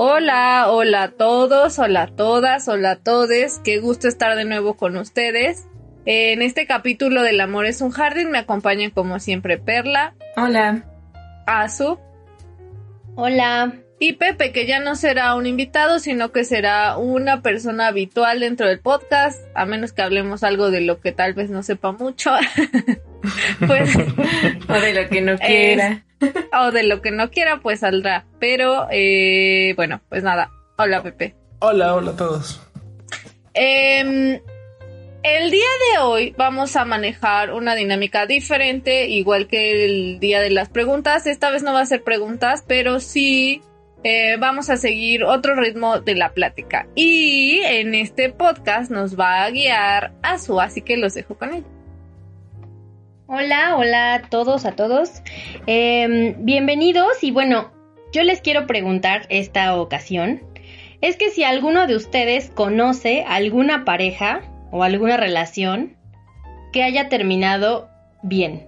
Hola, 0.00 0.66
hola 0.68 1.02
a 1.02 1.10
todos, 1.10 1.80
hola 1.80 2.02
a 2.02 2.06
todas, 2.06 2.68
hola 2.68 2.92
a 2.92 2.96
todes. 3.02 3.60
Qué 3.64 3.80
gusto 3.80 4.06
estar 4.06 4.36
de 4.36 4.44
nuevo 4.44 4.76
con 4.76 4.96
ustedes. 4.96 5.66
En 6.04 6.40
este 6.40 6.68
capítulo 6.68 7.22
del 7.22 7.40
amor 7.40 7.66
es 7.66 7.80
un 7.80 7.90
jardín 7.90 8.30
me 8.30 8.38
acompaña 8.38 8.92
como 8.92 9.18
siempre 9.18 9.58
Perla. 9.58 10.14
Hola. 10.36 10.84
Azu. 11.48 11.98
Hola. 13.16 13.74
Y 14.00 14.12
Pepe, 14.12 14.52
que 14.52 14.66
ya 14.66 14.78
no 14.78 14.94
será 14.94 15.34
un 15.34 15.46
invitado, 15.46 15.98
sino 15.98 16.30
que 16.30 16.44
será 16.44 16.96
una 16.98 17.42
persona 17.42 17.88
habitual 17.88 18.38
dentro 18.38 18.68
del 18.68 18.78
podcast, 18.78 19.44
a 19.54 19.66
menos 19.66 19.92
que 19.92 20.02
hablemos 20.02 20.44
algo 20.44 20.70
de 20.70 20.82
lo 20.82 21.00
que 21.00 21.10
tal 21.10 21.34
vez 21.34 21.50
no 21.50 21.64
sepa 21.64 21.90
mucho. 21.90 22.30
pues, 23.66 23.96
o 24.68 24.72
de 24.72 24.94
lo 24.94 25.08
que 25.08 25.20
no 25.20 25.36
quiera. 25.36 26.04
o 26.52 26.70
de 26.70 26.84
lo 26.84 27.02
que 27.02 27.10
no 27.10 27.30
quiera, 27.30 27.58
pues 27.60 27.80
saldrá. 27.80 28.24
Pero, 28.38 28.86
eh, 28.92 29.72
bueno, 29.74 30.00
pues 30.08 30.22
nada. 30.22 30.52
Hola, 30.76 31.02
Pepe. 31.02 31.34
Hola, 31.58 31.96
hola 31.96 32.12
a 32.12 32.16
todos. 32.16 32.60
Eh, 33.54 34.40
el 35.24 35.50
día 35.50 35.66
de 35.92 35.98
hoy 35.98 36.34
vamos 36.38 36.76
a 36.76 36.84
manejar 36.84 37.52
una 37.52 37.74
dinámica 37.74 38.26
diferente, 38.26 39.08
igual 39.08 39.48
que 39.48 39.84
el 39.84 40.20
día 40.20 40.40
de 40.40 40.50
las 40.50 40.68
preguntas. 40.68 41.26
Esta 41.26 41.50
vez 41.50 41.64
no 41.64 41.72
va 41.72 41.80
a 41.80 41.86
ser 41.86 42.04
preguntas, 42.04 42.62
pero 42.64 43.00
sí 43.00 43.60
eh, 44.04 44.36
vamos 44.38 44.70
a 44.70 44.76
seguir 44.76 45.24
otro 45.24 45.54
ritmo 45.54 46.00
de 46.00 46.14
la 46.14 46.30
plática. 46.30 46.86
Y 46.94 47.60
en 47.64 47.94
este 47.94 48.30
podcast 48.30 48.90
nos 48.90 49.18
va 49.18 49.44
a 49.44 49.50
guiar 49.50 50.12
Azu, 50.22 50.60
así 50.60 50.82
que 50.82 50.96
los 50.96 51.14
dejo 51.14 51.36
con 51.36 51.54
él. 51.54 51.64
Hola, 53.26 53.76
hola 53.76 54.14
a 54.14 54.22
todos, 54.22 54.64
a 54.64 54.72
todos. 54.72 55.22
Eh, 55.66 56.34
bienvenidos 56.38 57.22
y 57.22 57.30
bueno, 57.30 57.72
yo 58.12 58.22
les 58.22 58.40
quiero 58.40 58.66
preguntar 58.66 59.26
esta 59.28 59.76
ocasión. 59.76 60.42
Es 61.00 61.16
que 61.16 61.30
si 61.30 61.44
alguno 61.44 61.86
de 61.86 61.94
ustedes 61.94 62.50
conoce 62.50 63.24
alguna 63.26 63.84
pareja 63.84 64.42
o 64.70 64.82
alguna 64.82 65.16
relación 65.16 65.96
que 66.72 66.82
haya 66.82 67.08
terminado 67.08 67.88
bien. 68.22 68.66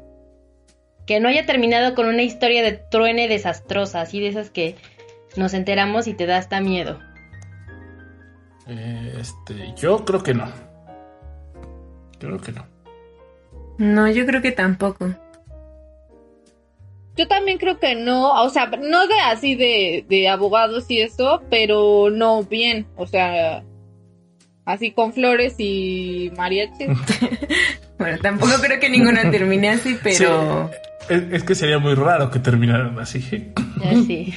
Que 1.07 1.21
no 1.21 1.29
haya 1.29 1.47
terminado 1.47 1.95
con 1.95 2.07
una 2.07 2.23
historia 2.23 2.63
de 2.63 2.73
truene 2.73 3.29
desastrosa, 3.29 4.01
así 4.01 4.21
de 4.21 4.29
esas 4.29 4.51
que 4.51 4.77
nos 5.37 5.55
enteramos 5.55 6.07
y 6.07 6.15
te 6.15 6.27
da 6.27 6.39
hasta 6.39 6.61
miedo. 6.61 6.99
Este, 8.67 9.75
yo 9.77 10.05
creo 10.05 10.23
que 10.23 10.35
no. 10.35 10.51
Creo 12.19 12.39
que 12.39 12.53
no. 12.53 12.67
No, 13.79 14.09
yo 14.11 14.27
creo 14.27 14.43
que 14.43 14.53
tampoco. 14.53 15.09
Yo 17.17 17.27
también 17.29 17.59
creo 17.59 17.79
que 17.79 17.95
no, 17.95 18.43
o 18.43 18.51
sea, 18.51 18.67
no 18.67 19.07
de 19.07 19.19
así 19.25 19.55
de, 19.55 20.05
de 20.09 20.29
abogados 20.29 20.91
y 20.91 21.01
eso, 21.01 21.43
pero 21.51 22.09
no 22.11 22.43
bien, 22.45 22.87
o 22.97 23.07
sea, 23.07 23.65
así 24.65 24.93
con 24.93 25.13
flores 25.13 25.57
y 25.59 26.33
mariachis. 26.37 26.89
bueno, 28.01 28.19
tampoco 28.19 28.53
creo 28.61 28.81
que 28.81 28.91
ninguna 28.91 29.31
termine 29.31 29.71
así, 29.71 29.97
pero... 30.03 30.71
Es, 31.09 31.43
que 31.43 31.55
sería 31.55 31.79
muy 31.79 31.95
raro 31.95 32.31
que 32.31 32.39
terminaran 32.39 32.99
así. 32.99 33.53
Así. 33.85 34.33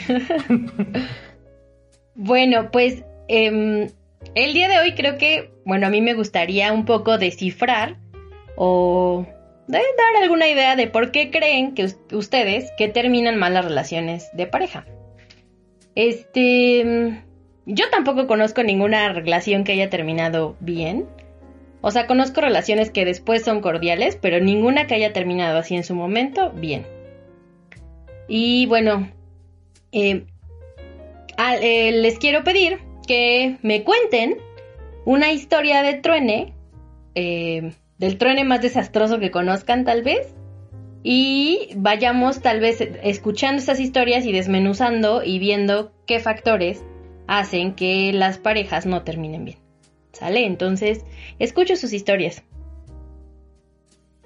bueno, 2.15 2.71
pues 2.71 3.03
eh, 3.27 3.89
el 4.35 4.53
día 4.53 4.69
de 4.69 4.79
hoy 4.79 4.93
creo 4.95 5.17
que, 5.17 5.51
bueno, 5.65 5.87
a 5.87 5.89
mí 5.89 6.01
me 6.01 6.13
gustaría 6.13 6.73
un 6.73 6.85
poco 6.85 7.17
descifrar 7.17 7.97
o 8.55 9.25
dar 9.67 9.81
alguna 10.21 10.47
idea 10.47 10.75
de 10.75 10.87
por 10.87 11.11
qué 11.11 11.31
creen 11.31 11.73
que 11.73 11.87
ustedes 12.11 12.71
que 12.77 12.89
terminan 12.89 13.37
mal 13.37 13.53
las 13.53 13.65
relaciones 13.65 14.29
de 14.33 14.47
pareja. 14.47 14.85
Este, 15.95 17.23
yo 17.65 17.89
tampoco 17.89 18.27
conozco 18.27 18.63
ninguna 18.63 19.13
relación 19.13 19.63
que 19.63 19.73
haya 19.73 19.89
terminado 19.89 20.57
bien. 20.59 21.05
O 21.85 21.91
sea, 21.91 22.07
conozco 22.07 22.39
relaciones 22.39 22.91
que 22.91 23.03
después 23.03 23.43
son 23.43 23.59
cordiales, 23.59 24.17
pero 24.19 24.39
ninguna 24.39 24.87
que 24.87 24.95
haya 24.95 25.11
terminado 25.11 25.57
así 25.59 25.75
en 25.75 25.83
su 25.83 25.95
momento, 25.95 26.49
bien. 26.51 26.87
Y 28.29 28.67
bueno, 28.67 29.11
eh, 29.91 30.23
eh, 31.37 31.91
les 31.91 32.19
quiero 32.19 32.45
pedir 32.45 32.79
que 33.05 33.57
me 33.63 33.83
cuenten 33.83 34.37
una 35.03 35.33
historia 35.33 35.83
de 35.83 35.95
truene, 35.95 36.53
eh, 37.15 37.73
del 37.97 38.17
truene 38.17 38.45
más 38.45 38.61
desastroso 38.61 39.19
que 39.19 39.29
conozcan 39.29 39.83
tal 39.83 40.03
vez, 40.03 40.33
y 41.03 41.67
vayamos 41.75 42.41
tal 42.41 42.61
vez 42.61 42.79
escuchando 42.79 43.61
esas 43.61 43.81
historias 43.81 44.25
y 44.25 44.31
desmenuzando 44.31 45.21
y 45.21 45.37
viendo 45.37 45.91
qué 46.07 46.21
factores 46.21 46.81
hacen 47.27 47.73
que 47.75 48.13
las 48.13 48.37
parejas 48.37 48.85
no 48.85 49.03
terminen 49.03 49.43
bien. 49.43 49.62
¿Sale? 50.13 50.45
Entonces, 50.45 51.03
escucho 51.39 51.75
sus 51.75 51.91
historias. 51.91 52.43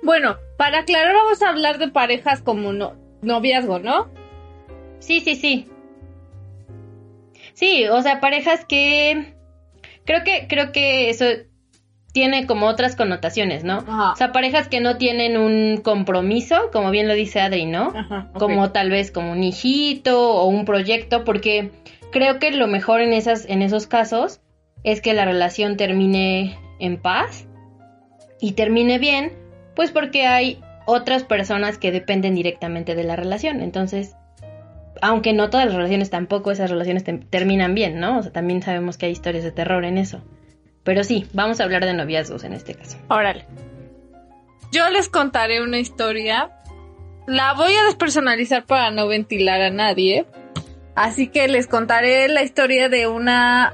Bueno, 0.03 0.37
para 0.57 0.79
aclarar 0.79 1.15
vamos 1.15 1.41
a 1.41 1.49
hablar 1.49 1.79
de 1.79 1.87
parejas 1.87 2.41
como 2.41 2.71
no, 2.71 2.93
noviazgo, 3.21 3.79
¿no? 3.79 4.09
Sí, 4.99 5.21
sí, 5.21 5.35
sí. 5.35 5.67
Sí, 7.53 7.87
o 7.87 8.01
sea, 8.01 8.19
parejas 8.19 8.65
que 8.65 9.33
creo 10.05 10.23
que 10.23 10.47
creo 10.47 10.71
que 10.71 11.09
eso 11.09 11.25
tiene 12.13 12.47
como 12.47 12.67
otras 12.67 12.95
connotaciones, 12.95 13.63
¿no? 13.63 13.79
O 13.79 14.15
sea, 14.15 14.31
parejas 14.31 14.67
que 14.67 14.79
no 14.79 14.97
tienen 14.97 15.37
un 15.37 15.77
compromiso, 15.77 16.69
como 16.71 16.89
bien 16.91 17.07
lo 17.07 17.13
dice 17.13 17.39
Adri, 17.41 17.65
¿no? 17.65 17.93
Como 18.33 18.71
tal 18.71 18.89
vez 18.89 19.11
como 19.11 19.31
un 19.31 19.43
hijito 19.43 20.33
o 20.33 20.45
un 20.45 20.65
proyecto, 20.65 21.23
porque 21.23 21.71
creo 22.11 22.39
que 22.39 22.51
lo 22.51 22.67
mejor 22.67 23.01
en 23.01 23.13
esas 23.13 23.45
en 23.45 23.61
esos 23.61 23.87
casos 23.87 24.41
es 24.83 25.01
que 25.01 25.13
la 25.13 25.25
relación 25.25 25.77
termine 25.77 26.57
en 26.79 26.97
paz 27.01 27.47
y 28.39 28.53
termine 28.53 28.99
bien, 28.99 29.33
pues 29.75 29.91
porque 29.91 30.25
hay 30.25 30.61
otras 30.85 31.23
personas 31.23 31.77
que 31.77 31.91
dependen 31.91 32.35
directamente 32.35 32.95
de 32.95 33.03
la 33.03 33.16
relación. 33.16 33.61
Entonces, 33.61 34.16
aunque 35.01 35.33
no 35.33 35.49
todas 35.49 35.66
las 35.66 35.75
relaciones 35.75 36.09
tampoco, 36.09 36.51
esas 36.51 36.69
relaciones 36.69 37.03
terminan 37.29 37.75
bien, 37.75 37.99
¿no? 37.99 38.19
O 38.19 38.23
sea, 38.23 38.31
también 38.31 38.61
sabemos 38.61 38.97
que 38.97 39.07
hay 39.07 39.11
historias 39.11 39.43
de 39.43 39.51
terror 39.51 39.85
en 39.85 39.97
eso. 39.97 40.23
Pero 40.83 41.03
sí, 41.03 41.27
vamos 41.33 41.59
a 41.59 41.66
hablar 41.66 41.85
de 41.85 41.93
noviazgos 41.93 42.43
en 42.43 42.53
este 42.53 42.73
caso. 42.73 42.97
Órale. 43.09 43.45
Yo 44.71 44.89
les 44.89 45.09
contaré 45.09 45.61
una 45.61 45.79
historia. 45.79 46.51
La 47.25 47.53
voy 47.53 47.73
a 47.73 47.83
despersonalizar 47.85 48.66
para 48.66 48.91
no 48.91 49.07
ventilar 49.07 49.61
a 49.61 49.69
nadie. 49.69 50.25
Así 50.95 51.27
que 51.27 51.47
les 51.47 51.67
contaré 51.67 52.27
la 52.29 52.43
historia 52.43 52.89
de 52.89 53.07
una 53.07 53.73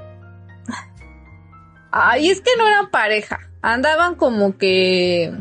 Ay, 1.96 2.32
es 2.32 2.42
que 2.42 2.50
no 2.58 2.68
eran 2.68 2.90
pareja. 2.90 3.40
Andaban 3.62 4.16
como 4.16 4.58
que. 4.58 5.32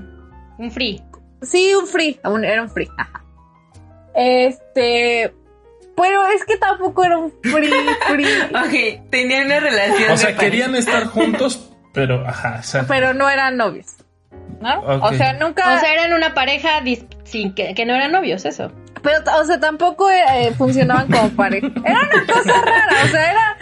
Un 0.59 0.71
free. 0.71 1.03
Sí, 1.41 1.75
un 1.75 1.87
free. 1.87 2.21
era 2.45 2.63
un 2.63 2.69
free. 2.69 2.91
Ajá. 2.99 3.25
Este. 4.15 5.35
Pero 5.97 6.27
es 6.27 6.45
que 6.45 6.59
tampoco 6.59 7.05
era 7.05 7.17
un 7.17 7.33
free, 7.43 7.73
free. 8.09 8.27
ok, 8.51 9.11
tenían 9.11 9.47
una 9.47 9.61
relación. 9.61 10.13
O 10.13 10.17
sea, 10.19 10.37
querían 10.37 10.75
estar 10.75 11.07
juntos, 11.07 11.73
pero 11.95 12.27
ajá. 12.29 12.61
Pero 12.87 13.15
no 13.15 13.31
eran 13.31 13.57
novios. 13.57 13.87
¿No? 14.61 14.79
O 14.81 15.13
sea, 15.15 15.33
nunca. 15.33 15.75
O 15.75 15.81
sea, 15.81 15.91
eran 15.95 16.13
una 16.13 16.35
pareja 16.35 16.83
sin 17.25 17.55
que, 17.55 17.75
que 17.75 17.87
no 17.87 17.95
eran 17.95 18.13
novios, 18.13 18.45
eso. 18.45 18.71
Pero, 19.03 19.19
o 19.41 19.45
sea, 19.45 19.59
tampoco 19.59 20.11
eh, 20.11 20.53
funcionaban 20.57 21.11
como 21.11 21.31
pareja. 21.31 21.69
Era 21.83 22.01
una 22.13 22.27
cosa 22.27 22.63
rara, 22.63 23.05
o 23.05 23.09
sea, 23.09 23.31
era 23.31 23.57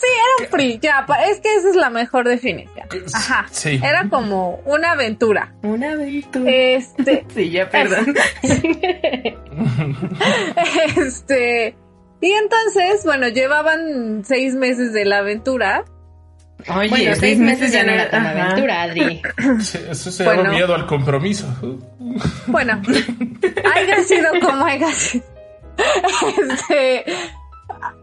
Sí, 0.00 0.06
era 0.06 0.46
un 0.46 0.50
free, 0.50 0.78
ya, 0.80 1.04
es 1.28 1.40
que 1.40 1.56
esa 1.56 1.68
es 1.68 1.76
la 1.76 1.90
mejor 1.90 2.26
definición. 2.26 2.86
Ajá. 3.12 3.46
Sí. 3.50 3.78
Era 3.82 4.08
como 4.08 4.60
una 4.64 4.92
aventura. 4.92 5.52
Una 5.62 5.92
aventura. 5.92 6.50
Este. 6.50 7.26
sí, 7.34 7.50
ya, 7.50 7.68
perdón. 7.68 8.14
este. 10.96 11.76
Y 12.22 12.32
entonces, 12.32 13.04
bueno, 13.04 13.28
llevaban 13.28 14.22
seis 14.24 14.54
meses 14.54 14.94
de 14.94 15.04
la 15.04 15.18
aventura. 15.18 15.84
Oye, 16.74 16.88
bueno, 16.88 17.14
seis, 17.16 17.38
meses, 17.38 17.72
ya 17.72 17.84
no 17.84 17.92
era 17.92 18.10
tan 18.10 18.26
aventura, 18.26 18.82
Adri. 18.82 19.22
eso 19.58 20.10
se 20.10 20.24
llama 20.24 20.50
miedo 20.50 20.74
al 20.74 20.86
compromiso. 20.86 21.46
Bueno, 22.46 22.80
haya 23.74 24.02
sido 24.04 24.28
como 24.40 24.64
haya 24.64 24.90
sido. 24.92 25.24
Este 26.50 27.04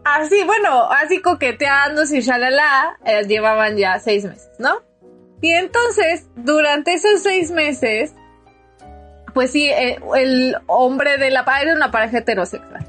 así, 0.04 0.44
bueno, 0.44 0.90
así 0.90 1.20
coqueteando 1.20 2.02
y 2.02 2.20
shalala, 2.20 2.98
eh, 3.04 3.24
llevaban 3.26 3.76
ya 3.76 3.98
seis 3.98 4.24
meses, 4.24 4.50
¿no? 4.58 4.82
Y 5.40 5.52
entonces, 5.52 6.26
durante 6.36 6.94
esos 6.94 7.22
seis 7.22 7.50
meses, 7.50 8.12
pues 9.34 9.52
sí, 9.52 9.68
eh, 9.68 10.00
el 10.16 10.56
hombre 10.66 11.16
de 11.18 11.30
la 11.30 11.44
pareja 11.44 11.66
era 11.66 11.74
una 11.74 11.90
pareja 11.90 12.18
heterosexual. 12.18 12.84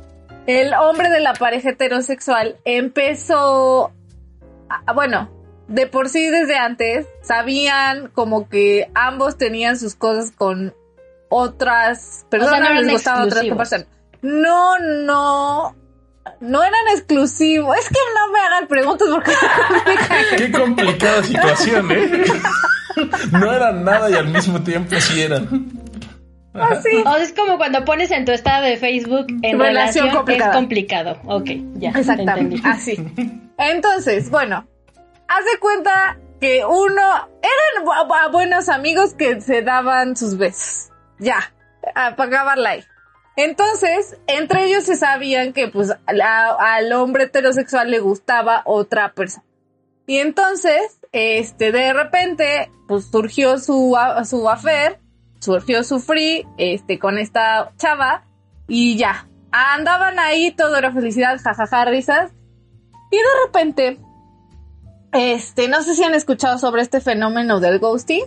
El 0.48 0.74
hombre 0.74 1.10
de 1.10 1.20
la 1.20 1.34
pareja 1.34 1.70
heterosexual 1.70 2.58
empezó, 2.66 3.92
bueno, 4.96 5.30
de 5.68 5.86
por 5.86 6.10
sí 6.10 6.28
desde 6.28 6.58
antes 6.58 7.06
sabían 7.22 8.10
como 8.10 8.50
que 8.50 8.90
ambos 8.96 9.38
tenían 9.38 9.78
sus 9.78 9.94
cosas 9.94 10.32
con 10.32 10.74
otras 11.30 12.26
personas, 12.30 12.74
no 12.74 12.82
les 12.82 13.08
otras 13.08 13.46
personas. 13.46 13.88
No, 14.24 14.80
no, 14.80 15.76
no 16.40 16.62
eran 16.64 16.88
exclusivos. 16.94 17.78
Es 17.78 17.88
que 17.90 18.00
no 18.16 18.32
me 18.32 18.40
hagan 18.40 18.68
preguntas 18.68 19.08
porque. 19.12 19.32
Qué 20.38 20.52
complicada 20.52 21.24
situación, 21.24 21.92
¿eh? 21.92 22.24
No 23.32 23.52
eran 23.54 23.84
nada 23.84 24.10
y 24.10 24.14
al 24.14 24.28
mismo 24.28 24.62
tiempo 24.62 24.96
sí 25.00 25.22
eran. 25.22 25.48
Así. 26.54 26.90
O 27.06 27.14
sea, 27.14 27.18
es 27.24 27.32
como 27.34 27.58
cuando 27.58 27.86
pones 27.86 28.12
en 28.12 28.26
tu 28.26 28.32
estado 28.32 28.66
de 28.66 28.76
Facebook 28.78 29.28
en 29.44 29.60
Relación 29.60 29.66
relación, 30.08 30.10
complicada. 30.10 30.52
es 30.52 30.58
complicado. 30.58 31.20
Ok, 31.26 31.50
ya. 31.76 31.90
Exactamente, 31.92 32.56
entendí. 32.56 32.62
así. 32.70 33.38
Entonces, 33.58 34.30
bueno, 34.30 34.68
haz 35.28 35.46
de 35.46 35.60
cuenta 35.60 36.18
que 36.42 36.64
uno 36.66 37.02
eran 37.42 37.86
bu- 37.86 38.08
bu- 38.08 38.32
buenos 38.32 38.68
amigos 38.70 39.14
que 39.14 39.40
se 39.42 39.62
daban 39.62 40.16
sus 40.18 40.38
besos. 40.38 40.90
Ya, 41.20 41.52
para 41.94 42.10
acabarla 42.24 42.70
ahí. 42.72 42.84
Entonces, 43.42 44.18
entre 44.28 44.66
ellos 44.66 44.84
se 44.84 44.98
sabían 44.98 45.54
que 45.54 45.70
pues 45.70 45.94
al 46.06 46.92
hombre 46.92 47.24
heterosexual 47.24 47.90
le 47.90 48.02
gustaba 48.02 48.64
otra 48.66 49.14
persona. 49.14 49.46
Y 50.06 50.18
entonces, 50.18 51.00
este, 51.14 51.72
de 51.72 51.94
repente, 51.94 52.70
pues 52.90 53.06
surgió 53.06 53.58
su, 53.58 53.96
su 54.26 54.50
affair, 54.50 55.00
surgió 55.40 55.86
su 55.86 56.02
free, 56.02 56.46
este, 56.58 57.00
con 57.00 57.18
esta 57.18 57.72
chava, 57.78 58.26
y 58.68 58.98
ya. 58.98 59.30
Andaban 59.54 60.20
ahí, 60.20 60.52
todo 60.52 60.76
era 60.76 60.92
felicidad, 60.92 61.40
jajaja, 61.42 61.86
risas. 61.86 62.34
Y 63.10 63.16
de 63.16 63.46
repente, 63.46 64.00
este, 65.14 65.70
no 65.70 65.82
sé 65.84 65.96
si 65.96 66.04
han 66.04 66.14
escuchado 66.14 66.58
sobre 66.58 66.82
este 66.82 67.00
fenómeno 67.00 67.62
del 67.62 67.80
ghosting. 67.80 68.26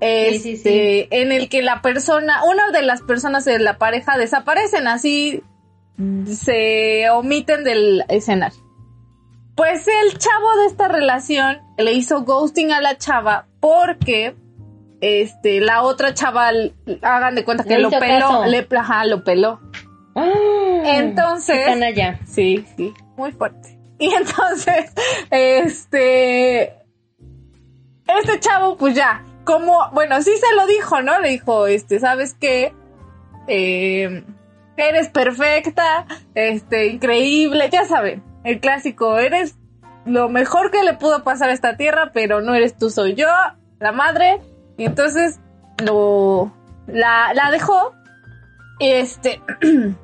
Este, 0.00 0.38
Sí, 0.38 0.56
sí, 0.56 0.62
sí. 0.62 1.08
en 1.10 1.32
el 1.32 1.48
que 1.48 1.62
la 1.62 1.82
persona, 1.82 2.44
una 2.44 2.70
de 2.70 2.82
las 2.82 3.02
personas 3.02 3.44
de 3.44 3.58
la 3.58 3.78
pareja 3.78 4.16
desaparecen, 4.16 4.86
así 4.86 5.42
se 6.26 7.10
omiten 7.10 7.64
del 7.64 8.04
escenario. 8.08 8.58
Pues 9.56 9.88
el 9.88 10.16
chavo 10.18 10.56
de 10.60 10.66
esta 10.66 10.86
relación 10.86 11.58
le 11.76 11.92
hizo 11.92 12.22
ghosting 12.22 12.70
a 12.72 12.80
la 12.80 12.96
chava 12.96 13.48
porque 13.58 14.36
este 15.00 15.60
la 15.60 15.82
otra 15.82 16.14
chava 16.14 16.50
hagan 17.02 17.34
de 17.34 17.44
cuenta 17.44 17.64
que 17.64 17.74
Le 17.74 17.80
lo 17.80 17.90
peló, 17.90 18.44
le 18.46 18.66
ajá, 18.78 19.04
lo 19.04 19.24
peló. 19.24 19.60
Ah, 20.14 20.30
Entonces- 20.84 21.56
qué 21.58 21.64
canalla. 21.64 22.20
Sí, 22.24 22.64
sí, 22.76 22.94
muy 23.16 23.32
fuerte. 23.32 23.76
Y 23.98 24.12
entonces, 24.14 24.92
este, 25.32 26.62
este 28.06 28.38
chavo, 28.40 28.76
pues 28.76 28.94
ya, 28.94 29.24
como, 29.48 29.90
bueno, 29.92 30.20
sí 30.20 30.32
se 30.36 30.54
lo 30.54 30.66
dijo, 30.66 31.00
¿no? 31.00 31.18
Le 31.20 31.30
dijo, 31.30 31.66
este, 31.66 31.98
¿sabes 32.00 32.36
qué? 32.38 32.74
Eh, 33.46 34.22
eres 34.76 35.08
perfecta, 35.08 36.04
este, 36.34 36.88
increíble, 36.88 37.70
ya 37.72 37.86
saben, 37.86 38.22
el 38.44 38.60
clásico, 38.60 39.16
eres 39.16 39.56
lo 40.04 40.28
mejor 40.28 40.70
que 40.70 40.82
le 40.82 40.92
pudo 40.92 41.24
pasar 41.24 41.48
a 41.48 41.54
esta 41.54 41.78
tierra, 41.78 42.10
pero 42.12 42.42
no 42.42 42.54
eres 42.54 42.76
tú, 42.76 42.90
soy 42.90 43.14
yo, 43.14 43.28
la 43.78 43.92
madre. 43.92 44.42
Y 44.76 44.84
entonces, 44.84 45.40
lo, 45.82 46.52
la, 46.86 47.32
la 47.32 47.50
dejó, 47.50 47.94
este, 48.80 49.40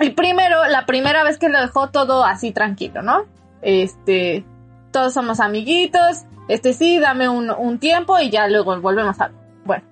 Y 0.00 0.10
primero, 0.10 0.66
la 0.68 0.86
primera 0.86 1.22
vez 1.22 1.36
que 1.36 1.50
lo 1.50 1.60
dejó 1.60 1.90
todo 1.90 2.24
así 2.24 2.52
tranquilo, 2.52 3.02
¿no? 3.02 3.26
Este, 3.60 4.46
todos 4.90 5.12
somos 5.12 5.40
amiguitos, 5.40 6.24
este 6.50 6.72
sí, 6.72 6.98
dame 6.98 7.28
un, 7.28 7.50
un 7.50 7.78
tiempo 7.78 8.18
y 8.18 8.30
ya 8.30 8.48
luego 8.48 8.80
volvemos 8.80 9.20
a... 9.20 9.30
Bueno, 9.64 9.84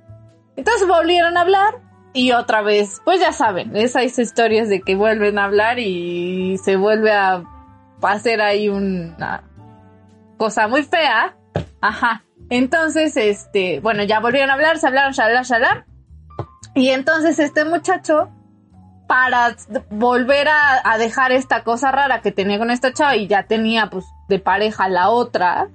entonces 0.56 0.88
volvieron 0.88 1.36
a 1.36 1.42
hablar 1.42 1.74
y 2.12 2.32
otra 2.32 2.62
vez, 2.62 3.00
pues 3.04 3.20
ya 3.20 3.32
saben, 3.32 3.76
esas 3.76 4.18
historias 4.18 4.68
de 4.68 4.80
que 4.80 4.96
vuelven 4.96 5.38
a 5.38 5.44
hablar 5.44 5.78
y 5.78 6.58
se 6.58 6.76
vuelve 6.76 7.12
a 7.12 7.44
hacer 8.02 8.40
ahí 8.40 8.68
una 8.68 9.44
cosa 10.36 10.66
muy 10.66 10.82
fea. 10.82 11.36
Ajá. 11.80 12.24
Entonces, 12.50 13.16
este, 13.16 13.78
bueno, 13.80 14.02
ya 14.02 14.18
volvieron 14.18 14.50
a 14.50 14.54
hablar, 14.54 14.78
se 14.78 14.88
hablaron, 14.88 15.12
shalala, 15.12 15.42
shalala. 15.42 15.86
Y 16.74 16.88
entonces 16.88 17.38
este 17.38 17.64
muchacho 17.64 18.30
para 19.06 19.56
volver 19.90 20.48
a, 20.48 20.80
a 20.84 20.98
dejar 20.98 21.32
esta 21.32 21.62
cosa 21.62 21.92
rara 21.92 22.20
que 22.20 22.32
tenía 22.32 22.58
con 22.58 22.70
esta 22.70 22.92
chava 22.92 23.16
y 23.16 23.26
ya 23.26 23.44
tenía 23.44 23.90
pues 23.90 24.04
de 24.28 24.38
pareja 24.38 24.88
la 24.88 25.08
otra, 25.08 25.68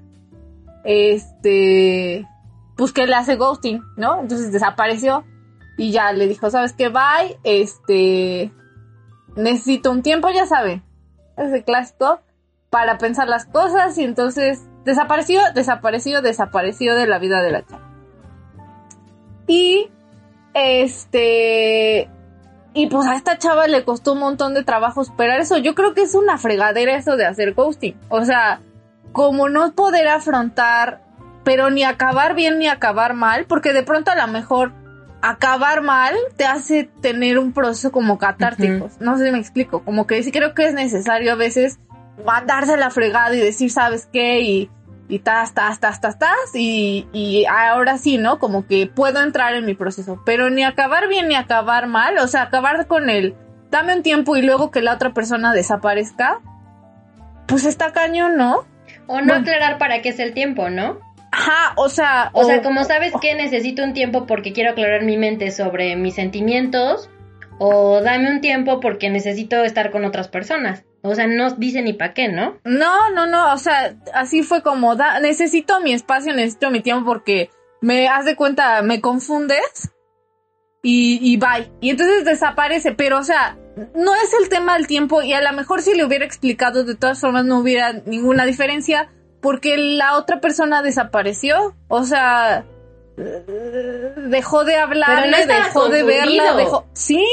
este, 0.84 2.28
pues 2.76 2.92
que 2.92 3.08
le 3.08 3.16
hace 3.16 3.36
ghosting, 3.36 3.82
¿no? 3.98 4.22
Entonces 4.22 4.52
desapareció 4.52 5.24
y 5.78 5.92
ya 5.92 6.12
le 6.12 6.28
dijo, 6.28 6.50
¿sabes 6.50 6.74
qué? 6.74 6.90
Bye, 6.90 7.38
este, 7.44 8.52
necesito 9.36 9.92
un 9.92 10.02
tiempo, 10.02 10.30
ya 10.30 10.46
saben, 10.46 10.84
ese 11.38 11.64
clásico, 11.64 12.20
para 12.70 12.98
pensar 12.98 13.28
las 13.28 13.46
cosas 13.46 13.98
y 13.98 14.04
entonces 14.04 14.64
desapareció, 14.86 15.42
desapareció, 15.54 16.22
desapareció 16.22 16.96
de 16.96 17.08
la 17.08 17.20
vida 17.20 17.42
de 17.42 17.52
la 17.52 17.66
chava. 17.66 17.90
Y, 19.48 19.90
este, 20.54 22.10
y 22.74 22.88
pues 22.88 23.08
a 23.08 23.16
esta 23.16 23.38
chava 23.38 23.68
le 23.68 23.84
costó 23.84 24.14
un 24.14 24.20
montón 24.20 24.54
de 24.54 24.64
trabajo 24.64 25.04
superar 25.04 25.40
eso. 25.40 25.58
Yo 25.58 25.76
creo 25.76 25.94
que 25.94 26.02
es 26.02 26.16
una 26.16 26.38
fregadera 26.38 26.96
eso 26.96 27.18
de 27.18 27.26
hacer 27.26 27.54
ghosting. 27.54 28.00
O 28.10 28.24
sea, 28.24 28.62
como 29.14 29.48
no 29.48 29.74
poder 29.74 30.08
afrontar, 30.10 31.02
pero 31.44 31.70
ni 31.70 31.84
acabar 31.84 32.36
bien 32.36 32.60
ni 32.60 32.68
acabar 32.68 33.14
mal, 33.14 33.46
porque 33.46 33.72
de 33.72 33.84
pronto 33.84 34.12
a 34.12 34.16
lo 34.16 34.28
mejor 34.28 34.74
acabar 35.22 35.82
mal 35.82 36.14
te 36.36 36.46
hace 36.46 36.90
tener 37.02 37.40
un 37.40 37.54
proceso 37.54 37.94
como 37.94 38.18
catártico. 38.18 38.90
No 39.00 39.18
sé 39.18 39.26
si 39.26 39.32
me 39.32 39.40
explico. 39.40 39.84
Como 39.84 40.06
que 40.06 40.22
sí 40.22 40.32
creo 40.32 40.54
que 40.54 40.66
es 40.66 40.74
necesario 40.74 41.32
a 41.32 41.36
veces 41.36 41.80
mandarse 42.26 42.76
la 42.76 42.90
fregada 42.90 43.34
y 43.34 43.40
decir, 43.40 43.72
¿sabes 43.72 44.10
qué? 44.12 44.42
Y, 44.42 44.70
y 45.08 45.20
tas, 45.20 45.54
tas, 45.54 45.80
tas, 45.80 46.02
tas, 46.02 46.20
tas, 46.20 46.54
y, 46.54 47.08
y 47.14 47.46
ahora 47.46 47.98
sí, 47.98 48.18
¿no? 48.18 48.38
Como 48.38 48.68
que 48.68 48.88
puedo 48.88 49.22
entrar 49.22 49.54
en 49.56 49.66
mi 49.66 49.76
proceso, 49.76 50.22
pero 50.26 50.50
ni 50.50 50.64
acabar 50.64 51.08
bien 51.08 51.30
ni 51.30 51.36
acabar 51.36 51.88
mal, 51.88 52.18
o 52.18 52.28
sea, 52.28 52.44
acabar 52.44 52.88
con 52.88 53.10
el 53.10 53.36
dame 53.72 53.96
un 53.96 54.04
tiempo 54.04 54.36
y 54.36 54.42
luego 54.42 54.72
que 54.72 54.82
la 54.82 54.94
otra 54.94 55.14
persona 55.14 55.54
desaparezca, 55.54 56.42
pues 57.48 57.66
está 57.66 57.92
cañón, 57.92 58.38
¿no? 58.38 58.66
O 59.08 59.20
no 59.20 59.28
Bueno. 59.28 59.42
aclarar 59.42 59.78
para 59.78 60.02
qué 60.02 60.10
es 60.10 60.20
el 60.20 60.34
tiempo, 60.34 60.70
¿no? 60.70 61.00
Ajá, 61.32 61.74
o 61.78 61.90
sea, 61.90 62.30
O 62.34 62.44
sea, 62.44 62.62
como 62.62 62.84
sabes 62.84 63.12
que 63.20 63.34
necesito 63.34 63.84
un 63.84 63.94
tiempo 63.94 64.28
porque 64.28 64.54
quiero 64.54 64.72
aclarar 64.72 65.04
mi 65.04 65.18
mente 65.18 65.50
sobre 65.52 65.96
mis 65.96 66.14
sentimientos, 66.16 67.10
o 67.58 68.02
dame 68.02 68.30
un 68.30 68.40
tiempo 68.42 68.80
porque 68.80 69.10
necesito 69.10 69.64
estar 69.64 69.90
con 69.92 70.06
otras 70.06 70.28
personas. 70.28 70.84
O 71.02 71.16
sea, 71.16 71.28
no 71.28 71.50
dice 71.52 71.82
ni 71.82 71.94
para 71.94 72.14
qué, 72.14 72.30
¿no? 72.30 72.60
No, 72.64 73.10
no, 73.12 73.26
no, 73.26 73.52
o 73.54 73.58
sea, 73.58 73.96
así 74.14 74.44
fue 74.44 74.62
como, 74.62 74.96
da, 74.96 75.20
necesito 75.20 75.82
mi 75.82 75.92
espacio, 75.94 76.34
necesito 76.34 76.70
mi 76.72 76.82
tiempo 76.82 77.06
porque 77.06 77.50
me 77.82 78.08
haz 78.08 78.26
de 78.26 78.36
cuenta, 78.36 78.82
me 78.84 79.02
confundes 79.02 79.92
y, 80.82 81.20
y 81.22 81.38
bye. 81.38 81.72
Y 81.82 81.90
entonces 81.90 82.26
desaparece, 82.26 82.94
pero 82.94 83.18
o 83.20 83.24
sea, 83.24 83.58
no 83.96 84.16
es 84.16 84.34
el 84.40 84.50
tema 84.50 84.76
del 84.76 84.88
tiempo 84.88 85.22
y 85.22 85.34
a 85.34 85.42
lo 85.42 85.52
mejor 85.54 85.82
si 85.82 85.96
le 85.96 86.06
hubiera 86.06 86.26
explicado 86.26 86.84
de 86.84 86.96
todas 86.96 87.20
formas 87.20 87.46
no 87.46 87.60
hubiera 87.60 87.94
ninguna 87.94 88.46
diferencia 88.46 89.10
porque 89.42 89.78
la 89.78 90.18
otra 90.18 90.40
persona 90.40 90.82
desapareció, 90.82 91.76
o 91.90 92.04
sea, 92.04 92.66
dejó 93.18 94.64
de 94.64 94.78
hablarle, 94.78 95.42
estaba 95.42 95.66
dejó 95.66 95.90
de 95.90 96.04
verla, 96.04 96.56
dejó, 96.56 96.86
sí, 96.94 97.26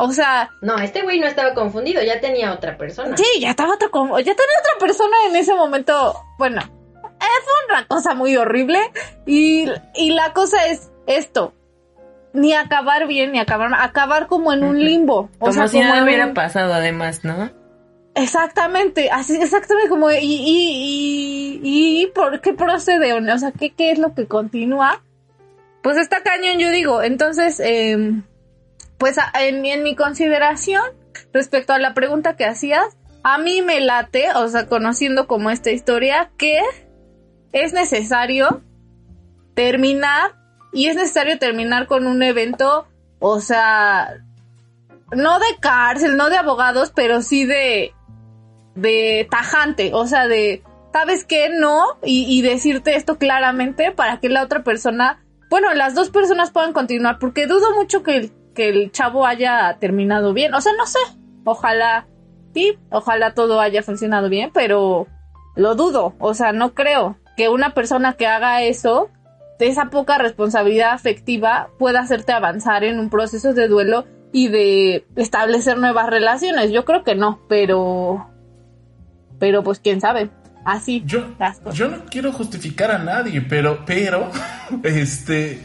o 0.00 0.12
sea, 0.12 0.50
No, 0.60 0.78
este 0.78 1.02
güey 1.02 1.18
no 1.18 1.26
estaba 1.26 1.54
confundido, 1.54 2.02
ya 2.02 2.20
tenía 2.20 2.52
otra 2.52 2.76
persona. 2.76 3.16
Sí, 3.16 3.40
ya 3.40 3.50
estaba 3.50 3.74
otro, 3.74 3.88
ya 4.18 4.34
tenía 4.34 4.58
otra 4.60 4.78
persona 4.78 5.16
en 5.28 5.36
ese 5.36 5.54
momento. 5.54 6.14
Bueno, 6.38 6.60
eh, 6.60 7.42
fue 7.44 7.74
una 7.74 7.86
cosa 7.88 8.14
muy 8.14 8.36
horrible. 8.36 8.78
Y, 9.26 9.68
y 9.96 10.10
la 10.10 10.32
cosa 10.34 10.68
es 10.68 10.92
esto. 11.08 11.52
Ni 12.32 12.52
acabar 12.52 13.06
bien, 13.06 13.32
ni 13.32 13.38
acabar. 13.38 13.70
Acabar 13.78 14.26
como 14.26 14.52
en 14.52 14.62
un 14.64 14.78
limbo. 14.78 15.30
O 15.38 15.46
Como 15.46 15.52
sea, 15.52 15.68
si 15.68 15.78
como 15.78 15.88
nada 15.90 16.04
hubiera 16.04 16.26
un- 16.26 16.34
pasado, 16.34 16.72
además, 16.74 17.24
¿no? 17.24 17.50
Exactamente, 18.14 19.10
así, 19.12 19.36
exactamente 19.40 19.88
como, 19.88 20.10
y, 20.10 20.16
y, 20.18 21.60
y, 21.62 22.02
y 22.02 22.06
¿por 22.08 22.40
qué 22.40 22.52
procede? 22.52 23.12
O 23.12 23.38
sea, 23.38 23.52
¿qué, 23.52 23.70
qué 23.70 23.92
es 23.92 23.98
lo 23.98 24.12
que 24.14 24.26
continúa? 24.26 25.02
Pues 25.82 25.96
está 25.98 26.22
cañón, 26.22 26.58
yo 26.58 26.70
digo. 26.70 27.02
Entonces, 27.02 27.60
em, 27.60 28.24
pues 28.98 29.16
en, 29.40 29.62
mi- 29.62 29.70
en 29.70 29.84
mi 29.84 29.94
consideración, 29.94 30.82
respecto 31.32 31.72
a 31.72 31.78
la 31.78 31.94
pregunta 31.94 32.36
que 32.36 32.44
hacías, 32.44 32.96
a 33.22 33.38
mí 33.38 33.62
me 33.62 33.78
late, 33.80 34.32
o 34.34 34.48
sea, 34.48 34.66
conociendo 34.66 35.28
como 35.28 35.50
esta 35.50 35.70
historia, 35.70 36.30
que 36.36 36.60
es 37.52 37.72
necesario 37.72 38.62
terminar, 39.54 40.32
y 40.72 40.86
es 40.86 40.96
necesario 40.96 41.38
terminar 41.38 41.86
con 41.86 42.06
un 42.06 42.22
evento, 42.22 42.86
o 43.18 43.40
sea, 43.40 44.18
no 45.12 45.38
de 45.38 45.56
cárcel, 45.60 46.16
no 46.16 46.28
de 46.28 46.36
abogados, 46.36 46.92
pero 46.94 47.22
sí 47.22 47.44
de, 47.44 47.92
de 48.74 49.26
tajante, 49.30 49.92
o 49.94 50.06
sea, 50.06 50.26
de, 50.28 50.62
¿sabes 50.92 51.24
qué? 51.24 51.48
No, 51.48 51.98
y, 52.02 52.42
decirte 52.42 52.96
esto 52.96 53.18
claramente 53.18 53.92
para 53.92 54.20
que 54.20 54.28
la 54.28 54.42
otra 54.42 54.62
persona, 54.62 55.24
bueno, 55.50 55.72
las 55.74 55.94
dos 55.94 56.10
personas 56.10 56.50
puedan 56.50 56.72
continuar, 56.72 57.18
porque 57.18 57.46
dudo 57.46 57.74
mucho 57.74 58.02
que 58.02 58.16
el, 58.16 58.32
que 58.54 58.68
el 58.68 58.92
chavo 58.92 59.26
haya 59.26 59.76
terminado 59.80 60.32
bien, 60.32 60.54
o 60.54 60.60
sea, 60.60 60.72
no 60.76 60.86
sé, 60.86 60.98
ojalá. 61.44 62.06
sí, 62.54 62.78
ojalá 62.90 63.34
todo 63.34 63.60
haya 63.60 63.82
funcionado 63.82 64.28
bien, 64.28 64.50
pero 64.52 65.06
lo 65.56 65.74
dudo, 65.74 66.14
o 66.18 66.34
sea, 66.34 66.52
no 66.52 66.74
creo 66.74 67.16
que 67.36 67.48
una 67.48 67.70
persona 67.70 68.14
que 68.14 68.26
haga 68.26 68.62
eso, 68.62 69.10
esa 69.66 69.90
poca 69.90 70.18
responsabilidad 70.18 70.92
afectiva, 70.92 71.70
pueda 71.78 72.00
hacerte 72.00 72.32
avanzar 72.32 72.84
en 72.84 72.98
un 72.98 73.10
proceso 73.10 73.54
de 73.54 73.68
duelo 73.68 74.06
y 74.32 74.48
de 74.48 75.06
establecer 75.16 75.78
nuevas 75.78 76.08
relaciones. 76.08 76.70
Yo 76.70 76.84
creo 76.84 77.02
que 77.02 77.14
no, 77.14 77.40
pero, 77.48 78.28
pero 79.38 79.62
pues 79.62 79.80
quién 79.80 80.00
sabe. 80.00 80.30
Así. 80.64 81.02
Yo, 81.06 81.24
yo 81.72 81.88
no 81.88 82.04
quiero 82.10 82.30
justificar 82.32 82.90
a 82.90 82.98
nadie, 82.98 83.40
pero, 83.40 83.84
pero, 83.86 84.30
este, 84.82 85.62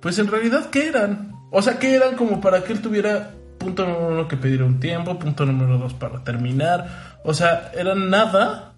pues 0.00 0.18
en 0.18 0.26
realidad, 0.26 0.68
¿qué 0.70 0.88
eran? 0.88 1.32
O 1.50 1.62
sea, 1.62 1.78
¿qué 1.78 1.94
eran 1.94 2.16
como 2.16 2.40
para 2.40 2.62
que 2.62 2.72
él 2.72 2.82
tuviera 2.82 3.30
punto 3.58 3.86
número 3.86 4.08
uno 4.08 4.28
que 4.28 4.36
pedir 4.36 4.62
un 4.62 4.80
tiempo, 4.80 5.18
punto 5.18 5.46
número 5.46 5.78
dos 5.78 5.94
para 5.94 6.22
terminar? 6.24 7.20
O 7.24 7.32
sea, 7.32 7.70
eran 7.74 8.10
nada, 8.10 8.74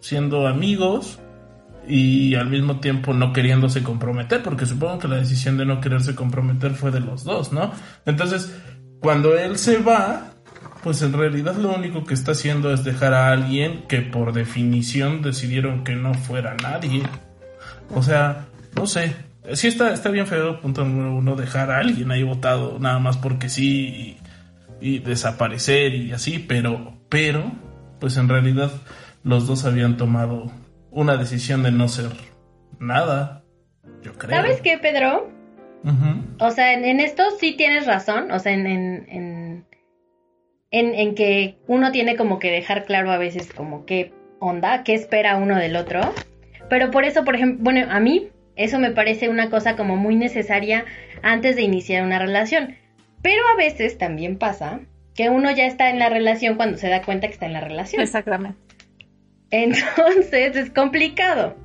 siendo 0.00 0.46
amigos 0.46 1.20
y 1.88 2.34
al 2.34 2.48
mismo 2.48 2.80
tiempo 2.80 3.12
no 3.12 3.32
queriéndose 3.32 3.82
comprometer, 3.82 4.42
porque 4.42 4.66
supongo 4.66 4.98
que 4.98 5.08
la 5.08 5.16
decisión 5.16 5.56
de 5.56 5.66
no 5.66 5.80
quererse 5.80 6.14
comprometer 6.14 6.72
fue 6.72 6.90
de 6.90 7.00
los 7.00 7.24
dos, 7.24 7.52
¿no? 7.52 7.72
Entonces, 8.04 8.54
cuando 9.00 9.38
él 9.38 9.58
se 9.58 9.78
va, 9.78 10.32
pues 10.82 11.02
en 11.02 11.12
realidad 11.12 11.56
lo 11.56 11.74
único 11.74 12.04
que 12.04 12.14
está 12.14 12.32
haciendo 12.32 12.72
es 12.72 12.84
dejar 12.84 13.14
a 13.14 13.30
alguien 13.30 13.84
que 13.88 14.00
por 14.02 14.32
definición 14.32 15.22
decidieron 15.22 15.84
que 15.84 15.94
no 15.94 16.14
fuera 16.14 16.56
nadie. 16.62 17.02
O 17.94 18.02
sea, 18.02 18.46
no 18.74 18.86
sé. 18.86 19.14
Sí 19.54 19.68
está, 19.68 19.92
está 19.92 20.10
bien 20.10 20.26
feo, 20.26 20.60
punto 20.60 20.84
número 20.84 21.14
uno, 21.14 21.36
dejar 21.36 21.70
a 21.70 21.78
alguien 21.78 22.10
ahí 22.10 22.24
votado 22.24 22.78
nada 22.80 22.98
más 22.98 23.16
porque 23.16 23.48
sí 23.48 24.18
y, 24.80 24.94
y 24.94 24.98
desaparecer 24.98 25.94
y 25.94 26.12
así, 26.12 26.40
pero, 26.40 26.98
pero, 27.08 27.52
pues 28.00 28.16
en 28.16 28.28
realidad 28.28 28.72
los 29.22 29.46
dos 29.46 29.64
habían 29.64 29.96
tomado 29.96 30.50
una 30.96 31.18
decisión 31.18 31.62
de 31.62 31.70
no 31.70 31.88
ser 31.88 32.10
nada, 32.80 33.44
yo 34.02 34.14
creo. 34.14 34.30
¿Sabes 34.30 34.62
qué, 34.62 34.78
Pedro? 34.78 35.30
O 36.40 36.50
sea, 36.50 36.72
en, 36.72 36.98
esto 37.00 37.22
sí 37.38 37.52
tienes 37.52 37.86
razón, 37.86 38.32
o 38.32 38.38
sea, 38.40 38.52
en, 38.52 38.66
en, 38.66 39.66
en, 40.72 41.14
que 41.14 41.58
uno 41.68 41.92
tiene 41.92 42.16
como 42.16 42.40
que 42.40 42.50
dejar 42.50 42.86
claro 42.86 43.12
a 43.12 43.18
veces 43.18 43.52
como 43.52 43.84
qué 43.84 44.12
onda, 44.40 44.82
qué 44.82 44.94
espera 44.94 45.36
uno 45.36 45.56
del 45.56 45.76
otro. 45.76 46.00
Pero 46.68 46.90
por 46.90 47.04
eso, 47.04 47.24
por 47.24 47.36
ejemplo, 47.36 47.62
bueno, 47.62 47.86
a 47.88 48.00
mí 48.00 48.30
eso 48.56 48.80
me 48.80 48.90
parece 48.90 49.28
una 49.28 49.48
cosa 49.50 49.76
como 49.76 49.96
muy 49.96 50.16
necesaria 50.16 50.86
antes 51.22 51.54
de 51.56 51.62
iniciar 51.62 52.04
una 52.04 52.18
relación. 52.18 52.74
Pero 53.22 53.42
a 53.52 53.56
veces 53.56 53.98
también 53.98 54.38
pasa 54.38 54.80
que 55.14 55.28
uno 55.28 55.50
ya 55.52 55.66
está 55.66 55.90
en 55.90 55.98
la 55.98 56.08
relación 56.08 56.56
cuando 56.56 56.78
se 56.78 56.88
da 56.88 57.02
cuenta 57.02 57.28
que 57.28 57.34
está 57.34 57.46
en 57.46 57.52
la 57.52 57.60
relación. 57.60 58.02
Exactamente. 58.02 58.65
Entonces 59.50 60.56
es 60.56 60.70
complicado. 60.70 61.56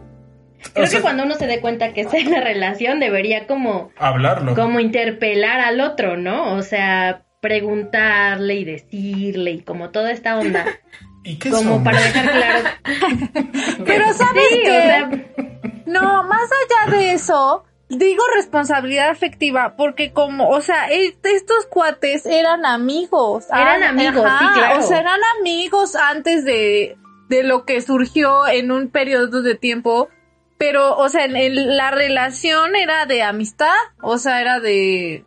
Creo 0.74 0.90
que 0.90 1.02
cuando 1.02 1.24
uno 1.24 1.36
se 1.36 1.48
dé 1.48 1.60
cuenta 1.60 1.94
que 1.94 2.02
está 2.02 2.18
en 2.18 2.32
la 2.32 2.42
relación 2.42 3.00
debería 3.00 3.48
como 3.48 3.92
hablarlo. 3.98 4.56
Como 4.56 4.80
interpelar 4.80 5.60
al 5.60 5.82
otro, 5.82 6.18
¿no? 6.18 6.54
O 6.54 6.62
sea, 6.62 7.24
preguntarle 7.42 8.56
y 8.56 8.64
decirle 8.66 9.52
y 9.52 9.62
como 9.62 9.90
toda 9.90 10.12
esta 10.12 10.38
onda. 10.38 10.66
¿Y 11.24 11.38
qué 11.38 11.50
como 11.52 11.84
para 11.84 12.02
dejar 12.02 12.32
claro. 12.32 12.70
Pero 13.86 14.14
sabes 14.14 14.48
que 14.64 15.52
no, 15.86 16.24
más 16.24 16.50
allá 16.52 16.98
de 16.98 17.14
eso, 17.14 17.64
digo 17.90 18.24
responsabilidad 18.36 19.10
afectiva 19.10 19.76
porque 19.76 20.14
como, 20.14 20.50
o 20.50 20.62
sea, 20.62 20.90
estos 20.90 21.68
cuates 21.70 22.26
eran 22.26 22.66
amigos. 22.66 23.46
Eran 23.52 23.84
amigos, 23.84 24.26
sí, 24.40 24.46
claro. 24.54 24.80
O 24.80 24.82
sea, 24.82 25.00
eran 25.00 25.20
amigos 25.40 25.96
antes 25.96 26.46
de 26.46 26.98
de 27.32 27.44
lo 27.44 27.64
que 27.64 27.80
surgió 27.80 28.46
en 28.46 28.74
un 28.74 28.90
periodo 28.90 29.42
de 29.42 29.56
tiempo, 29.56 30.10
pero, 30.58 30.98
o 30.98 31.08
sea, 31.08 31.24
en, 31.24 31.78
la 31.78 31.90
relación 31.90 32.76
era 32.76 33.06
de 33.06 33.24
amistad, 33.24 33.74
o 34.02 34.18
sea, 34.18 34.42
era 34.42 34.60
de, 34.60 35.24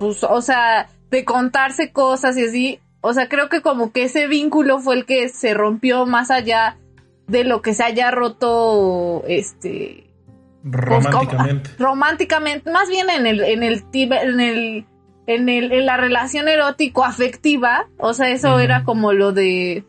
pues, 0.00 0.24
o 0.24 0.40
sea, 0.40 0.88
de 1.10 1.24
contarse 1.26 1.92
cosas 1.92 2.38
y 2.38 2.44
así, 2.44 2.80
o 3.02 3.12
sea, 3.12 3.28
creo 3.28 3.50
que 3.50 3.60
como 3.60 3.92
que 3.92 4.04
ese 4.04 4.26
vínculo 4.26 4.78
fue 4.78 4.94
el 4.94 5.04
que 5.04 5.28
se 5.28 5.52
rompió 5.52 6.06
más 6.06 6.30
allá 6.30 6.78
de 7.26 7.44
lo 7.44 7.60
que 7.60 7.74
se 7.74 7.84
haya 7.84 8.10
roto, 8.10 9.22
este, 9.28 10.06
pues, 10.62 11.04
románticamente. 11.04 11.70
románticamente, 11.78 12.70
más 12.70 12.88
bien 12.88 13.10
en 13.10 13.26
el, 13.26 13.44
en 13.44 13.62
el, 13.62 13.84
en 13.92 14.40
el, 14.40 14.86
en 15.26 15.48
el, 15.50 15.72
en 15.72 15.84
la 15.84 15.98
relación 15.98 16.48
erótico 16.48 17.04
afectiva, 17.04 17.86
o 17.98 18.14
sea, 18.14 18.30
eso 18.30 18.60
era 18.60 18.82
como 18.82 19.12
lo 19.12 19.32
de, 19.32 19.84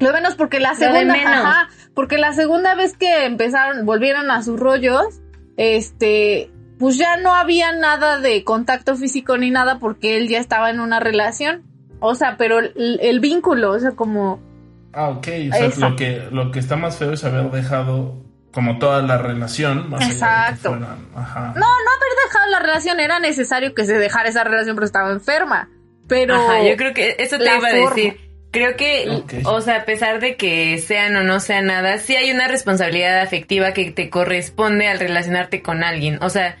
lo 0.00 0.12
menos 0.12 0.34
porque 0.34 0.60
la 0.60 0.74
segunda, 0.74 1.68
porque 1.94 2.18
la 2.18 2.32
segunda 2.32 2.74
vez 2.74 2.96
que 2.96 3.24
empezaron, 3.24 3.86
volvieron 3.86 4.30
a 4.30 4.42
sus 4.42 4.58
rollos, 4.58 5.20
este, 5.56 6.50
pues 6.78 6.96
ya 6.96 7.16
no 7.16 7.34
había 7.34 7.72
nada 7.72 8.18
de 8.18 8.42
contacto 8.44 8.96
físico 8.96 9.36
ni 9.36 9.50
nada 9.50 9.78
porque 9.78 10.16
él 10.16 10.28
ya 10.28 10.38
estaba 10.38 10.70
en 10.70 10.80
una 10.80 11.00
relación. 11.00 11.62
O 12.00 12.16
sea, 12.16 12.36
pero 12.36 12.58
el, 12.58 13.20
vínculo, 13.20 13.72
o 13.72 13.78
sea, 13.78 13.92
como... 13.92 14.40
Ah, 14.92 15.10
ok. 15.10 15.28
O 15.50 15.70
sea, 15.70 15.88
lo 15.90 15.96
que, 15.96 16.28
lo 16.32 16.50
que 16.50 16.58
está 16.58 16.76
más 16.76 16.96
feo 16.96 17.12
es 17.12 17.22
haber 17.22 17.50
dejado 17.52 18.16
como 18.52 18.78
toda 18.78 19.02
la 19.02 19.18
relación. 19.18 19.88
Más 19.88 20.10
Exacto. 20.10 20.74
No, 20.74 20.80
no 20.80 20.86
haber 20.86 22.12
dejado 22.26 22.50
la 22.50 22.58
relación, 22.58 22.98
era 22.98 23.20
necesario 23.20 23.72
que 23.72 23.84
se 23.84 23.98
dejara 23.98 24.28
esa 24.28 24.42
relación 24.42 24.74
pero 24.74 24.86
estaba 24.86 25.12
enferma. 25.12 25.70
Pero... 26.08 26.34
Ajá, 26.34 26.64
yo 26.64 26.76
creo 26.76 26.92
que 26.92 27.14
eso 27.20 27.38
te 27.38 27.44
iba 27.44 27.68
a 27.68 27.72
decir 27.72 28.31
Creo 28.52 28.76
que, 28.76 29.22
o 29.44 29.60
sea, 29.62 29.76
a 29.76 29.84
pesar 29.86 30.20
de 30.20 30.36
que 30.36 30.76
sean 30.76 31.16
o 31.16 31.22
no 31.22 31.40
sean 31.40 31.66
nada, 31.66 31.96
sí 31.96 32.16
hay 32.16 32.30
una 32.30 32.48
responsabilidad 32.48 33.20
afectiva 33.20 33.72
que 33.72 33.90
te 33.92 34.10
corresponde 34.10 34.88
al 34.88 35.00
relacionarte 35.00 35.62
con 35.62 35.82
alguien. 35.82 36.18
O 36.20 36.28
sea, 36.28 36.58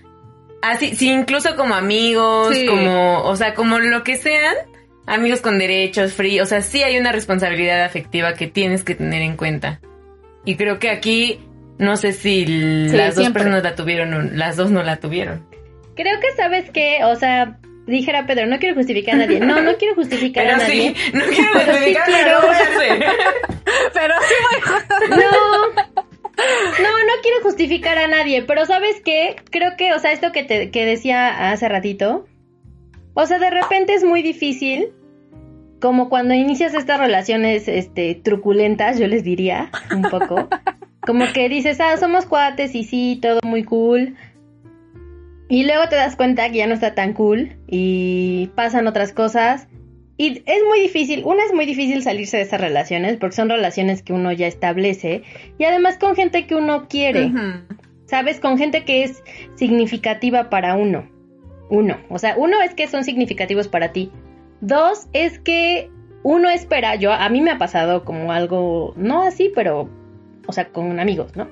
así, 0.62 0.96
sí, 0.96 1.10
incluso 1.10 1.54
como 1.54 1.74
amigos, 1.74 2.56
como, 2.66 3.22
o 3.24 3.36
sea, 3.36 3.52
como 3.52 3.78
lo 3.78 4.02
que 4.04 4.16
sean, 4.16 4.54
amigos 5.04 5.42
con 5.42 5.58
derechos, 5.58 6.14
free, 6.14 6.40
o 6.40 6.46
sea, 6.46 6.62
sí 6.62 6.82
hay 6.82 6.96
una 6.96 7.12
responsabilidad 7.12 7.84
afectiva 7.84 8.32
que 8.32 8.46
tienes 8.46 8.84
que 8.84 8.94
tener 8.94 9.20
en 9.20 9.36
cuenta. 9.36 9.80
Y 10.46 10.56
creo 10.56 10.78
que 10.78 10.88
aquí, 10.88 11.40
no 11.76 11.98
sé 11.98 12.14
si 12.14 12.46
las 12.88 13.16
dos 13.16 13.28
personas 13.32 13.62
la 13.62 13.74
tuvieron 13.74 14.14
o 14.14 14.22
las 14.22 14.56
dos 14.56 14.70
no 14.70 14.82
la 14.82 14.96
tuvieron. 14.96 15.46
Creo 15.94 16.18
que 16.20 16.32
sabes 16.36 16.70
que, 16.70 17.04
o 17.04 17.16
sea, 17.16 17.58
dijera 17.86 18.26
Pedro, 18.26 18.46
no 18.46 18.58
quiero 18.58 18.74
justificar 18.74 19.14
a 19.14 19.18
nadie. 19.18 19.40
No, 19.40 19.60
no 19.60 19.76
quiero 19.76 19.94
justificar 19.94 20.46
a 20.46 20.56
nadie. 20.58 20.94
Sí, 20.94 21.12
no 21.12 21.24
quiero 21.24 21.52
justificar 21.54 22.06
sí 22.06 22.12
quiero. 22.12 22.40
pero 23.94 24.14
sí 24.28 24.34
voy 25.08 25.18
No. 25.18 25.92
No, 26.82 26.88
no 26.88 27.12
quiero 27.22 27.42
justificar 27.42 27.98
a 27.98 28.08
nadie, 28.08 28.42
pero 28.42 28.66
¿sabes 28.66 29.00
qué? 29.04 29.36
Creo 29.50 29.76
que, 29.76 29.92
o 29.92 29.98
sea, 29.98 30.12
esto 30.12 30.32
que 30.32 30.42
te 30.42 30.70
que 30.70 30.84
decía 30.86 31.50
hace 31.50 31.68
ratito, 31.68 32.26
o 33.14 33.26
sea, 33.26 33.38
de 33.38 33.50
repente 33.50 33.94
es 33.94 34.02
muy 34.02 34.22
difícil 34.22 34.92
como 35.80 36.08
cuando 36.08 36.32
inicias 36.32 36.74
estas 36.74 36.98
relaciones 36.98 37.68
este 37.68 38.14
truculentas, 38.14 38.98
yo 38.98 39.08
les 39.08 39.24
diría, 39.24 39.70
un 39.94 40.02
poco. 40.02 40.48
Como 41.04 41.32
que 41.32 41.48
dices, 41.48 41.80
"Ah, 41.80 41.96
somos 41.96 42.26
cuates 42.26 42.74
y 42.74 42.84
sí, 42.84 43.18
todo 43.20 43.40
muy 43.44 43.64
cool." 43.64 44.16
Y 45.52 45.64
luego 45.64 45.86
te 45.90 45.96
das 45.96 46.16
cuenta 46.16 46.50
que 46.50 46.56
ya 46.56 46.66
no 46.66 46.72
está 46.72 46.94
tan 46.94 47.12
cool 47.12 47.58
y 47.66 48.50
pasan 48.54 48.86
otras 48.86 49.12
cosas. 49.12 49.68
Y 50.16 50.42
es 50.46 50.64
muy 50.66 50.80
difícil, 50.80 51.24
una 51.26 51.44
es 51.44 51.52
muy 51.52 51.66
difícil 51.66 52.02
salirse 52.02 52.38
de 52.38 52.44
esas 52.44 52.58
relaciones 52.58 53.18
porque 53.18 53.36
son 53.36 53.50
relaciones 53.50 54.02
que 54.02 54.14
uno 54.14 54.32
ya 54.32 54.46
establece 54.46 55.24
y 55.58 55.64
además 55.64 55.98
con 55.98 56.16
gente 56.16 56.46
que 56.46 56.54
uno 56.54 56.88
quiere, 56.88 57.32
¿sabes? 58.06 58.40
Con 58.40 58.56
gente 58.56 58.86
que 58.86 59.04
es 59.04 59.22
significativa 59.54 60.48
para 60.48 60.74
uno. 60.74 61.06
Uno, 61.68 61.98
o 62.08 62.18
sea, 62.18 62.34
uno 62.38 62.62
es 62.62 62.72
que 62.72 62.86
son 62.86 63.04
significativos 63.04 63.68
para 63.68 63.92
ti. 63.92 64.10
Dos 64.62 65.06
es 65.12 65.38
que 65.38 65.90
uno 66.22 66.48
espera, 66.48 66.94
yo 66.94 67.12
a 67.12 67.28
mí 67.28 67.42
me 67.42 67.50
ha 67.50 67.58
pasado 67.58 68.06
como 68.06 68.32
algo, 68.32 68.94
no 68.96 69.22
así, 69.24 69.52
pero, 69.54 69.90
o 70.46 70.52
sea, 70.54 70.68
con 70.68 70.98
amigos, 70.98 71.36
¿no? 71.36 71.46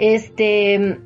Este, 0.00 0.98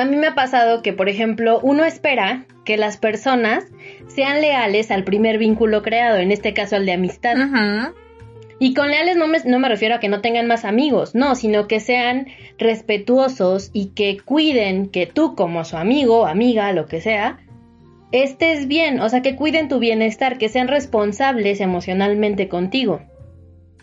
a 0.00 0.04
mí 0.04 0.16
me 0.16 0.28
ha 0.28 0.34
pasado 0.34 0.82
que, 0.82 0.92
por 0.92 1.08
ejemplo, 1.08 1.60
uno 1.62 1.84
espera 1.84 2.46
que 2.64 2.76
las 2.76 2.96
personas 2.96 3.64
sean 4.06 4.40
leales 4.40 4.90
al 4.90 5.04
primer 5.04 5.38
vínculo 5.38 5.82
creado, 5.82 6.18
en 6.18 6.32
este 6.32 6.54
caso 6.54 6.76
al 6.76 6.86
de 6.86 6.92
amistad. 6.92 7.36
Y 8.60 8.74
con 8.74 8.88
leales 8.88 9.16
no 9.16 9.28
me, 9.28 9.38
no 9.44 9.58
me 9.58 9.68
refiero 9.68 9.94
a 9.94 10.00
que 10.00 10.08
no 10.08 10.20
tengan 10.20 10.46
más 10.46 10.64
amigos, 10.64 11.14
no, 11.14 11.34
sino 11.34 11.68
que 11.68 11.80
sean 11.80 12.26
respetuosos 12.58 13.70
y 13.72 13.90
que 13.90 14.18
cuiden 14.18 14.88
que 14.88 15.06
tú 15.06 15.34
como 15.36 15.64
su 15.64 15.76
amigo, 15.76 16.26
amiga, 16.26 16.72
lo 16.72 16.86
que 16.86 17.00
sea, 17.00 17.38
estés 18.10 18.66
bien, 18.66 19.00
o 19.00 19.08
sea, 19.08 19.22
que 19.22 19.36
cuiden 19.36 19.68
tu 19.68 19.78
bienestar, 19.78 20.38
que 20.38 20.48
sean 20.48 20.68
responsables 20.68 21.60
emocionalmente 21.60 22.48
contigo. 22.48 23.00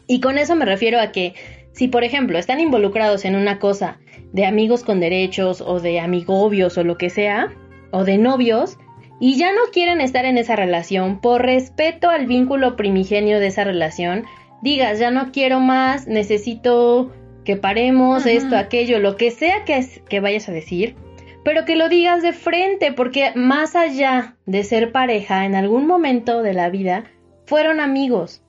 Y 0.08 0.20
con 0.20 0.38
eso 0.38 0.56
me 0.56 0.66
refiero 0.66 1.00
a 1.00 1.12
que 1.12 1.34
si, 1.72 1.88
por 1.88 2.04
ejemplo, 2.04 2.38
están 2.38 2.60
involucrados 2.60 3.26
en 3.26 3.36
una 3.36 3.60
cosa 3.60 4.00
de 4.36 4.46
amigos 4.46 4.84
con 4.84 5.00
derechos 5.00 5.62
o 5.62 5.80
de 5.80 6.02
amigobios 6.02 6.78
o 6.78 6.84
lo 6.84 6.98
que 6.98 7.10
sea, 7.10 7.54
o 7.92 8.04
de 8.04 8.18
novios, 8.18 8.78
y 9.18 9.38
ya 9.38 9.54
no 9.54 9.62
quieren 9.72 10.02
estar 10.02 10.26
en 10.26 10.38
esa 10.38 10.58
relación 10.58 11.22
por 11.22 11.42
respeto 11.42 12.10
al 12.10 12.26
vínculo 12.26 12.76
primigenio 12.76 13.40
de 13.40 13.48
esa 13.48 13.64
relación, 13.64 14.26
digas, 14.62 15.00
ya 15.00 15.10
no 15.10 15.32
quiero 15.32 15.62
más, 15.62 16.06
necesito 16.06 17.14
que 17.46 17.56
paremos 17.56 18.26
esto, 18.26 18.58
aquello, 18.58 19.00
lo 19.00 19.16
que 19.16 19.32
sea 19.32 19.64
que, 19.64 19.88
que 20.10 20.20
vayas 20.20 20.50
a 20.50 20.52
decir, 20.52 20.98
pero 21.46 21.64
que 21.64 21.78
lo 21.78 21.88
digas 21.88 22.22
de 22.22 22.34
frente, 22.34 22.92
porque 22.92 23.32
más 23.36 23.78
allá 23.78 24.36
de 24.46 24.66
ser 24.66 24.92
pareja, 24.92 25.46
en 25.46 25.56
algún 25.56 25.88
momento 25.88 26.42
de 26.42 26.54
la 26.54 26.70
vida, 26.70 27.06
fueron 27.46 27.80
amigos. 27.80 28.44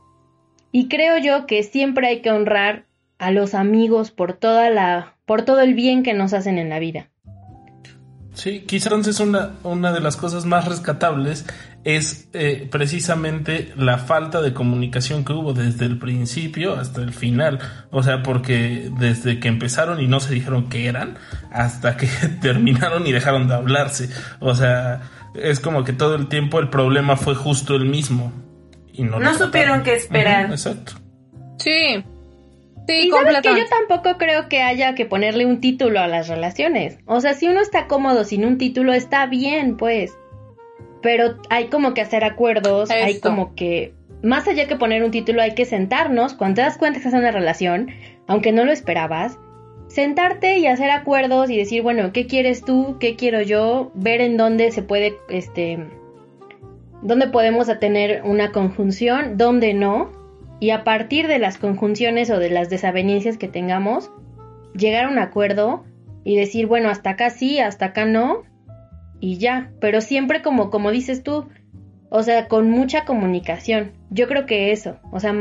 Y 0.72 0.88
creo 0.88 1.18
yo 1.18 1.46
que 1.46 1.62
siempre 1.62 2.08
hay 2.08 2.22
que 2.22 2.32
honrar 2.32 2.86
a 3.18 3.30
los 3.30 3.54
amigos 3.54 4.10
por 4.10 4.32
toda 4.32 4.68
la, 4.70 5.15
por 5.26 5.42
todo 5.42 5.61
el 5.61 5.75
bien 5.75 6.02
que 6.02 6.14
nos 6.14 6.33
hacen 6.33 6.59
en 6.59 6.71
la 6.71 6.78
vida. 6.78 7.11
Sí, 8.37 8.64
quizás 8.66 8.92
entonces 8.92 9.18
una, 9.21 9.52
una 9.62 9.92
de 9.92 10.00
las 10.00 10.16
cosas 10.18 10.45
más 10.45 10.68
rescatables 10.68 11.47
es 11.85 12.28
eh, 12.35 12.68
precisamente 12.71 13.73
la 13.76 13.97
falta 13.97 14.42
de 14.42 14.52
comunicación 14.52 15.25
que 15.25 15.33
hubo 15.33 15.54
desde 15.54 15.87
el 15.87 15.99
principio 15.99 16.75
hasta 16.75 17.00
el 17.00 17.14
final. 17.14 17.61
O 17.90 18.02
sea, 18.02 18.23
porque 18.23 18.90
desde 18.99 19.40
que 19.40 19.49
empezaron 19.49 20.00
y 20.00 20.06
no 20.06 20.21
se 20.21 20.35
dijeron 20.35 20.68
qué 20.68 20.87
eran, 20.87 21.16
hasta 21.50 21.97
que 21.97 22.09
terminaron 22.42 23.06
y 23.06 23.12
dejaron 23.12 23.49
de 23.49 23.54
hablarse. 23.54 24.11
O 24.40 24.54
sea, 24.54 25.00
es 25.35 25.59
como 25.59 25.85
que 25.85 25.95
todo 25.95 26.14
el 26.14 26.28
tiempo 26.28 26.59
el 26.59 26.68
problema 26.68 27.16
fue 27.16 27.35
justo 27.35 27.75
el 27.75 27.87
mismo. 27.87 28.33
Y 28.92 29.04
no, 29.04 29.18
no 29.18 29.35
supieron 29.35 29.83
qué 29.83 29.95
esperar. 29.95 30.50
exacto. 30.50 30.92
Sí, 31.59 32.04
Sí, 32.86 33.10
sabes 33.10 33.40
que 33.40 33.48
yo 33.48 33.66
tampoco 33.68 34.18
creo 34.18 34.48
que 34.48 34.62
haya 34.62 34.94
que 34.94 35.06
ponerle 35.06 35.46
un 35.46 35.60
título 35.60 36.00
a 36.00 36.06
las 36.06 36.28
relaciones. 36.28 36.98
O 37.06 37.20
sea, 37.20 37.34
si 37.34 37.48
uno 37.48 37.60
está 37.60 37.86
cómodo 37.86 38.24
sin 38.24 38.44
un 38.44 38.58
título, 38.58 38.92
está 38.92 39.26
bien, 39.26 39.76
pues. 39.76 40.16
Pero 41.02 41.36
hay 41.50 41.66
como 41.66 41.94
que 41.94 42.00
hacer 42.00 42.24
acuerdos, 42.24 42.90
hay 42.90 43.20
como 43.20 43.54
que... 43.54 43.94
Más 44.22 44.48
allá 44.48 44.66
que 44.66 44.76
poner 44.76 45.04
un 45.04 45.10
título, 45.10 45.42
hay 45.42 45.54
que 45.54 45.66
sentarnos, 45.66 46.34
cuando 46.34 46.56
te 46.56 46.62
das 46.62 46.78
cuenta 46.78 47.00
que 47.00 47.08
es 47.08 47.14
una 47.14 47.30
relación, 47.30 47.90
aunque 48.26 48.50
no 48.50 48.64
lo 48.64 48.72
esperabas, 48.72 49.38
sentarte 49.88 50.58
y 50.58 50.66
hacer 50.66 50.90
acuerdos 50.90 51.50
y 51.50 51.56
decir, 51.56 51.82
bueno, 51.82 52.12
¿qué 52.12 52.26
quieres 52.26 52.64
tú? 52.64 52.96
¿Qué 52.98 53.14
quiero 53.14 53.42
yo? 53.42 53.92
Ver 53.94 54.20
en 54.20 54.36
dónde 54.36 54.72
se 54.72 54.82
puede, 54.82 55.16
este, 55.28 55.78
dónde 57.02 57.28
podemos 57.28 57.68
tener 57.78 58.22
una 58.24 58.52
conjunción, 58.52 59.36
dónde 59.36 59.74
no, 59.74 60.10
y 60.60 60.70
a 60.70 60.84
partir 60.84 61.28
de 61.28 61.38
las 61.38 61.58
conjunciones 61.58 62.30
o 62.30 62.38
de 62.38 62.50
las 62.50 62.70
desavenencias 62.70 63.36
que 63.36 63.48
tengamos, 63.48 64.10
llegar 64.75 65.06
a 65.06 65.08
un 65.08 65.18
acuerdo 65.18 65.84
y 66.25 66.36
decir, 66.36 66.66
bueno, 66.66 66.88
hasta 66.88 67.10
acá 67.10 67.30
sí, 67.30 67.60
hasta 67.60 67.86
acá 67.86 68.04
no, 68.04 68.42
y 69.20 69.38
ya, 69.38 69.70
pero 69.80 70.00
siempre 70.00 70.42
como, 70.42 70.70
como 70.70 70.90
dices 70.90 71.22
tú, 71.22 71.48
o 72.08 72.22
sea, 72.22 72.48
con 72.48 72.70
mucha 72.70 73.04
comunicación. 73.04 73.92
Yo 74.10 74.28
creo 74.28 74.46
que 74.46 74.72
eso, 74.72 74.98
o 75.12 75.20
sea, 75.20 75.32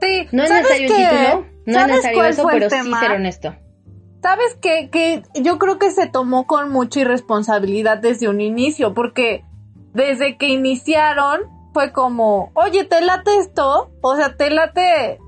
sí, 0.00 0.26
no 0.32 0.42
es 0.42 0.50
necesario 0.50 0.88
el 0.88 0.94
título, 0.94 1.46
no 1.66 1.80
es 1.80 1.86
necesario 1.86 2.24
eso, 2.24 2.48
pero 2.50 2.70
sí 2.70 2.92
ser 3.00 3.12
honesto. 3.12 3.54
¿Sabes 4.22 4.56
qué? 4.60 4.88
Que 4.90 5.22
yo 5.40 5.58
creo 5.58 5.78
que 5.78 5.90
se 5.90 6.08
tomó 6.08 6.46
con 6.46 6.70
mucha 6.70 7.00
irresponsabilidad 7.00 7.98
desde 7.98 8.28
un 8.28 8.40
inicio, 8.40 8.92
porque 8.92 9.44
desde 9.92 10.36
que 10.36 10.48
iniciaron 10.48 11.55
fue 11.76 11.92
como, 11.92 12.52
oye, 12.54 12.84
¿te 12.84 13.02
late 13.02 13.36
esto? 13.36 13.90
O 14.00 14.16
sea, 14.16 14.34
¿te 14.38 14.48
late 14.48 15.20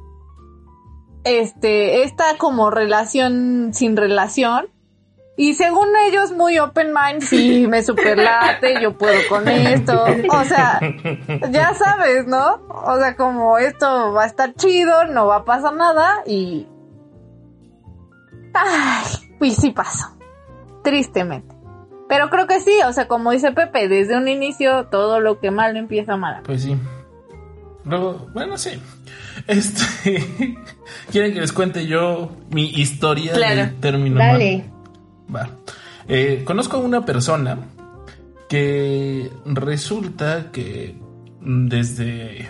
este, 1.25 2.05
esta 2.05 2.39
como 2.39 2.71
relación 2.71 3.75
sin 3.75 3.99
relación? 3.99 4.71
Y 5.37 5.53
según 5.53 5.89
ellos, 6.07 6.33
muy 6.33 6.59
open 6.59 6.95
mind, 6.95 7.21
sí, 7.21 7.67
me 7.69 7.83
superlate, 7.83 8.81
yo 8.81 8.97
puedo 8.97 9.21
con 9.29 9.47
esto. 9.47 10.07
O 10.31 10.45
sea, 10.47 10.81
ya 11.51 11.75
sabes, 11.75 12.27
¿no? 12.27 12.67
O 12.71 12.97
sea, 12.97 13.15
como 13.15 13.59
esto 13.59 14.15
va 14.15 14.23
a 14.23 14.27
estar 14.27 14.55
chido, 14.55 15.05
no 15.05 15.27
va 15.27 15.37
a 15.37 15.45
pasar 15.45 15.75
nada 15.75 16.23
y... 16.25 16.67
Ay, 18.55 19.05
pues 19.39 19.55
sí 19.57 19.71
pasó. 19.73 20.17
Tristemente. 20.83 21.58
Pero 22.09 22.31
creo 22.31 22.47
que 22.47 22.61
sí, 22.61 22.73
o 22.87 22.93
sea, 22.93 23.07
como 23.07 23.33
dice 23.33 23.53
Pepe, 23.53 23.89
desde 23.89 24.17
un 24.17 24.29
inicio 24.29 24.87
todo 24.87 25.21
lo 25.21 25.41
que 25.41 25.51
mal 25.51 25.77
empieza 25.77 26.17
mal. 26.17 26.43
Pues 26.45 26.63
sí. 26.63 26.77
Luego, 27.85 28.29
bueno, 28.33 28.57
sí. 28.57 28.71
Este, 29.47 30.57
¿quieren 31.11 31.35
que 31.35 31.41
les 31.41 31.53
cuente 31.53 31.87
yo 31.87 32.33
mi 32.51 32.65
historia 32.71 33.33
claro. 33.33 33.73
término 33.81 34.19
Dale. 34.19 34.65
Va. 35.35 35.51
Eh, 36.09 36.43
conozco 36.45 36.79
a 36.79 36.81
una 36.81 37.05
persona 37.05 37.59
que 38.49 39.31
resulta 39.45 40.51
que 40.51 40.97
desde 41.41 42.49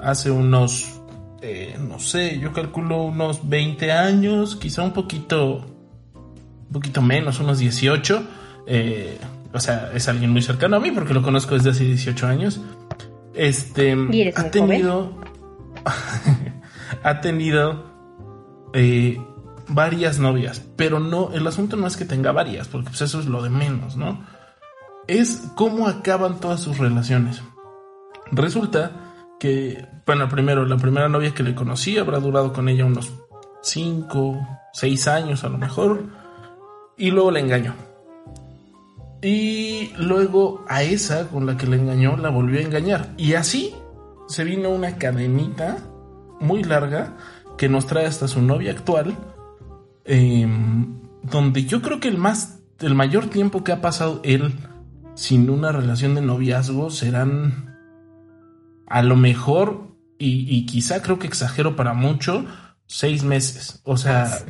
hace 0.00 0.30
unos, 0.30 1.00
eh, 1.42 1.76
no 1.80 1.98
sé, 1.98 2.38
yo 2.38 2.52
calculo 2.52 3.02
unos 3.02 3.48
20 3.48 3.90
años, 3.90 4.54
quizá 4.56 4.82
un 4.82 4.92
poquito, 4.92 5.66
un 6.14 6.72
poquito 6.72 7.02
menos, 7.02 7.40
unos 7.40 7.58
18, 7.58 8.24
eh, 8.66 9.18
o 9.52 9.60
sea, 9.60 9.90
es 9.94 10.08
alguien 10.08 10.30
muy 10.30 10.42
cercano 10.42 10.76
a 10.76 10.80
mí 10.80 10.90
porque 10.90 11.14
lo 11.14 11.22
conozco 11.22 11.54
desde 11.54 11.70
hace 11.70 11.84
18 11.84 12.26
años. 12.26 12.60
Este 13.34 13.96
ha 14.36 14.50
tenido 14.50 15.16
ha 17.02 17.20
tenido 17.20 17.84
eh, 18.72 19.20
varias 19.68 20.18
novias, 20.18 20.62
pero 20.76 21.00
no 21.00 21.32
el 21.32 21.46
asunto 21.46 21.76
no 21.76 21.86
es 21.86 21.96
que 21.96 22.04
tenga 22.04 22.32
varias, 22.32 22.68
porque 22.68 22.88
pues 22.88 23.02
eso 23.02 23.20
es 23.20 23.26
lo 23.26 23.42
de 23.42 23.50
menos, 23.50 23.96
¿no? 23.96 24.24
Es 25.06 25.42
cómo 25.54 25.86
acaban 25.86 26.40
todas 26.40 26.60
sus 26.60 26.78
relaciones. 26.78 27.42
Resulta 28.32 28.92
que, 29.38 29.86
bueno, 30.06 30.28
primero, 30.28 30.64
la 30.64 30.76
primera 30.78 31.08
novia 31.08 31.34
que 31.34 31.42
le 31.42 31.54
conocí 31.54 31.98
habrá 31.98 32.18
durado 32.18 32.52
con 32.52 32.68
ella 32.68 32.86
unos 32.86 33.12
5, 33.62 34.46
6 34.72 35.08
años 35.08 35.44
a 35.44 35.50
lo 35.50 35.58
mejor, 35.58 36.04
y 36.96 37.10
luego 37.10 37.30
la 37.30 37.40
engañó. 37.40 37.74
Y 39.24 39.90
luego 39.96 40.66
a 40.68 40.82
esa 40.82 41.28
con 41.28 41.46
la 41.46 41.56
que 41.56 41.66
le 41.66 41.76
engañó 41.76 42.18
la 42.18 42.28
volvió 42.28 42.60
a 42.60 42.62
engañar. 42.62 43.14
Y 43.16 43.32
así 43.32 43.74
se 44.28 44.44
vino 44.44 44.68
una 44.68 44.98
cadenita 44.98 45.78
muy 46.40 46.62
larga 46.62 47.16
que 47.56 47.70
nos 47.70 47.86
trae 47.86 48.04
hasta 48.04 48.28
su 48.28 48.42
novia 48.42 48.72
actual. 48.72 49.16
Em, 50.04 51.00
donde 51.22 51.64
yo 51.64 51.80
creo 51.80 52.00
que 52.00 52.08
el 52.08 52.18
más, 52.18 52.60
el 52.80 52.94
mayor 52.94 53.28
tiempo 53.28 53.64
que 53.64 53.72
ha 53.72 53.80
pasado 53.80 54.20
él 54.24 54.52
sin 55.14 55.48
una 55.48 55.72
relación 55.72 56.14
de 56.14 56.20
noviazgo 56.20 56.90
serán 56.90 57.78
a 58.86 59.02
lo 59.02 59.16
mejor, 59.16 59.88
y, 60.18 60.46
y 60.54 60.66
quizá 60.66 61.00
creo 61.00 61.18
que 61.18 61.26
exagero 61.26 61.76
para 61.76 61.94
mucho, 61.94 62.44
seis 62.86 63.24
meses. 63.24 63.80
O 63.84 63.96
sea, 63.96 64.44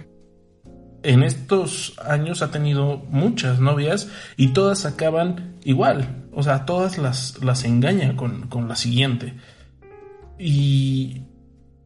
en 1.04 1.22
estos 1.22 1.94
años 2.04 2.42
ha 2.42 2.50
tenido 2.50 3.04
muchas 3.10 3.60
novias 3.60 4.10
y 4.36 4.48
todas 4.48 4.86
acaban 4.86 5.54
igual. 5.62 6.24
O 6.32 6.42
sea, 6.42 6.64
todas 6.64 6.98
las, 6.98 7.42
las 7.44 7.64
engaña 7.64 8.16
con, 8.16 8.68
la 8.68 8.74
siguiente. 8.74 9.34
Y, 10.38 11.22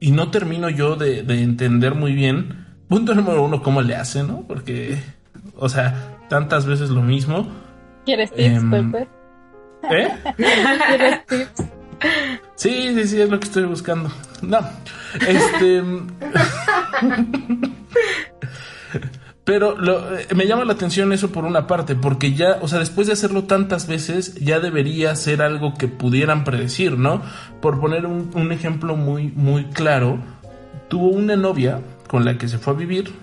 y 0.00 0.12
no 0.12 0.30
termino 0.30 0.70
yo 0.70 0.96
de, 0.96 1.18
entender 1.42 1.94
muy 1.94 2.14
bien, 2.14 2.66
punto 2.88 3.14
número 3.14 3.42
uno, 3.42 3.62
cómo 3.62 3.82
le 3.82 3.96
hace, 3.96 4.22
¿no? 4.22 4.44
Porque, 4.46 4.98
o 5.56 5.68
sea, 5.68 6.16
tantas 6.28 6.64
veces 6.64 6.90
lo 6.90 7.02
mismo. 7.02 7.48
¿Quieres 8.06 8.32
tips, 8.32 8.64
Pepe? 8.70 9.08
¿Eh? 9.90 10.08
¿Quieres 10.36 11.26
tips? 11.26 11.64
Sí, 12.54 12.94
sí, 12.94 13.08
sí, 13.08 13.20
es 13.20 13.28
lo 13.28 13.40
que 13.40 13.46
estoy 13.46 13.64
buscando. 13.64 14.10
No, 14.42 14.60
este... 15.26 15.82
Pero 19.48 19.78
lo, 19.78 20.14
eh, 20.14 20.26
me 20.36 20.46
llama 20.46 20.66
la 20.66 20.74
atención 20.74 21.10
eso 21.10 21.32
por 21.32 21.46
una 21.46 21.66
parte, 21.66 21.94
porque 21.94 22.34
ya, 22.34 22.58
o 22.60 22.68
sea, 22.68 22.80
después 22.80 23.06
de 23.06 23.14
hacerlo 23.14 23.44
tantas 23.44 23.86
veces, 23.86 24.34
ya 24.34 24.60
debería 24.60 25.16
ser 25.16 25.40
algo 25.40 25.72
que 25.72 25.88
pudieran 25.88 26.44
predecir, 26.44 26.98
¿no? 26.98 27.22
Por 27.62 27.80
poner 27.80 28.04
un, 28.04 28.52
ejemplo 28.52 28.94
muy, 28.94 29.32
muy 29.34 29.64
claro, 29.70 30.18
tuvo 30.88 31.08
una 31.08 31.34
novia 31.34 31.80
con 32.08 32.26
la 32.26 32.36
que 32.36 32.46
se 32.46 32.58
fue 32.58 32.74
a 32.74 32.76
vivir 32.76 33.14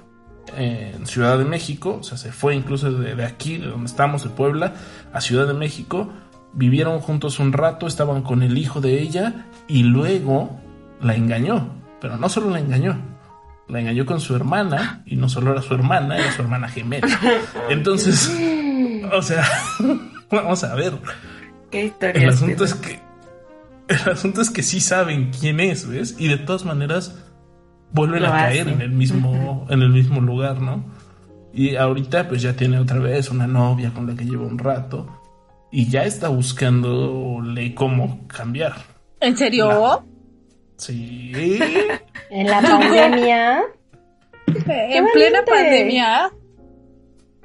en 0.57 1.05
Ciudad 1.05 1.37
de 1.37 1.45
México, 1.45 1.99
o 1.99 2.03
sea, 2.03 2.17
se 2.17 2.31
fue 2.31 2.55
incluso 2.55 2.91
de, 2.91 3.13
de 3.13 3.23
aquí, 3.23 3.59
de 3.59 3.67
donde 3.67 3.85
estamos, 3.85 4.23
de 4.23 4.31
Puebla, 4.31 4.73
a 5.13 5.21
Ciudad 5.21 5.45
de 5.45 5.53
México, 5.53 6.09
vivieron 6.53 7.01
juntos 7.01 7.37
un 7.37 7.53
rato, 7.53 7.85
estaban 7.85 8.23
con 8.23 8.41
el 8.41 8.57
hijo 8.57 8.81
de 8.81 8.99
ella 8.99 9.45
y 9.67 9.83
luego 9.83 10.59
la 11.01 11.13
engañó, 11.13 11.69
pero 12.01 12.17
no 12.17 12.29
solo 12.29 12.49
la 12.49 12.57
engañó, 12.57 13.14
la 13.67 13.79
engañó 13.79 14.05
con 14.05 14.19
su 14.19 14.35
hermana 14.35 15.03
y 15.05 15.15
no 15.15 15.29
solo 15.29 15.51
era 15.51 15.61
su 15.61 15.73
hermana, 15.73 16.17
era 16.17 16.31
su 16.31 16.41
hermana 16.41 16.67
gemela. 16.67 17.07
Entonces, 17.69 18.31
o 19.11 19.21
sea, 19.21 19.43
vamos 20.31 20.63
a 20.63 20.75
ver. 20.75 20.93
¿Qué 21.71 21.85
historia 21.85 22.23
el 22.23 22.29
asunto 22.29 22.63
es 22.63 22.75
que 22.75 22.99
el 23.87 24.09
asunto 24.09 24.41
es 24.41 24.49
que 24.49 24.63
sí 24.63 24.79
saben 24.79 25.31
quién 25.31 25.59
es, 25.59 25.87
¿ves? 25.87 26.15
Y 26.17 26.27
de 26.27 26.37
todas 26.37 26.65
maneras 26.65 27.15
vuelven 27.91 28.25
a 28.25 28.31
caer 28.31 28.67
en 28.67 28.81
el 28.81 28.91
mismo 28.91 29.67
en 29.69 29.81
el 29.81 29.89
mismo 29.89 30.21
lugar, 30.21 30.61
¿no? 30.61 30.85
Y 31.53 31.75
ahorita 31.75 32.27
pues 32.27 32.41
ya 32.41 32.55
tiene 32.55 32.79
otra 32.79 32.99
vez 32.99 33.31
una 33.31 33.47
novia 33.47 33.91
con 33.93 34.07
la 34.07 34.15
que 34.15 34.25
lleva 34.25 34.45
un 34.45 34.57
rato 34.57 35.21
y 35.71 35.89
ya 35.89 36.03
está 36.03 36.29
buscándole 36.29 37.73
cómo 37.73 38.27
cambiar. 38.27 38.75
¿En 39.19 39.37
serio? 39.37 40.03
Sí. 40.77 41.59
en 42.29 42.47
la 42.47 42.61
pandemia. 42.61 43.63
en 44.47 45.07
plena 45.13 45.45
pandemia. 45.45 46.31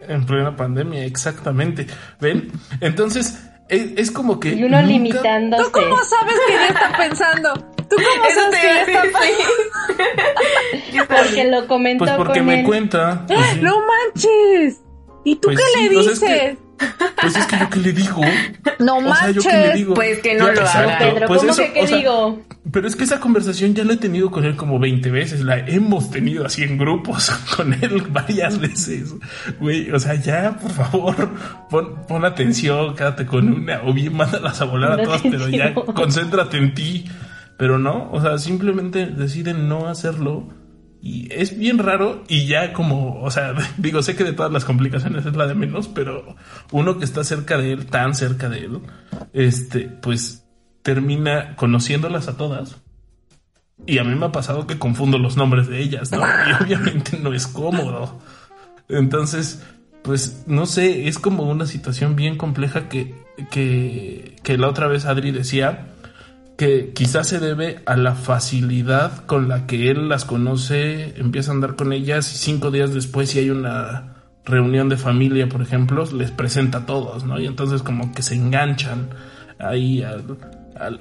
En 0.08 0.26
plena 0.26 0.56
pandemia, 0.56 1.04
exactamente. 1.04 1.86
¿Ven? 2.20 2.50
Entonces, 2.80 3.38
es, 3.68 4.10
como 4.10 4.40
que. 4.40 4.54
Y 4.54 4.64
uno 4.64 4.82
limitándose. 4.82 5.64
¿Tú 5.64 5.70
cómo 5.70 5.96
sabes 6.02 6.34
que 6.46 6.54
ella 6.54 6.68
está 6.68 6.96
pensando? 6.96 7.54
¿Tú 7.88 7.96
cómo 7.96 8.34
sabes 8.34 8.60
que 8.60 8.80
está 8.80 9.02
pensando? 9.02 9.44
porque 11.08 11.44
lo 11.44 11.66
comentó 11.66 12.04
Pues 12.04 12.16
porque 12.16 12.42
me 12.42 12.64
cuenta. 12.64 13.24
Pues 13.28 13.62
¡No 13.62 13.76
manches! 13.86 14.80
¿Y 15.24 15.36
tú 15.36 15.48
pues 15.48 15.58
qué 15.58 15.82
le 15.82 15.88
dices? 15.88 16.58
Pues 17.20 17.36
es 17.36 17.46
que 17.46 17.58
yo 17.58 17.70
qué 17.70 17.78
le 17.78 17.92
digo. 17.92 18.20
No 18.78 18.98
manches. 18.98 19.86
Pues 19.94 20.20
que 20.20 20.36
no 20.36 20.50
lo 20.50 20.62
haga. 20.62 20.98
Pedro, 20.98 21.26
pues 21.26 21.42
¿cómo 21.42 21.54
que 21.54 21.72
qué 21.74 21.86
digo? 21.86 22.42
Pero 22.72 22.88
es 22.88 22.96
que 22.96 23.04
esa 23.04 23.20
conversación 23.20 23.74
ya 23.74 23.84
la 23.84 23.92
he 23.92 23.96
tenido 23.98 24.30
con 24.30 24.44
él 24.44 24.56
como 24.56 24.78
20 24.78 25.10
veces. 25.10 25.40
La 25.42 25.58
hemos 25.58 26.10
tenido 26.10 26.46
así 26.46 26.62
en 26.62 26.78
grupos 26.78 27.30
con 27.56 27.74
él 27.74 28.02
varias 28.10 28.58
veces. 28.58 29.14
Güey, 29.60 29.90
o 29.90 30.00
sea, 30.00 30.14
ya, 30.14 30.56
por 30.56 30.70
favor, 30.70 31.28
pon, 31.68 32.24
atención, 32.24 32.94
quédate 32.94 33.26
con 33.26 33.52
una. 33.52 33.82
O 33.82 33.92
bien 33.92 34.16
mándalas 34.16 34.62
a 34.62 34.64
volar 34.64 34.98
a 34.98 35.02
todas, 35.02 35.20
pero 35.22 35.48
ya 35.48 35.74
concéntrate 35.74 36.56
en 36.56 36.74
ti. 36.74 37.04
Pero 37.58 37.78
no, 37.78 38.10
o 38.10 38.22
sea, 38.22 38.38
simplemente 38.38 39.04
deciden 39.04 39.68
no 39.68 39.88
hacerlo 39.88 40.48
y 41.02 41.28
es 41.32 41.58
bien 41.58 41.78
raro 41.78 42.24
y 42.28 42.46
ya 42.46 42.72
como, 42.72 43.22
o 43.22 43.30
sea, 43.30 43.54
digo, 43.78 44.02
sé 44.02 44.16
que 44.16 44.24
de 44.24 44.32
todas 44.32 44.52
las 44.52 44.64
complicaciones 44.64 45.24
es 45.24 45.34
la 45.34 45.46
de 45.46 45.54
menos, 45.54 45.88
pero 45.88 46.36
uno 46.72 46.98
que 46.98 47.04
está 47.04 47.24
cerca 47.24 47.56
de 47.56 47.72
él, 47.72 47.86
tan 47.86 48.14
cerca 48.14 48.48
de 48.48 48.58
él, 48.58 48.80
este, 49.32 49.88
pues 49.88 50.44
termina 50.82 51.56
conociéndolas 51.56 52.28
a 52.28 52.36
todas. 52.36 52.76
Y 53.86 53.98
a 53.98 54.04
mí 54.04 54.14
me 54.14 54.26
ha 54.26 54.32
pasado 54.32 54.66
que 54.66 54.78
confundo 54.78 55.18
los 55.18 55.38
nombres 55.38 55.68
de 55.68 55.80
ellas, 55.80 56.12
¿no? 56.12 56.20
Y 56.20 56.52
obviamente 56.62 57.18
no 57.18 57.32
es 57.32 57.46
cómodo. 57.46 58.20
Entonces, 58.88 59.62
pues 60.02 60.44
no 60.46 60.66
sé, 60.66 61.08
es 61.08 61.18
como 61.18 61.44
una 61.44 61.64
situación 61.64 62.14
bien 62.14 62.36
compleja 62.36 62.88
que, 62.88 63.14
que, 63.50 64.36
que 64.42 64.58
la 64.58 64.68
otra 64.68 64.86
vez 64.86 65.06
Adri 65.06 65.30
decía 65.30 65.94
que 66.60 66.92
quizás 66.92 67.26
se 67.26 67.40
debe 67.40 67.80
a 67.86 67.96
la 67.96 68.14
facilidad 68.14 69.24
con 69.24 69.48
la 69.48 69.66
que 69.66 69.90
él 69.90 70.10
las 70.10 70.26
conoce, 70.26 71.18
empieza 71.18 71.52
a 71.52 71.54
andar 71.54 71.74
con 71.74 71.94
ellas 71.94 72.30
y 72.34 72.36
cinco 72.36 72.70
días 72.70 72.92
después 72.92 73.30
si 73.30 73.38
hay 73.38 73.48
una 73.48 74.16
reunión 74.44 74.90
de 74.90 74.98
familia, 74.98 75.48
por 75.48 75.62
ejemplo, 75.62 76.04
les 76.12 76.30
presenta 76.30 76.76
a 76.80 76.84
todos, 76.84 77.24
¿no? 77.24 77.40
Y 77.40 77.46
entonces 77.46 77.82
como 77.82 78.12
que 78.12 78.20
se 78.20 78.34
enganchan 78.34 79.08
ahí 79.58 80.02
al, 80.02 80.36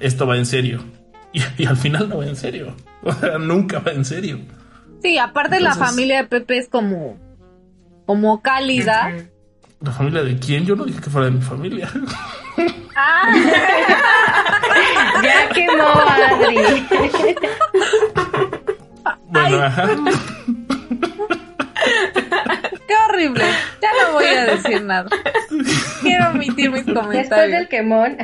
esto 0.00 0.26
va 0.26 0.38
en 0.38 0.46
serio. 0.46 0.82
Y, 1.58 1.66
al 1.66 1.76
final 1.76 2.08
no 2.08 2.16
va 2.16 2.26
en 2.26 2.36
serio. 2.36 2.74
O 3.02 3.12
sea, 3.12 3.36
nunca 3.36 3.80
va 3.80 3.92
en 3.92 4.06
serio. 4.06 4.40
Sí, 5.02 5.18
aparte 5.18 5.60
la 5.60 5.74
familia 5.74 6.22
de 6.22 6.28
Pepe 6.28 6.56
es 6.56 6.70
como, 6.70 7.18
como 8.06 8.40
cálida. 8.40 9.12
¿La 9.82 9.92
familia 9.92 10.22
de 10.22 10.38
quién? 10.38 10.64
Yo 10.64 10.74
no 10.74 10.86
dije 10.86 11.02
que 11.02 11.10
fuera 11.10 11.26
de 11.26 11.32
mi 11.32 11.42
familia. 11.42 11.90
Ah. 12.96 13.30
ya 15.22 15.48
quemó 15.54 15.84
Adri. 15.84 16.86
bueno, 19.28 19.62
ajá. 19.62 19.88
Qué 22.88 22.94
horrible. 23.08 23.44
Ya 23.80 23.88
no 24.02 24.12
voy 24.14 24.26
a 24.26 24.44
decir 24.46 24.82
nada. 24.82 25.08
Quiero 26.02 26.30
omitir 26.30 26.70
mis 26.70 26.84
comentarios. 26.84 27.28
Después 27.28 27.50
del 27.50 27.68
quemón. 27.68 28.18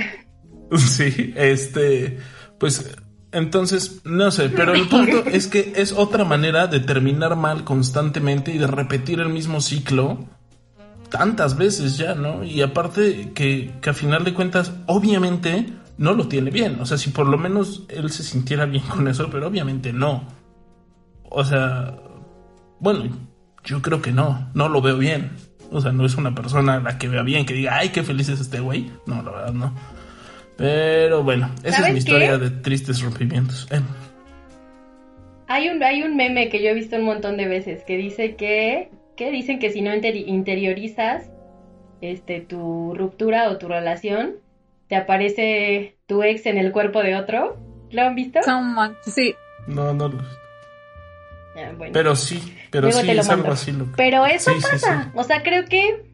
Sí, 0.76 1.32
este, 1.36 2.18
pues 2.58 2.96
entonces, 3.32 4.00
no 4.04 4.30
sé, 4.30 4.48
pero 4.48 4.74
el 4.74 4.88
punto 4.88 5.24
es 5.26 5.46
que 5.46 5.74
es 5.76 5.92
otra 5.92 6.24
manera 6.24 6.68
de 6.68 6.80
terminar 6.80 7.36
mal 7.36 7.64
constantemente 7.64 8.50
y 8.52 8.58
de 8.58 8.66
repetir 8.66 9.20
el 9.20 9.28
mismo 9.28 9.60
ciclo 9.60 10.26
tantas 11.10 11.56
veces 11.56 11.98
ya, 11.98 12.14
¿no? 12.14 12.44
Y 12.44 12.62
aparte 12.62 13.32
que, 13.34 13.74
que 13.80 13.90
a 13.90 13.94
final 13.94 14.24
de 14.24 14.34
cuentas, 14.34 14.72
obviamente 14.86 15.66
no 15.98 16.14
lo 16.14 16.28
tiene 16.28 16.50
bien. 16.50 16.80
O 16.80 16.86
sea, 16.86 16.98
si 16.98 17.10
por 17.10 17.26
lo 17.26 17.38
menos 17.38 17.84
él 17.88 18.10
se 18.10 18.22
sintiera 18.22 18.66
bien 18.66 18.84
con 18.84 19.08
eso, 19.08 19.28
pero 19.30 19.46
obviamente 19.46 19.92
no. 19.92 20.24
O 21.24 21.44
sea, 21.44 21.96
bueno, 22.80 23.04
yo 23.64 23.82
creo 23.82 24.00
que 24.02 24.12
no, 24.12 24.50
no 24.54 24.68
lo 24.68 24.80
veo 24.80 24.98
bien. 24.98 25.32
O 25.70 25.80
sea, 25.80 25.92
no 25.92 26.06
es 26.06 26.14
una 26.16 26.34
persona 26.34 26.74
a 26.74 26.80
la 26.80 26.98
que 26.98 27.08
vea 27.08 27.22
bien, 27.22 27.44
que 27.44 27.54
diga, 27.54 27.76
ay, 27.76 27.88
qué 27.88 28.02
feliz 28.02 28.28
es 28.28 28.40
este 28.40 28.60
güey. 28.60 28.90
No, 29.06 29.22
la 29.22 29.30
verdad 29.30 29.52
no. 29.52 29.74
Pero 30.56 31.22
bueno, 31.22 31.50
esa 31.64 31.86
es 31.86 31.92
mi 31.92 31.98
historia 31.98 32.38
de 32.38 32.50
tristes 32.50 33.02
rompimientos. 33.02 33.66
Eh. 33.70 33.80
Hay 35.48 35.68
un, 35.68 35.82
hay 35.82 36.02
un 36.02 36.16
meme 36.16 36.48
que 36.48 36.62
yo 36.62 36.70
he 36.70 36.74
visto 36.74 36.96
un 36.96 37.04
montón 37.04 37.36
de 37.36 37.46
veces 37.46 37.82
que 37.84 37.96
dice 37.96 38.36
que 38.36 38.90
que 39.16 39.30
dicen 39.30 39.58
que 39.58 39.70
si 39.70 39.80
no 39.80 39.92
interiorizas 39.94 41.30
este, 42.00 42.40
tu 42.40 42.94
ruptura 42.94 43.50
o 43.50 43.56
tu 43.56 43.66
relación, 43.66 44.36
te 44.88 44.96
aparece 44.96 45.96
tu 46.06 46.22
ex 46.22 46.46
en 46.46 46.58
el 46.58 46.72
cuerpo 46.72 47.02
de 47.02 47.16
otro. 47.16 47.56
¿Lo 47.90 48.02
han 48.02 48.14
visto? 48.14 48.40
Sí. 49.02 49.34
No, 49.66 49.92
no 49.92 50.08
lo 50.08 50.18
ah, 51.56 51.72
Pero 51.92 52.16
sí, 52.16 52.56
pero 52.70 52.90
sí, 52.92 53.10
es 53.10 53.28
algo 53.28 53.50
así. 53.50 53.76
Pero 53.96 54.26
eso 54.26 54.52
pasa. 54.60 55.12
O 55.14 55.24
sea, 55.24 55.42
creo 55.42 55.64
que... 55.64 56.04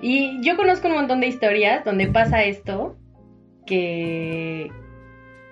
Y 0.00 0.42
yo 0.42 0.56
conozco 0.56 0.88
un 0.88 0.94
montón 0.94 1.20
de 1.20 1.26
historias 1.26 1.84
donde 1.84 2.08
pasa 2.08 2.44
esto, 2.44 2.96
que... 3.66 4.70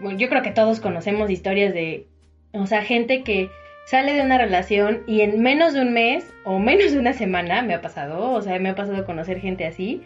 Bueno, 0.00 0.18
yo 0.18 0.28
creo 0.28 0.42
que 0.42 0.50
todos 0.50 0.80
conocemos 0.80 1.30
historias 1.30 1.72
de... 1.72 2.08
O 2.52 2.66
sea, 2.66 2.82
gente 2.82 3.22
que 3.22 3.50
sale 3.86 4.14
de 4.14 4.22
una 4.22 4.38
relación 4.38 5.02
y 5.06 5.20
en 5.22 5.42
menos 5.42 5.72
de 5.72 5.82
un 5.82 5.92
mes 5.92 6.32
o 6.44 6.58
menos 6.58 6.92
de 6.92 6.98
una 6.98 7.12
semana 7.12 7.62
me 7.62 7.74
ha 7.74 7.80
pasado, 7.80 8.30
o 8.32 8.42
sea, 8.42 8.58
me 8.58 8.70
ha 8.70 8.74
pasado 8.74 9.04
conocer 9.04 9.40
gente 9.40 9.66
así, 9.66 10.02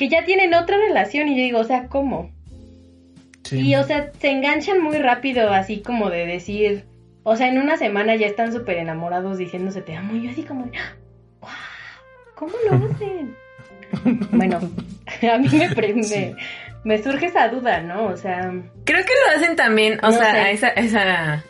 que 0.00 0.08
ya 0.08 0.24
tienen 0.24 0.54
otra 0.54 0.78
relación 0.78 1.28
y 1.28 1.36
yo 1.36 1.42
digo, 1.42 1.58
o 1.58 1.64
sea, 1.64 1.88
¿cómo? 1.88 2.30
Y, 3.50 3.74
o 3.74 3.84
sea, 3.84 4.10
se 4.18 4.30
enganchan 4.30 4.82
muy 4.82 4.96
rápido, 4.96 5.52
así 5.52 5.82
como 5.82 6.08
de 6.08 6.24
decir, 6.24 6.86
o 7.22 7.36
sea, 7.36 7.48
en 7.48 7.58
una 7.58 7.76
semana 7.76 8.16
ya 8.16 8.26
están 8.26 8.50
súper 8.50 8.78
enamorados 8.78 9.36
diciéndose 9.36 9.82
te 9.82 9.94
amo, 9.94 10.16
y 10.16 10.22
yo 10.22 10.30
así 10.30 10.42
como, 10.42 10.70
¡Wow! 11.42 11.50
¿Cómo 12.34 12.54
lo 12.64 12.76
hacen? 12.90 13.36
bueno, 14.30 14.58
a 15.34 15.36
mí 15.36 15.48
me, 15.52 16.34
me, 16.84 17.02
surge 17.02 17.26
esa 17.26 17.48
duda, 17.48 17.82
¿no? 17.82 18.06
O 18.06 18.16
sea... 18.16 18.54
Creo 18.86 19.04
que 19.04 19.12
lo 19.26 19.36
hacen 19.36 19.54
también, 19.54 20.02
o 20.02 20.12
sea, 20.12 20.50
esa, 20.50 20.68
esa 20.68 21.44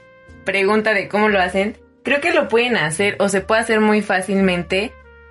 pregunta 0.44 0.92
de 0.92 1.06
cómo 1.06 1.28
lo 1.28 1.40
hacen, 1.40 1.76
creo 2.02 2.20
que 2.20 2.32
lo 2.32 2.48
pueden 2.48 2.76
hacer 2.76 3.14
o 3.20 3.28
se 3.28 3.42
puede 3.42 3.60
hacer 3.60 3.78
muy 3.78 4.02
fácilmente 4.02 4.90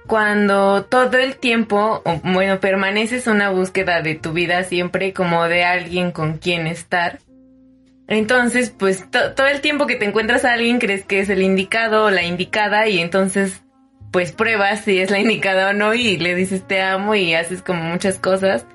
cuando 0.09 0.85
todo 0.85 1.19
el 1.19 1.35
tiempo, 1.35 2.01
bueno, 2.23 2.59
permaneces 2.59 3.27
una 3.27 3.51
búsqueda 3.51 4.01
de 4.01 4.15
tu 4.15 4.33
vida 4.33 4.63
siempre 4.63 5.13
como 5.13 5.47
de 5.47 5.63
alguien 5.63 6.11
con 6.11 6.39
quien 6.39 6.65
estar. 6.65 7.19
Entonces, 8.07 8.71
pues 8.71 9.05
todo 9.11 9.45
el 9.45 9.61
tiempo 9.61 9.85
que 9.85 9.97
te 9.97 10.05
encuentras 10.05 10.45
a 10.45 10.53
alguien 10.53 10.79
crees 10.79 11.05
que 11.05 11.19
es 11.19 11.29
el 11.29 11.43
indicado 11.43 12.05
o 12.05 12.09
la 12.09 12.23
indicada 12.23 12.87
y 12.87 12.97
entonces 12.99 13.61
pues 14.11 14.31
pruebas 14.31 14.81
si 14.81 14.97
es 14.97 15.11
la 15.11 15.19
indicada 15.25 15.69
o 15.69 15.73
no 15.73 15.93
y 15.93 16.17
le 16.17 16.33
dices 16.33 16.67
te 16.67 16.81
amo 16.81 17.13
y 17.13 17.35
haces 17.35 17.61
como 17.61 17.83
muchas 17.83 18.17
cosas 18.17 18.65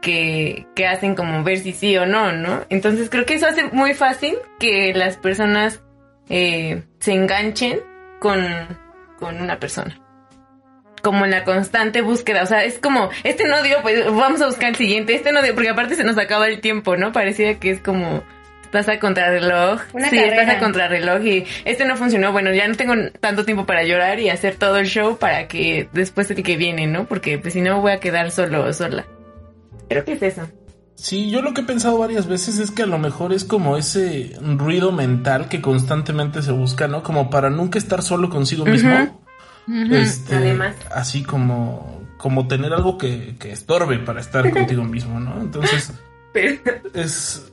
que, 0.00 0.66
que 0.74 0.86
hacen 0.86 1.14
como 1.14 1.44
ver 1.44 1.58
si 1.58 1.74
sí 1.74 1.98
o 1.98 2.06
no, 2.06 2.32
¿no? 2.32 2.64
Entonces 2.70 3.10
creo 3.10 3.26
que 3.26 3.34
eso 3.34 3.46
hace 3.46 3.64
muy 3.64 3.92
fácil 3.92 4.38
que 4.58 4.94
las 4.94 5.18
personas 5.18 5.82
eh, 6.30 6.82
se 6.98 7.12
enganchen 7.12 7.80
con, 8.20 8.42
con 9.18 9.38
una 9.42 9.58
persona. 9.58 10.07
Como 11.02 11.24
en 11.24 11.30
la 11.30 11.44
constante 11.44 12.00
búsqueda, 12.00 12.42
o 12.42 12.46
sea, 12.46 12.64
es 12.64 12.78
como, 12.78 13.10
este 13.24 13.46
no 13.46 13.62
dio, 13.62 13.80
pues 13.82 14.04
vamos 14.06 14.40
a 14.42 14.46
buscar 14.46 14.70
el 14.70 14.76
siguiente, 14.76 15.14
este 15.14 15.32
no 15.32 15.42
dio, 15.42 15.54
porque 15.54 15.70
aparte 15.70 15.94
se 15.94 16.04
nos 16.04 16.18
acaba 16.18 16.48
el 16.48 16.60
tiempo, 16.60 16.96
¿no? 16.96 17.12
Parecía 17.12 17.58
que 17.58 17.70
es 17.70 17.80
como, 17.80 18.22
estás 18.68 18.88
a 18.88 18.98
contrarreloj. 18.98 19.80
sí, 20.10 20.18
estás 20.18 20.48
a 20.48 20.58
contrarreloj 20.58 21.24
y 21.24 21.44
este 21.64 21.84
no 21.84 21.96
funcionó. 21.96 22.32
Bueno, 22.32 22.52
ya 22.52 22.68
no 22.68 22.74
tengo 22.74 22.94
tanto 23.20 23.44
tiempo 23.44 23.66
para 23.66 23.82
llorar 23.84 24.20
y 24.20 24.28
hacer 24.28 24.56
todo 24.56 24.76
el 24.76 24.86
show 24.86 25.16
para 25.18 25.48
que 25.48 25.88
después 25.92 26.30
el 26.30 26.42
que 26.42 26.56
viene, 26.56 26.86
¿no? 26.86 27.06
Porque 27.06 27.38
pues 27.38 27.54
si 27.54 27.60
no 27.60 27.80
voy 27.80 27.92
a 27.92 28.00
quedar 28.00 28.30
solo 28.30 28.64
o 28.64 28.72
sola. 28.72 29.06
Creo 29.88 30.04
que 30.04 30.12
es 30.12 30.22
eso. 30.22 30.48
Sí, 30.94 31.30
yo 31.30 31.42
lo 31.42 31.54
que 31.54 31.60
he 31.60 31.64
pensado 31.64 31.96
varias 31.96 32.26
veces 32.26 32.58
es 32.58 32.72
que 32.72 32.82
a 32.82 32.86
lo 32.86 32.98
mejor 32.98 33.32
es 33.32 33.44
como 33.44 33.76
ese 33.76 34.36
ruido 34.40 34.90
mental 34.90 35.48
que 35.48 35.60
constantemente 35.62 36.42
se 36.42 36.50
busca, 36.50 36.88
¿no? 36.88 37.02
Como 37.02 37.30
para 37.30 37.50
nunca 37.50 37.78
estar 37.78 38.02
solo 38.02 38.28
consigo 38.28 38.66
mismo. 38.66 39.22
Este, 39.90 40.36
Además. 40.36 40.74
Así 40.90 41.22
como, 41.22 42.06
como 42.16 42.48
tener 42.48 42.72
algo 42.72 42.98
que, 42.98 43.36
que 43.38 43.52
estorbe 43.52 43.98
para 43.98 44.20
estar 44.20 44.50
contigo 44.52 44.84
mismo, 44.84 45.20
¿no? 45.20 45.40
Entonces, 45.40 45.92
es... 46.94 47.50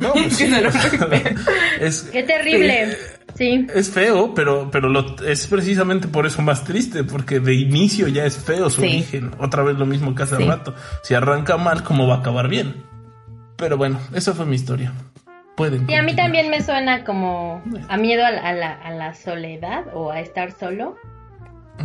No, 0.00 0.12
pues 0.12 0.40
es... 1.80 2.02
Qué 2.12 2.22
terrible. 2.24 2.96
Sí. 3.36 3.66
Es 3.74 3.90
feo, 3.90 4.32
pero, 4.34 4.70
pero 4.70 4.88
lo, 4.88 5.16
es 5.24 5.46
precisamente 5.46 6.08
por 6.08 6.26
eso 6.26 6.40
más 6.42 6.64
triste, 6.64 7.04
porque 7.04 7.40
de 7.40 7.54
inicio 7.54 8.08
ya 8.08 8.24
es 8.24 8.36
feo 8.36 8.70
su 8.70 8.82
origen. 8.82 9.32
Otra 9.38 9.62
vez 9.62 9.76
lo 9.76 9.86
mismo 9.86 10.14
que 10.14 10.22
hace 10.22 10.38
rato. 10.38 10.74
Si 11.02 11.14
arranca 11.14 11.56
mal, 11.56 11.82
¿cómo 11.82 12.06
va 12.06 12.16
a 12.16 12.18
acabar 12.18 12.48
bien? 12.48 12.84
Pero 13.56 13.76
bueno, 13.76 14.00
esa 14.14 14.34
fue 14.34 14.46
mi 14.46 14.56
historia. 14.56 14.92
Pueden. 15.56 15.88
Y 15.88 15.94
a 15.94 16.02
mí 16.02 16.16
también 16.16 16.50
me 16.50 16.60
suena 16.60 17.04
como 17.04 17.62
a 17.88 17.96
miedo 17.96 18.24
a 18.24 18.30
la, 18.30 18.72
a 18.72 18.90
la, 18.90 19.14
soledad 19.14 19.84
o 19.94 20.10
a 20.10 20.20
estar 20.20 20.52
solo. 20.52 20.96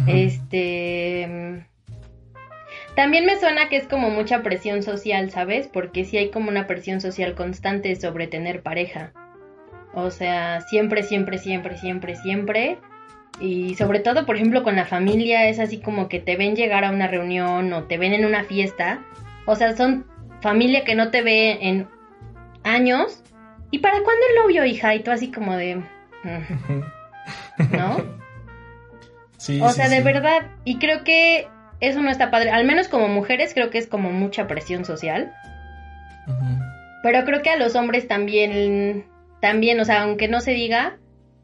Este. 0.08 1.66
También 2.96 3.26
me 3.26 3.40
suena 3.40 3.70
que 3.70 3.78
es 3.78 3.88
como 3.88 4.10
mucha 4.10 4.42
presión 4.42 4.84
social, 4.84 5.32
¿sabes? 5.32 5.68
Porque 5.68 6.04
sí 6.04 6.18
hay 6.18 6.30
como 6.32 6.50
una 6.50 6.68
presión 6.68 7.00
social 7.02 7.36
constante 7.36 7.96
sobre 7.96 8.28
tener 8.28 8.62
pareja. 8.62 9.14
O 9.94 10.12
sea, 10.12 10.62
siempre, 10.62 11.04
siempre, 11.04 11.38
siempre, 11.38 11.78
siempre, 11.78 12.16
siempre. 12.16 12.78
Y 13.40 13.76
sobre 13.76 14.00
todo, 14.00 14.26
por 14.26 14.36
ejemplo, 14.36 14.64
con 14.64 14.76
la 14.76 14.86
familia 14.86 15.48
es 15.48 15.60
así 15.60 15.80
como 15.80 16.10
que 16.10 16.20
te 16.20 16.36
ven 16.36 16.56
llegar 16.56 16.84
a 16.84 16.92
una 16.92 17.08
reunión 17.08 17.72
o 17.74 17.84
te 17.84 17.98
ven 17.98 18.14
en 18.14 18.26
una 18.26 18.44
fiesta. 18.44 19.00
O 19.46 19.56
sea, 19.56 19.76
son 19.76 20.06
familia 20.42 20.84
que 20.84 20.96
no 20.96 21.10
te 21.10 21.22
ve 21.22 21.58
en 21.62 21.88
años. 22.64 23.24
¿Y 23.72 23.80
para 23.80 24.02
cuándo 24.04 24.26
el 24.30 24.44
novio, 24.44 24.66
hija? 24.66 24.96
Y 24.96 25.04
tú 25.04 25.12
así 25.12 25.32
como 25.32 25.56
de... 25.56 25.78
Mm". 25.78 26.84
¿No? 27.72 28.20
Sí, 29.38 29.62
o 29.62 29.70
sea, 29.70 29.88
de 29.88 30.02
verdad. 30.02 30.48
Y 30.66 30.80
creo 30.80 31.06
que 31.06 31.48
eso 31.80 32.02
no 32.02 32.12
está 32.12 32.30
padre. 32.30 32.52
Al 32.52 32.66
menos 32.66 32.90
como 32.90 33.08
mujeres 33.08 33.54
creo 33.54 33.70
que 33.70 33.78
es 33.78 33.88
como 33.88 34.12
mucha 34.12 34.48
presión 34.48 34.84
social. 34.84 35.34
Pero 37.04 37.24
creo 37.24 37.42
que 37.42 37.50
a 37.50 37.56
los 37.56 37.74
hombres 37.76 38.06
también 38.06 39.06
también, 39.40 39.80
o 39.80 39.86
sea, 39.86 40.04
aunque 40.04 40.28
no 40.28 40.42
se 40.42 40.52
diga 40.52 40.98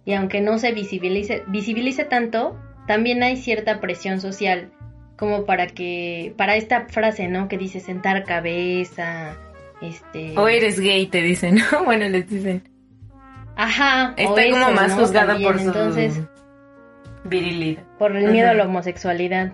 y 0.03 0.13
aunque 0.13 0.41
no 0.41 0.57
se 0.57 0.71
visibilice, 0.73 1.43
visibilice 1.47 2.03
tanto, 2.03 2.59
también 2.88 3.23
hay 3.23 3.38
cierta 3.38 3.79
presión 3.79 4.19
social 4.19 4.71
como 5.17 5.45
para 5.45 5.67
que, 5.67 6.33
para 6.38 6.57
esta 6.57 6.88
frase, 6.88 7.27
¿no? 7.27 7.47
Que 7.47 7.57
dice 7.57 7.79
sentar 7.79 8.25
cabeza, 8.25 9.38
este... 9.81 10.38
O 10.38 10.47
eres 10.47 10.79
gay, 10.79 11.07
te 11.07 11.21
dicen, 11.21 11.55
¿no? 11.55 11.83
Bueno, 11.85 12.07
les 12.09 12.27
dicen. 12.29 12.63
Ajá. 13.55 14.13
Está 14.17 14.49
como 14.49 14.71
más 14.71 14.93
juzgada 14.93 15.38
por 15.39 15.59
su 15.59 15.67
entonces, 15.67 16.21
virilidad. 17.23 17.83
Por 17.97 18.15
el 18.15 18.31
miedo 18.31 18.49
a 18.49 18.53
la 18.53 18.65
homosexualidad. 18.65 19.53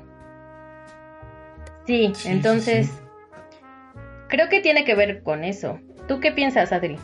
Sí, 1.86 2.12
entonces... 2.26 3.02
Creo 4.28 4.48
que 4.50 4.62
tiene 4.62 4.86
que 4.86 4.96
ver 4.96 5.24
con 5.24 5.44
eso. 5.44 5.80
¿Tú 6.08 6.20
qué 6.20 6.32
piensas, 6.32 6.72
Adri? 6.72 6.98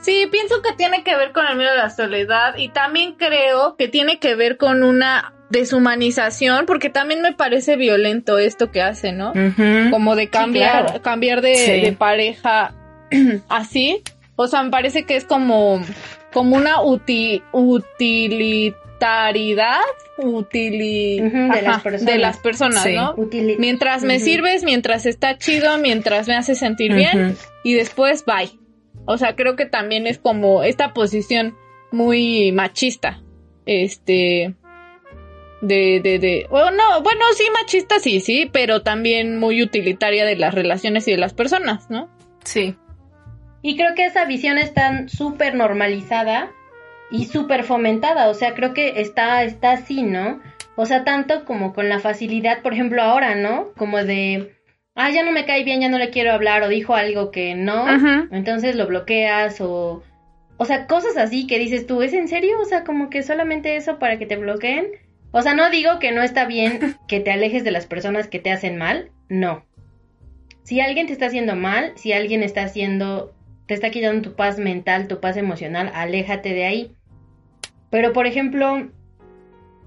Sí, 0.00 0.28
pienso 0.32 0.62
que 0.62 0.72
tiene 0.72 1.04
que 1.04 1.14
ver 1.14 1.32
con 1.32 1.46
el 1.46 1.56
miedo 1.56 1.70
a 1.70 1.76
la 1.76 1.90
soledad 1.90 2.56
y 2.56 2.70
también 2.70 3.14
creo 3.16 3.76
que 3.76 3.88
tiene 3.88 4.18
que 4.18 4.34
ver 4.34 4.56
con 4.56 4.82
una 4.82 5.34
deshumanización, 5.50 6.64
porque 6.66 6.88
también 6.90 7.20
me 7.22 7.32
parece 7.32 7.76
violento 7.76 8.38
esto 8.38 8.70
que 8.70 8.80
hace, 8.82 9.12
¿no? 9.12 9.32
Como 9.90 10.16
de 10.16 10.28
cambiar, 10.28 11.02
cambiar 11.02 11.42
de, 11.42 11.94
pareja 11.98 12.72
así. 13.48 14.02
O 14.36 14.46
sea, 14.46 14.62
me 14.62 14.70
parece 14.70 15.04
que 15.04 15.16
es 15.16 15.24
como, 15.24 15.82
como 16.32 16.56
una 16.56 16.76
utilitaridad 17.52 18.74
utili 20.16 21.20
de, 21.20 22.18
las 22.18 22.38
personas, 22.38 22.86
¿no? 22.86 23.14
mientras 23.58 24.02
me 24.02 24.18
sirves, 24.20 24.62
mientras 24.62 25.04
está 25.04 25.36
chido, 25.36 25.76
mientras 25.78 26.28
me 26.28 26.36
hace 26.36 26.54
sentir 26.54 26.94
bien 26.94 27.36
y 27.64 27.74
después 27.74 28.24
bye. 28.24 28.58
O 29.06 29.18
sea, 29.18 29.34
creo 29.34 29.56
que 29.56 29.66
también 29.66 30.06
es 30.06 30.18
como 30.18 30.62
esta 30.62 30.92
posición 30.92 31.56
muy 31.90 32.52
machista. 32.52 33.20
Este. 33.66 34.54
De, 35.60 36.00
de, 36.02 36.18
de. 36.18 36.46
Oh, 36.50 36.70
no, 36.70 37.02
bueno, 37.02 37.24
sí, 37.34 37.44
machista, 37.52 37.98
sí, 37.98 38.20
sí, 38.20 38.48
pero 38.50 38.82
también 38.82 39.38
muy 39.38 39.62
utilitaria 39.62 40.24
de 40.24 40.36
las 40.36 40.54
relaciones 40.54 41.06
y 41.08 41.12
de 41.12 41.18
las 41.18 41.34
personas, 41.34 41.90
¿no? 41.90 42.08
Sí. 42.44 42.76
Y 43.62 43.76
creo 43.76 43.94
que 43.94 44.06
esa 44.06 44.24
visión 44.24 44.56
está 44.56 45.06
súper 45.08 45.54
normalizada 45.54 46.50
y 47.10 47.26
súper 47.26 47.64
fomentada. 47.64 48.28
O 48.28 48.34
sea, 48.34 48.54
creo 48.54 48.72
que 48.72 49.00
está, 49.00 49.42
está 49.44 49.72
así, 49.72 50.02
¿no? 50.02 50.40
O 50.76 50.86
sea, 50.86 51.04
tanto 51.04 51.44
como 51.44 51.74
con 51.74 51.88
la 51.90 51.98
facilidad, 51.98 52.62
por 52.62 52.72
ejemplo, 52.72 53.02
ahora, 53.02 53.34
¿no? 53.34 53.72
Como 53.76 54.02
de 54.02 54.54
ah, 54.94 55.10
ya 55.10 55.22
no 55.22 55.32
me 55.32 55.46
cae 55.46 55.64
bien, 55.64 55.80
ya 55.80 55.88
no 55.88 55.98
le 55.98 56.10
quiero 56.10 56.32
hablar, 56.32 56.62
o 56.62 56.68
dijo 56.68 56.94
algo 56.94 57.30
que 57.30 57.54
no, 57.54 57.86
entonces 58.30 58.76
lo 58.76 58.86
bloqueas, 58.86 59.60
o, 59.60 60.02
o 60.56 60.64
sea, 60.64 60.86
cosas 60.86 61.16
así 61.16 61.46
que 61.46 61.58
dices 61.58 61.86
tú, 61.86 62.02
¿es 62.02 62.12
en 62.12 62.28
serio? 62.28 62.60
O 62.60 62.64
sea, 62.64 62.84
como 62.84 63.08
que 63.08 63.22
solamente 63.22 63.76
eso 63.76 63.98
para 63.98 64.18
que 64.18 64.26
te 64.26 64.36
bloqueen. 64.36 64.88
O 65.32 65.42
sea, 65.42 65.54
no 65.54 65.70
digo 65.70 65.98
que 65.98 66.12
no 66.12 66.22
está 66.22 66.44
bien 66.44 66.96
que 67.08 67.20
te 67.20 67.30
alejes 67.30 67.64
de 67.64 67.70
las 67.70 67.86
personas 67.86 68.28
que 68.28 68.38
te 68.38 68.50
hacen 68.50 68.76
mal, 68.76 69.10
no. 69.28 69.64
Si 70.62 70.80
alguien 70.80 71.06
te 71.06 71.12
está 71.12 71.26
haciendo 71.26 71.56
mal, 71.56 71.92
si 71.96 72.12
alguien 72.12 72.42
está 72.42 72.62
haciendo, 72.62 73.34
te 73.66 73.74
está 73.74 73.90
quitando 73.90 74.22
tu 74.22 74.36
paz 74.36 74.58
mental, 74.58 75.08
tu 75.08 75.20
paz 75.20 75.36
emocional, 75.36 75.90
aléjate 75.94 76.54
de 76.54 76.64
ahí. 76.64 76.92
Pero, 77.90 78.12
por 78.12 78.26
ejemplo, 78.26 78.88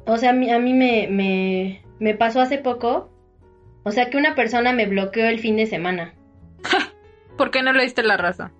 o 0.05 0.17
sea, 0.17 0.31
a 0.31 0.33
mí, 0.33 0.51
a 0.51 0.59
mí 0.59 0.73
me, 0.73 1.07
me, 1.09 1.83
me 1.99 2.15
pasó 2.15 2.41
hace 2.41 2.57
poco 2.57 3.13
o 3.83 3.91
sea 3.91 4.09
que 4.09 4.17
una 4.17 4.33
persona 4.33 4.71
me 4.71 4.85
bloqueó 4.85 5.27
el 5.27 5.39
fin 5.39 5.57
de 5.57 5.67
semana. 5.67 6.13
¿Por 7.37 7.51
qué 7.51 7.61
no 7.61 7.73
le 7.73 7.83
diste 7.83 8.01
la 8.01 8.17
raza? 8.17 8.51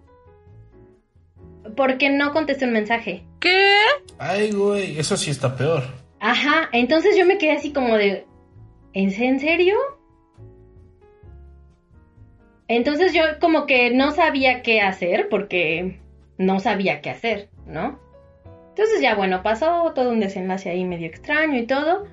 Porque 1.78 2.10
no 2.10 2.34
contesté 2.34 2.66
un 2.66 2.74
mensaje. 2.74 3.26
¿Qué? 3.40 3.78
Ay, 4.20 4.52
güey, 4.52 5.00
eso 5.00 5.16
sí 5.16 5.32
está 5.32 5.56
peor. 5.56 5.84
Ajá, 6.26 6.70
entonces 6.72 7.18
yo 7.18 7.26
me 7.26 7.38
quedé 7.38 7.52
así 7.52 7.74
como 7.74 7.98
de... 7.98 8.26
¿En 8.94 9.12
serio? 9.12 9.76
Entonces 12.70 13.12
yo 13.12 13.24
como 13.42 13.66
que 13.66 13.92
no 13.92 14.12
sabía 14.12 14.62
qué 14.62 14.80
hacer 14.80 15.28
porque 15.28 16.00
no 16.38 16.62
sabía 16.62 17.02
qué 17.02 17.10
hacer, 17.10 17.50
¿no? 17.68 18.00
Entonces 18.70 19.02
ya 19.02 19.16
bueno, 19.16 19.44
pasó 19.44 19.92
todo 19.94 20.12
un 20.12 20.22
desenlace 20.22 20.70
ahí 20.70 20.86
medio 20.86 21.08
extraño 21.08 21.58
y 21.58 21.68
todo. 21.68 22.08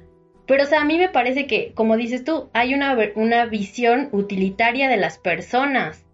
Pero, 0.45 0.65
o 0.65 0.67
sea, 0.67 0.81
a 0.81 0.85
mí 0.85 0.99
me 0.99 1.09
parece 1.09 1.47
que, 1.47 1.73
como 1.75 1.97
dices 1.97 2.25
tú, 2.25 2.51
hay 2.53 2.75
una, 2.75 2.99
una 3.15 3.47
visión 3.47 4.09
utilitaria 4.11 4.89
de 4.89 4.97
las 4.97 5.19
personas 5.19 6.05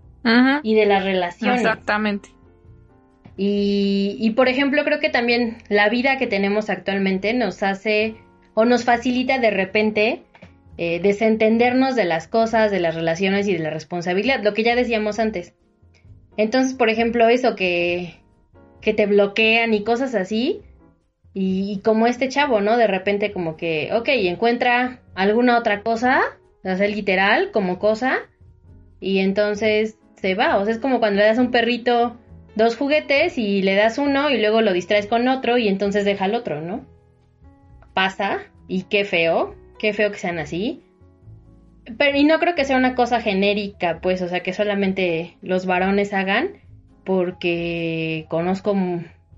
y 0.63 0.75
de 0.75 0.85
las 0.85 1.03
relaciones. 1.03 1.63
Exactamente. 1.63 2.36
Y, 3.39 4.31
por 4.35 4.49
ejemplo, 4.49 4.83
creo 4.85 4.99
que 4.99 5.11
también 5.11 5.59
la 5.69 5.91
vida 5.91 6.17
que 6.17 6.27
tenemos 6.27 6.71
actualmente 6.71 7.35
nos 7.35 7.63
hace 7.63 8.17
o 8.55 8.65
nos 8.65 8.85
facilita 8.85 9.39
de 9.39 9.51
repente 9.51 10.23
eh, 10.79 11.01
desentendernos 11.01 11.97
de 11.97 12.07
las 12.07 12.29
cosas, 12.29 12.71
de 12.71 12.81
las 12.81 12.95
relaciones 12.95 13.47
y 13.47 13.53
de 13.53 13.59
la 13.59 13.71
responsabilidad, 13.71 14.43
lo 14.43 14.55
que 14.55 14.63
ya 14.63 14.75
decíamos 14.75 15.19
antes. 15.19 15.55
Entonces, 16.39 16.75
por 16.75 16.89
ejemplo, 16.89 17.29
eso 17.29 17.55
que, 17.57 18.15
que 18.81 18.95
te 18.95 19.05
bloquean 19.05 19.75
y 19.75 19.85
cosas 19.85 20.15
así, 20.15 20.63
y, 21.39 21.81
como 21.85 22.07
este 22.07 22.31
chavo, 22.31 22.63
¿no? 22.63 22.79
De 22.79 22.87
repente 22.87 23.31
como 23.31 23.59
que, 23.59 23.91
ok, 23.93 24.09
encuentra 24.09 25.03
alguna 25.15 25.59
otra 25.59 25.83
cosa, 25.83 26.23
sea, 26.63 26.89
literal, 26.89 27.51
como 27.53 27.79
cosa, 27.79 28.21
y 29.01 29.19
entonces 29.19 29.99
se 30.15 30.35
va. 30.35 30.57
O 30.57 30.65
sea, 30.65 30.73
es 30.73 30.81
como 30.81 30.99
cuando 30.99 31.21
le 31.21 31.27
das 31.27 31.37
un 31.37 31.51
perrito 31.51 32.17
dos 32.57 32.77
juguetes 32.77 33.39
y 33.39 33.63
le 33.63 33.75
das 33.75 33.99
uno 33.99 34.31
y 34.31 34.39
luego 34.39 34.63
lo 34.63 34.73
distraes 34.73 35.07
con 35.07 35.29
otro 35.29 35.59
y 35.59 35.69
entonces 35.69 36.05
deja 36.05 36.25
el 36.25 36.35
otro, 36.35 36.61
¿no? 36.61 36.85
Pasa, 37.95 38.41
y 38.67 38.83
qué 38.83 39.05
feo, 39.05 39.55
qué 39.79 39.93
feo 39.93 40.11
que 40.11 40.19
sean 40.19 40.39
así. 40.39 40.83
Pero, 41.97 42.17
y 42.17 42.25
no 42.25 42.41
creo 42.41 42.57
que 42.57 42.65
sea 42.65 42.77
una 42.77 42.97
cosa 42.97 43.21
genérica, 43.21 44.01
pues, 44.01 44.21
o 44.23 44.29
sea, 44.29 44.43
que 44.43 44.53
solamente 44.53 45.37
los 45.41 45.67
varones 45.67 46.13
hagan, 46.13 46.55
porque 47.05 48.27
conozco 48.29 48.75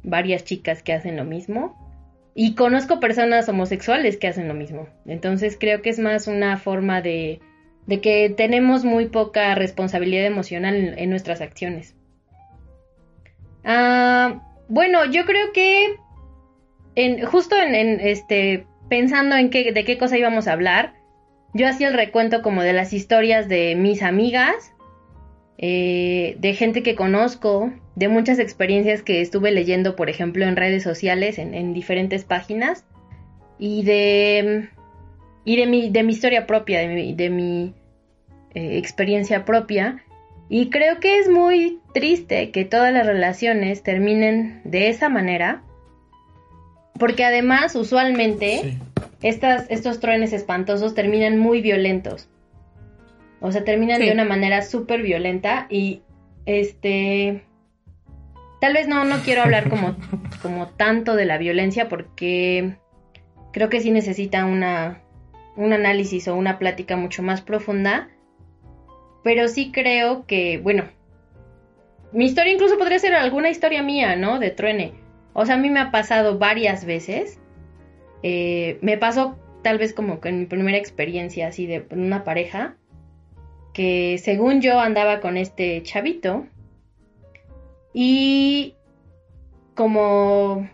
varias 0.02 0.44
chicas 0.44 0.82
que 0.82 0.94
hacen 0.94 1.16
lo 1.16 1.24
mismo 1.24 1.76
y 2.34 2.54
conozco 2.54 3.00
personas 3.00 3.48
homosexuales 3.48 4.16
que 4.16 4.28
hacen 4.28 4.48
lo 4.48 4.54
mismo. 4.54 4.88
Entonces 5.06 5.56
creo 5.58 5.82
que 5.82 5.90
es 5.90 5.98
más 5.98 6.28
una 6.28 6.56
forma 6.56 7.02
de, 7.02 7.40
de 7.86 8.00
que 8.00 8.30
tenemos 8.30 8.84
muy 8.84 9.06
poca 9.06 9.54
responsabilidad 9.54 10.24
emocional 10.24 10.94
en, 10.96 11.10
nuestras 11.10 11.40
acciones. 11.40 11.96
Ah, 13.70 14.42
bueno, 14.68 15.04
yo 15.04 15.26
creo 15.26 15.52
que 15.52 15.96
en, 16.94 17.24
justo 17.26 17.54
en, 17.54 18.00
este 18.00 18.66
pensando 18.88 19.36
en 19.36 19.50
qué, 19.50 19.72
de 19.72 19.84
qué 19.84 19.98
cosa 19.98 20.16
íbamos 20.16 20.48
a 20.48 20.52
hablar, 20.52 20.94
yo 21.52 21.68
hacía 21.68 21.88
el 21.88 21.94
recuento 21.94 22.40
como 22.40 22.62
de 22.62 22.72
las 22.72 22.94
historias 22.94 23.46
de 23.46 23.74
mis 23.76 24.02
amigas 24.02 24.72
eh, 25.58 26.36
de 26.38 26.54
gente 26.54 26.82
que 26.82 26.94
conozco, 26.94 27.70
de 27.94 28.08
muchas 28.08 28.38
experiencias 28.38 29.02
que 29.02 29.20
estuve 29.20 29.50
leyendo, 29.50 29.96
por 29.96 30.08
ejemplo, 30.08 30.46
en 30.46 30.56
redes 30.56 30.82
sociales, 30.82 31.36
en, 31.38 31.74
diferentes 31.74 32.24
páginas, 32.24 32.86
y 33.58 33.82
de, 33.82 34.70
y 35.44 35.56
de, 35.56 35.66
mi, 35.66 35.90
de 35.90 36.04
mi 36.04 36.12
historia 36.12 36.46
propia, 36.46 36.78
de 36.78 36.88
mi, 36.88 37.12
de 37.12 37.28
mi 37.28 37.74
eh, 38.54 38.78
experiencia 38.78 39.44
propia. 39.44 40.04
Y 40.48 40.70
creo 40.70 40.98
que 41.00 41.18
es 41.18 41.28
muy 41.28 41.80
triste 41.92 42.50
que 42.50 42.64
todas 42.64 42.92
las 42.92 43.06
relaciones 43.06 43.82
terminen 43.82 44.62
de 44.64 44.88
esa 44.88 45.08
manera. 45.08 45.62
Porque 46.98 47.24
además, 47.24 47.76
usualmente, 47.76 48.78
estas, 49.22 49.66
estos 49.70 50.00
truenes 50.00 50.32
espantosos 50.32 50.94
terminan 50.94 51.38
muy 51.38 51.60
violentos. 51.60 52.28
O 53.40 53.52
sea, 53.52 53.62
terminan 53.64 54.00
de 54.00 54.12
una 54.12 54.24
manera 54.24 54.62
súper 54.62 55.02
violenta 55.02 55.66
y 55.68 56.02
este... 56.46 57.44
Tal 58.60 58.72
vez 58.72 58.88
no, 58.88 59.04
no 59.04 59.18
quiero 59.22 59.42
hablar 59.42 59.68
como, 59.68 59.94
como 60.42 60.66
tanto 60.66 61.14
de 61.14 61.26
la 61.26 61.38
violencia 61.38 61.88
porque 61.88 62.76
creo 63.52 63.68
que 63.68 63.80
sí 63.80 63.92
necesita 63.92 64.44
una, 64.44 65.02
un 65.56 65.72
análisis 65.72 66.26
o 66.26 66.34
una 66.34 66.58
plática 66.58 66.96
mucho 66.96 67.22
más 67.22 67.40
profunda. 67.40 68.08
Pero 69.22 69.48
sí 69.48 69.72
creo 69.72 70.26
que, 70.26 70.58
bueno, 70.58 70.84
mi 72.12 72.24
historia 72.24 72.52
incluso 72.52 72.78
podría 72.78 72.98
ser 72.98 73.14
alguna 73.14 73.50
historia 73.50 73.82
mía, 73.82 74.16
¿no? 74.16 74.38
De 74.38 74.50
truene. 74.50 74.94
O 75.32 75.44
sea, 75.44 75.56
a 75.56 75.58
mí 75.58 75.70
me 75.70 75.80
ha 75.80 75.90
pasado 75.90 76.38
varias 76.38 76.84
veces. 76.84 77.38
Eh, 78.22 78.78
me 78.80 78.96
pasó 78.96 79.38
tal 79.62 79.78
vez 79.78 79.92
como 79.92 80.20
que 80.20 80.30
en 80.30 80.40
mi 80.40 80.46
primera 80.46 80.78
experiencia 80.78 81.48
así 81.48 81.66
de 81.66 81.86
una 81.90 82.24
pareja. 82.24 82.76
Que 83.74 84.18
según 84.18 84.60
yo 84.60 84.80
andaba 84.80 85.20
con 85.20 85.36
este 85.36 85.82
chavito. 85.82 86.46
Y 87.92 88.74
como... 89.74 90.68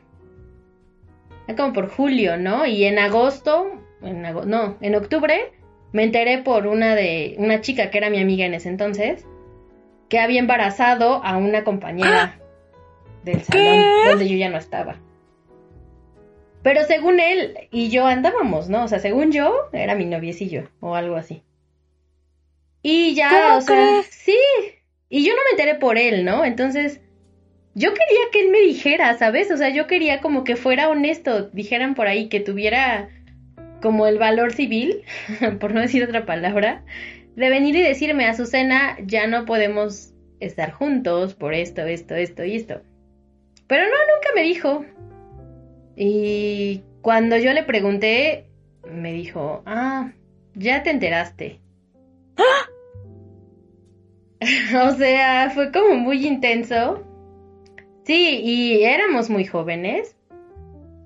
Como 1.56 1.72
por 1.74 1.90
julio, 1.90 2.38
¿no? 2.38 2.64
Y 2.64 2.84
en 2.84 2.98
agosto, 2.98 3.70
en 4.02 4.22
no, 4.22 4.78
en 4.80 4.94
octubre, 4.94 5.52
me 5.94 6.02
enteré 6.02 6.38
por 6.38 6.66
una 6.66 6.96
de 6.96 7.36
una 7.38 7.60
chica 7.60 7.90
que 7.90 7.98
era 7.98 8.10
mi 8.10 8.20
amiga 8.20 8.44
en 8.44 8.52
ese 8.52 8.68
entonces, 8.68 9.24
que 10.08 10.18
había 10.18 10.40
embarazado 10.40 11.22
a 11.22 11.36
una 11.36 11.62
compañera 11.62 12.40
del 13.22 13.40
salón 13.42 13.80
donde 14.08 14.28
yo 14.28 14.36
ya 14.36 14.48
no 14.50 14.58
estaba. 14.58 14.96
Pero 16.64 16.82
según 16.82 17.20
él 17.20 17.68
y 17.70 17.90
yo 17.90 18.06
andábamos, 18.06 18.68
¿no? 18.68 18.82
O 18.82 18.88
sea, 18.88 18.98
según 18.98 19.30
yo, 19.30 19.68
era 19.72 19.94
mi 19.94 20.04
noviecillo 20.04 20.68
o 20.80 20.96
algo 20.96 21.14
así. 21.14 21.44
Y 22.82 23.14
ya, 23.14 23.56
o 23.56 23.60
sea, 23.60 24.02
sí. 24.10 24.36
Y 25.08 25.24
yo 25.24 25.32
no 25.32 25.42
me 25.44 25.50
enteré 25.52 25.78
por 25.78 25.96
él, 25.96 26.24
¿no? 26.24 26.44
Entonces, 26.44 27.02
yo 27.76 27.90
quería 27.94 28.30
que 28.32 28.40
él 28.40 28.50
me 28.50 28.58
dijera, 28.58 29.16
¿sabes? 29.16 29.48
O 29.52 29.56
sea, 29.56 29.68
yo 29.68 29.86
quería 29.86 30.20
como 30.20 30.42
que 30.42 30.56
fuera 30.56 30.88
honesto, 30.88 31.50
dijeran 31.50 31.94
por 31.94 32.08
ahí, 32.08 32.28
que 32.28 32.40
tuviera 32.40 33.10
como 33.84 34.06
el 34.06 34.18
valor 34.18 34.54
civil, 34.54 35.02
por 35.60 35.74
no 35.74 35.82
decir 35.82 36.02
otra 36.02 36.24
palabra, 36.24 36.82
de 37.36 37.50
venir 37.50 37.76
y 37.76 37.82
decirme, 37.82 38.24
Azucena, 38.24 38.96
ya 39.04 39.26
no 39.26 39.44
podemos 39.44 40.14
estar 40.40 40.72
juntos 40.72 41.34
por 41.34 41.52
esto, 41.52 41.82
esto, 41.82 42.14
esto 42.14 42.44
y 42.44 42.56
esto. 42.56 42.80
Pero 43.66 43.84
no, 43.84 43.90
nunca 43.90 44.28
me 44.34 44.42
dijo. 44.42 44.86
Y 45.96 46.82
cuando 47.02 47.36
yo 47.36 47.52
le 47.52 47.62
pregunté, 47.62 48.46
me 48.90 49.12
dijo, 49.12 49.62
ah, 49.66 50.12
ya 50.54 50.82
te 50.82 50.88
enteraste. 50.88 51.60
o 54.82 54.92
sea, 54.92 55.50
fue 55.50 55.72
como 55.72 55.96
muy 55.96 56.26
intenso. 56.26 57.04
Sí, 58.04 58.40
y 58.42 58.84
éramos 58.84 59.28
muy 59.28 59.44
jóvenes. 59.44 60.16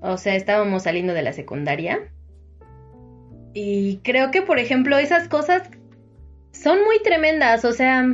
O 0.01 0.17
sea, 0.17 0.37
estábamos 0.37 0.85
saliendo 0.85 1.12
de 1.12 1.23
la 1.23 1.33
secundaria. 1.33 2.09
Y 3.61 3.99
creo 4.05 4.31
que, 4.31 4.42
por 4.42 4.61
ejemplo, 4.61 4.99
esas 4.99 5.27
cosas 5.27 5.68
son 6.53 6.85
muy 6.85 7.03
tremendas. 7.03 7.64
O 7.64 7.73
sea, 7.73 8.05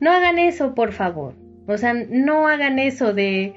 no 0.00 0.10
hagan 0.10 0.38
eso, 0.38 0.74
por 0.74 0.92
favor. 0.92 1.34
O 1.66 1.76
sea, 1.76 1.92
no 1.92 2.48
hagan 2.48 2.78
eso 2.78 3.12
de, 3.12 3.52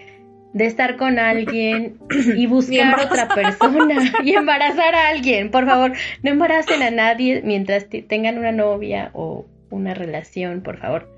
de 0.52 0.66
estar 0.66 0.98
con 0.98 1.18
alguien 1.18 1.98
y 2.36 2.46
buscar 2.48 3.00
otra 3.06 3.30
persona 3.30 4.12
y 4.26 4.34
embarazar 4.34 4.96
a 4.96 5.08
alguien. 5.08 5.50
Por 5.50 5.66
favor, 5.66 5.94
no 6.24 6.30
embaracen 6.30 6.84
a 6.84 6.92
nadie 6.92 7.42
mientras 7.46 7.88
tengan 7.88 8.38
una 8.38 8.52
novia 8.52 9.12
o 9.14 9.46
una 9.70 9.94
relación, 9.94 10.60
por 10.62 10.78
favor. 10.78 11.10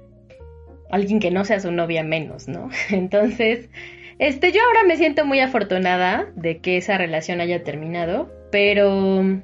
Alguien 0.92 1.20
que 1.20 1.32
no 1.32 1.46
sea 1.46 1.60
su 1.62 1.72
novia 1.72 2.04
menos, 2.04 2.48
¿no? 2.48 2.70
Entonces, 2.92 3.70
este, 4.20 4.52
yo 4.52 4.62
ahora 4.66 4.84
me 4.88 4.98
siento 4.98 5.26
muy 5.26 5.40
afortunada 5.40 6.32
de 6.36 6.60
que 6.60 6.78
esa 6.78 6.98
relación 6.98 7.40
haya 7.40 7.64
terminado, 7.64 8.32
pero, 8.52 9.42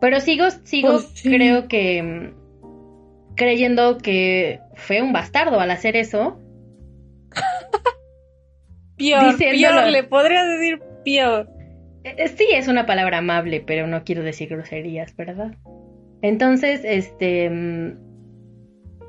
pero 0.00 0.20
sigo, 0.20 0.50
sigo, 0.64 0.92
pues 0.92 1.22
creo 1.22 1.68
que 1.68 2.32
creyendo 3.34 3.98
que 3.98 4.60
fue 4.74 5.02
un 5.02 5.12
bastardo 5.12 5.60
al 5.60 5.70
hacer 5.70 5.96
eso. 5.96 6.38
peor, 8.96 9.36
peor, 9.36 9.90
le 9.90 10.04
podrías 10.04 10.46
decir 10.48 10.80
peor. 11.04 11.48
Eh, 12.04 12.14
eh, 12.18 12.28
sí, 12.28 12.46
es 12.52 12.68
una 12.68 12.86
palabra 12.86 13.18
amable, 13.18 13.60
pero 13.60 13.86
no 13.86 14.04
quiero 14.04 14.22
decir 14.22 14.48
groserías, 14.48 15.16
¿verdad? 15.16 15.56
Entonces, 16.20 16.82
este... 16.84 17.50
Mm, 17.50 17.96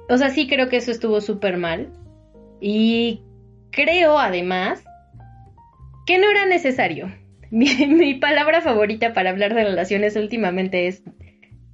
o 0.10 0.18
sea, 0.18 0.30
sí 0.30 0.48
creo 0.48 0.70
que 0.70 0.78
eso 0.78 0.92
estuvo 0.92 1.22
súper 1.22 1.58
mal. 1.58 1.92
Y 2.60 3.22
creo, 3.74 4.18
además, 4.18 4.84
que 6.06 6.18
no 6.18 6.30
era 6.30 6.46
necesario. 6.46 7.12
mi 7.52 8.14
palabra 8.16 8.62
favorita 8.62 9.14
para 9.14 9.32
hablar 9.32 9.54
de 9.54 9.66
relaciones 9.66 10.16
últimamente 10.16 10.88
es 10.88 11.04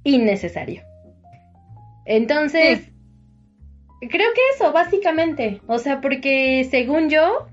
innecesario. 0.04 0.82
Entonces, 2.04 2.90
creo 4.00 4.28
que 4.34 4.40
eso, 4.54 4.72
básicamente. 4.72 5.60
O 5.66 5.78
sea, 5.78 6.00
porque 6.00 6.66
según 6.70 7.08
yo, 7.08 7.46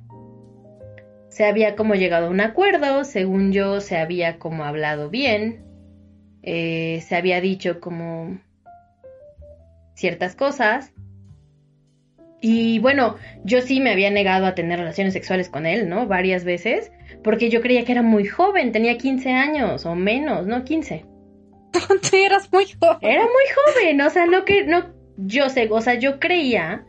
se 1.30 1.46
había 1.46 1.76
como 1.76 1.96
llegado 1.96 2.28
a 2.28 2.32
un 2.32 2.42
acuerdo, 2.42 3.04
según 3.04 3.52
yo, 3.52 3.82
se 3.82 3.98
había 3.98 4.40
como 4.40 4.64
hablado 4.64 5.10
bien, 5.10 5.64
eh, 6.42 7.04
se 7.08 7.16
había 7.16 7.42
dicho 7.42 7.80
como 7.80 8.40
ciertas 9.94 10.36
cosas. 10.36 10.92
Y 12.40 12.80
bueno, 12.80 13.16
yo 13.44 13.62
sí 13.62 13.80
me 13.80 13.92
había 13.92 14.12
negado 14.12 14.46
a 14.46 14.56
tener 14.56 14.80
relaciones 14.80 15.14
sexuales 15.14 15.50
con 15.50 15.66
él, 15.66 15.90
¿no? 15.90 16.08
Varias 16.08 16.44
veces, 16.44 16.92
porque 17.24 17.50
yo 17.50 17.62
creía 17.62 17.84
que 17.84 17.92
era 17.92 18.04
muy 18.04 18.26
joven, 18.26 18.72
tenía 18.72 18.98
15 18.98 19.32
años 19.32 19.86
o 19.86 19.96
menos, 19.96 20.46
¿no? 20.46 20.64
15. 20.64 21.06
Tú 21.72 21.80
eras 22.16 22.52
muy 22.52 22.66
joven. 22.66 23.00
Era 23.02 23.24
muy 23.24 23.44
joven, 23.56 24.02
o 24.02 24.10
sea, 24.10 24.26
no 24.28 24.46
que, 24.46 24.66
no, 24.66 24.94
yo 25.18 25.50
sé, 25.50 25.68
o 25.72 25.82
sea, 25.82 25.96
yo 25.96 26.20
creía 26.20 26.86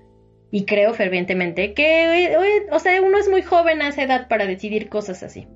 y 0.50 0.64
creo 0.64 0.94
fervientemente 0.94 1.74
que, 1.74 2.36
o 2.70 2.78
sea, 2.78 3.02
uno 3.02 3.18
es 3.18 3.28
muy 3.28 3.42
joven 3.42 3.82
a 3.82 3.88
esa 3.88 4.02
edad 4.02 4.28
para 4.28 4.46
decidir 4.46 4.88
cosas 4.88 5.22
así. 5.22 5.46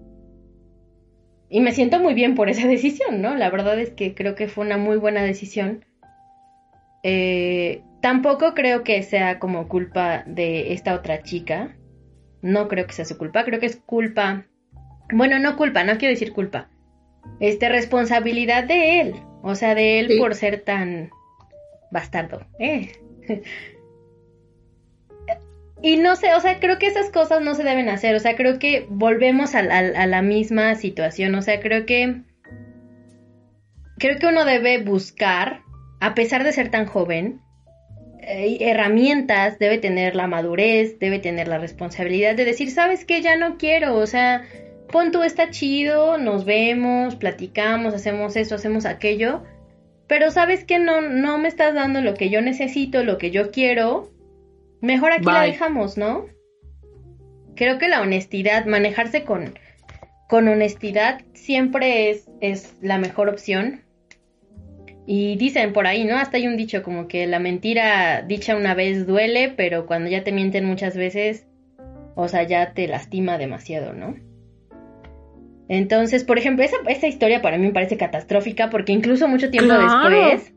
Y 1.48 1.60
me 1.60 1.72
siento 1.72 1.98
muy 1.98 2.14
bien 2.14 2.34
por 2.34 2.48
esa 2.48 2.66
decisión, 2.68 3.20
¿no? 3.20 3.34
La 3.36 3.50
verdad 3.50 3.78
es 3.78 3.90
que 3.90 4.14
creo 4.14 4.34
que 4.34 4.48
fue 4.48 4.64
una 4.64 4.78
muy 4.78 4.96
buena 4.96 5.22
decisión. 5.22 5.84
Eh, 7.02 7.82
tampoco 8.00 8.54
creo 8.54 8.84
que 8.84 9.02
sea 9.02 9.38
como 9.38 9.68
culpa 9.68 10.24
de 10.26 10.72
esta 10.72 10.94
otra 10.94 11.22
chica. 11.22 11.76
No 12.42 12.68
creo 12.68 12.86
que 12.86 12.92
sea 12.92 13.04
su 13.04 13.18
culpa, 13.18 13.44
creo 13.44 13.60
que 13.60 13.66
es 13.66 13.76
culpa. 13.76 14.46
Bueno, 15.12 15.38
no 15.38 15.56
culpa, 15.56 15.84
no 15.84 15.98
quiero 15.98 16.12
decir 16.12 16.32
culpa 16.32 16.68
este, 17.40 17.68
responsabilidad 17.68 18.64
de 18.64 19.00
él, 19.00 19.14
o 19.42 19.54
sea, 19.54 19.74
de 19.74 20.00
él 20.00 20.18
por 20.18 20.34
ser 20.34 20.60
tan 20.60 21.10
bastardo. 21.90 22.46
Eh. 22.58 22.92
y 25.82 25.96
no 25.96 26.16
sé, 26.16 26.34
o 26.34 26.40
sea, 26.40 26.58
creo 26.60 26.78
que 26.78 26.86
esas 26.86 27.10
cosas 27.10 27.42
no 27.42 27.54
se 27.54 27.64
deben 27.64 27.88
hacer, 27.88 28.14
o 28.14 28.20
sea, 28.20 28.36
creo 28.36 28.58
que 28.58 28.86
volvemos 28.88 29.54
a, 29.54 29.62
la 29.62 30.22
misma 30.22 30.74
situación, 30.74 31.34
o 31.34 31.42
sea, 31.42 31.60
creo 31.60 31.86
que 31.86 32.22
creo 33.98 34.18
que 34.18 34.26
uno 34.26 34.44
debe 34.44 34.82
buscar, 34.82 35.62
a 36.02 36.16
pesar 36.16 36.42
de 36.42 36.50
ser 36.50 36.68
tan 36.68 36.86
joven, 36.86 37.40
eh, 38.22 38.58
herramientas, 38.58 39.60
debe 39.60 39.78
tener 39.78 40.16
la 40.16 40.26
madurez, 40.26 40.98
debe 40.98 41.20
tener 41.20 41.46
la 41.46 41.58
responsabilidad 41.58 42.34
de 42.34 42.44
decir, 42.44 42.72
sabes 42.72 43.04
que 43.04 43.22
ya 43.22 43.36
no 43.36 43.56
quiero, 43.56 43.94
o 43.94 44.06
sea, 44.08 44.42
pon 44.90 45.12
tú 45.12 45.22
está 45.22 45.50
chido, 45.50 46.18
nos 46.18 46.44
vemos, 46.44 47.14
platicamos, 47.14 47.94
hacemos 47.94 48.34
eso, 48.34 48.56
hacemos 48.56 48.84
aquello, 48.84 49.44
pero 50.08 50.32
sabes 50.32 50.64
que 50.64 50.80
no, 50.80 51.02
no 51.02 51.38
me 51.38 51.46
estás 51.46 51.72
dando 51.72 52.00
lo 52.00 52.14
que 52.14 52.30
yo 52.30 52.40
necesito, 52.42 53.04
lo 53.04 53.16
que 53.16 53.30
yo 53.30 53.52
quiero, 53.52 54.10
mejor 54.80 55.12
aquí 55.12 55.26
la 55.26 55.42
dejamos, 55.42 55.96
¿no? 55.96 56.26
Creo 57.54 57.78
que 57.78 57.86
la 57.86 58.00
honestidad, 58.00 58.66
manejarse 58.66 59.22
con, 59.22 59.56
con 60.28 60.48
honestidad 60.48 61.22
siempre 61.32 62.10
es, 62.10 62.28
es 62.40 62.74
la 62.80 62.98
mejor 62.98 63.28
opción. 63.28 63.82
Y 65.06 65.36
dicen 65.36 65.72
por 65.72 65.86
ahí, 65.86 66.04
¿no? 66.04 66.16
Hasta 66.16 66.36
hay 66.36 66.46
un 66.46 66.56
dicho 66.56 66.82
como 66.82 67.08
que 67.08 67.26
la 67.26 67.40
mentira 67.40 68.22
dicha 68.22 68.56
una 68.56 68.74
vez 68.74 69.06
duele, 69.06 69.52
pero 69.56 69.86
cuando 69.86 70.08
ya 70.08 70.22
te 70.22 70.32
mienten 70.32 70.64
muchas 70.64 70.96
veces, 70.96 71.46
o 72.14 72.28
sea, 72.28 72.44
ya 72.44 72.72
te 72.72 72.86
lastima 72.86 73.38
demasiado, 73.38 73.94
¿no? 73.94 74.14
Entonces, 75.68 76.24
por 76.24 76.38
ejemplo, 76.38 76.64
esa, 76.64 76.76
esa 76.86 77.06
historia 77.08 77.42
para 77.42 77.56
mí 77.56 77.66
me 77.66 77.72
parece 77.72 77.96
catastrófica 77.96 78.70
porque 78.70 78.92
incluso 78.92 79.26
mucho 79.26 79.50
tiempo 79.50 79.74
después, 79.74 80.52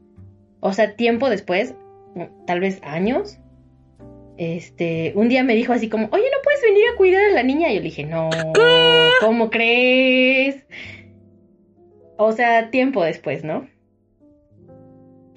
o 0.59 0.73
sea, 0.73 0.95
tiempo 0.95 1.29
después, 1.29 1.75
tal 2.45 2.59
vez 2.59 2.81
años, 2.83 3.39
este, 4.37 5.13
un 5.15 5.29
día 5.29 5.43
me 5.43 5.55
dijo 5.55 5.73
así 5.73 5.89
como, 5.89 6.07
oye, 6.11 6.23
¿no 6.23 6.41
puedes 6.43 6.61
venir 6.61 6.83
a 6.93 6.97
cuidar 6.97 7.23
a 7.25 7.33
la 7.33 7.43
niña? 7.43 7.71
Y 7.71 7.75
yo 7.75 7.79
le 7.79 7.85
dije, 7.85 8.03
no, 8.05 8.29
¿cómo 9.21 9.49
crees? 9.49 10.65
O 12.17 12.31
sea, 12.31 12.69
tiempo 12.69 13.03
después, 13.03 13.43
¿no? 13.43 13.67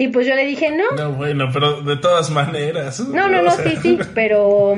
Y 0.00 0.08
pues 0.08 0.28
yo 0.28 0.36
le 0.36 0.46
dije, 0.46 0.70
no. 0.70 0.92
No, 0.92 1.12
bueno, 1.12 1.50
pero 1.52 1.82
de 1.82 1.96
todas 1.96 2.30
maneras. 2.30 3.00
No, 3.00 3.28
no, 3.28 3.42
no, 3.42 3.50
sí, 3.50 3.76
sí, 3.82 3.98
pero... 4.14 4.76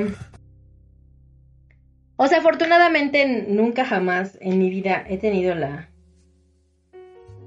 O 2.15 2.27
sea, 2.27 2.39
afortunadamente 2.39 3.45
nunca 3.47 3.85
jamás 3.85 4.35
en 4.41 4.57
mi 4.57 4.71
vida 4.71 5.05
he 5.07 5.19
tenido 5.19 5.53
la, 5.53 5.91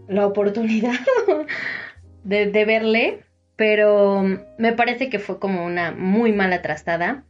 la 0.06 0.24
oportunidad 0.24 0.94
de, 2.22 2.46
de 2.46 2.64
verle, 2.64 3.24
pero 3.56 4.22
me 4.56 4.72
parece 4.72 5.10
que 5.10 5.18
fue 5.18 5.40
como 5.40 5.64
una 5.66 5.90
muy 5.90 6.32
mala 6.32 6.62
trastada. 6.62 7.24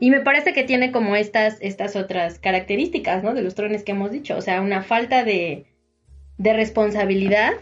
Y 0.00 0.10
me 0.10 0.20
parece 0.20 0.52
que 0.52 0.64
tiene 0.64 0.92
como 0.92 1.16
estas, 1.16 1.56
estas 1.60 1.96
otras 1.96 2.38
características, 2.38 3.24
¿no? 3.24 3.32
De 3.32 3.40
los 3.40 3.54
trones 3.54 3.84
que 3.84 3.92
hemos 3.92 4.10
dicho. 4.10 4.36
O 4.36 4.42
sea, 4.42 4.60
una 4.60 4.82
falta 4.82 5.24
de, 5.24 5.64
de 6.36 6.52
responsabilidad. 6.52 7.52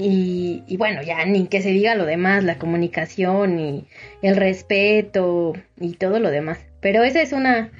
Y, 0.00 0.62
y, 0.68 0.76
bueno, 0.76 1.02
ya 1.02 1.24
ni 1.24 1.48
que 1.48 1.60
se 1.60 1.70
diga 1.70 1.96
lo 1.96 2.06
demás, 2.06 2.44
la 2.44 2.58
comunicación 2.58 3.58
y 3.58 3.88
el 4.22 4.36
respeto 4.36 5.54
y 5.80 5.94
todo 5.94 6.20
lo 6.20 6.30
demás. 6.30 6.60
Pero 6.80 7.02
esa 7.02 7.20
es 7.20 7.32
una, 7.32 7.72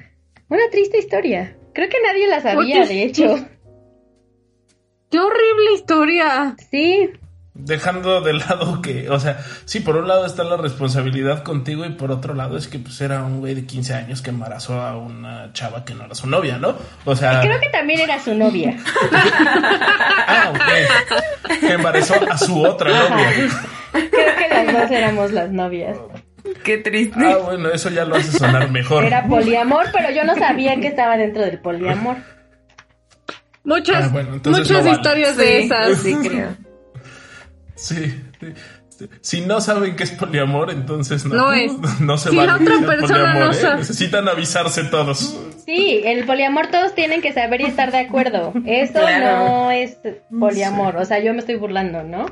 una 0.49 0.63
triste 0.69 0.99
historia. 0.99 1.55
Creo 1.73 1.87
que 1.87 2.01
nadie 2.05 2.27
la 2.27 2.41
sabía, 2.41 2.85
de 2.85 3.03
hecho. 3.03 3.37
¡Qué 5.09 5.17
horrible 5.19 5.73
historia! 5.75 6.55
Sí, 6.69 7.09
dejando 7.65 8.21
de 8.21 8.33
lado 8.33 8.81
que, 8.83 9.09
o 9.09 9.19
sea, 9.19 9.39
sí, 9.65 9.79
por 9.79 9.97
un 9.97 10.07
lado 10.07 10.25
está 10.25 10.43
la 10.43 10.57
responsabilidad 10.57 11.43
contigo 11.43 11.85
y 11.85 11.89
por 11.89 12.11
otro 12.11 12.33
lado 12.33 12.57
es 12.57 12.67
que 12.67 12.79
pues 12.79 12.99
era 13.01 13.23
un 13.23 13.39
güey 13.39 13.55
de 13.55 13.65
15 13.65 13.93
años 13.93 14.21
que 14.21 14.29
embarazó 14.29 14.81
a 14.81 14.97
una 14.97 15.51
chava 15.53 15.85
que 15.85 15.93
no 15.93 16.05
era 16.05 16.15
su 16.15 16.27
novia, 16.27 16.57
¿no? 16.57 16.75
O 17.05 17.15
sea... 17.15 17.41
Creo 17.41 17.59
que 17.59 17.69
también 17.69 17.99
era 17.99 18.19
su 18.19 18.33
novia. 18.33 18.77
ah, 19.11 20.51
ok. 20.53 21.59
Que 21.59 21.73
embarazó 21.73 22.15
a 22.29 22.37
su 22.37 22.61
otra 22.63 22.91
novia. 23.09 23.49
Creo 23.91 24.35
que 24.35 24.49
las 24.49 24.73
dos 24.73 24.91
éramos 24.91 25.31
las 25.31 25.51
novias. 25.51 25.97
Qué 26.63 26.77
triste. 26.77 27.19
Ah, 27.23 27.37
bueno, 27.37 27.69
eso 27.69 27.89
ya 27.89 28.05
lo 28.05 28.15
hace 28.15 28.37
sonar 28.37 28.71
mejor. 28.71 29.03
Era 29.03 29.27
poliamor, 29.27 29.87
pero 29.91 30.11
yo 30.11 30.23
no 30.23 30.35
sabía 30.35 30.75
que 30.79 30.87
estaba 30.87 31.17
dentro 31.17 31.43
del 31.43 31.59
poliamor. 31.59 32.17
Muchas, 33.63 34.11
ah, 34.11 34.25
muchas 34.45 34.85
historias 34.85 35.37
de 35.37 35.63
esas, 35.63 35.99
sí 35.99 36.15
creo. 36.15 36.68
Sí, 37.79 38.21
Si 39.21 39.41
no 39.41 39.61
saben 39.61 39.95
qué 39.95 40.03
es 40.03 40.11
poliamor, 40.11 40.71
entonces 40.71 41.25
no, 41.25 41.35
no, 41.35 41.53
es. 41.53 41.71
no 42.01 42.17
se 42.17 42.29
si 42.29 42.35
la 42.35 42.55
otra 42.55 42.79
persona 42.85 43.33
no 43.33 43.51
¿eh? 43.51 43.75
Necesitan 43.77 44.27
avisarse 44.27 44.83
todos. 44.85 45.39
Sí, 45.65 46.01
el 46.03 46.25
poliamor 46.25 46.67
todos 46.67 46.93
tienen 46.95 47.21
que 47.21 47.31
saber 47.31 47.61
y 47.61 47.65
estar 47.65 47.91
de 47.91 47.99
acuerdo. 47.99 48.53
Eso 48.65 48.99
no 49.01 49.71
es 49.71 49.97
poliamor. 50.37 50.97
O 50.97 51.05
sea, 51.05 51.19
yo 51.19 51.33
me 51.33 51.39
estoy 51.39 51.55
burlando, 51.55 52.03
¿no? 52.03 52.25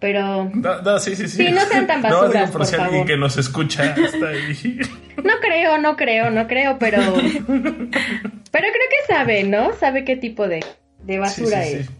Pero. 0.00 0.50
No, 0.52 0.98
sí, 0.98 1.16
sí, 1.16 1.28
sí. 1.28 1.46
Sí, 1.46 1.50
no 1.52 1.62
sean 1.62 1.86
tan 1.86 2.02
basuras, 2.02 2.22
no, 2.32 2.32
digo, 2.32 2.44
por, 2.52 2.58
por 2.58 2.66
si 2.66 2.72
favor. 2.76 2.86
alguien 2.86 3.06
que 3.06 3.16
nos 3.16 3.36
escucha 3.36 3.94
está 3.94 4.28
ahí. 4.28 4.78
No 5.16 5.32
creo, 5.40 5.78
no 5.78 5.96
creo, 5.96 6.30
no 6.30 6.46
creo, 6.46 6.78
pero. 6.78 6.98
Pero 6.98 7.38
creo 7.48 8.88
que 8.90 9.12
sabe, 9.12 9.44
¿no? 9.44 9.72
Sabe 9.74 10.04
qué 10.04 10.14
tipo 10.16 10.46
de, 10.46 10.64
de 11.02 11.18
basura 11.18 11.64
Sí, 11.64 11.70
sí, 11.70 11.76
es. 11.76 11.90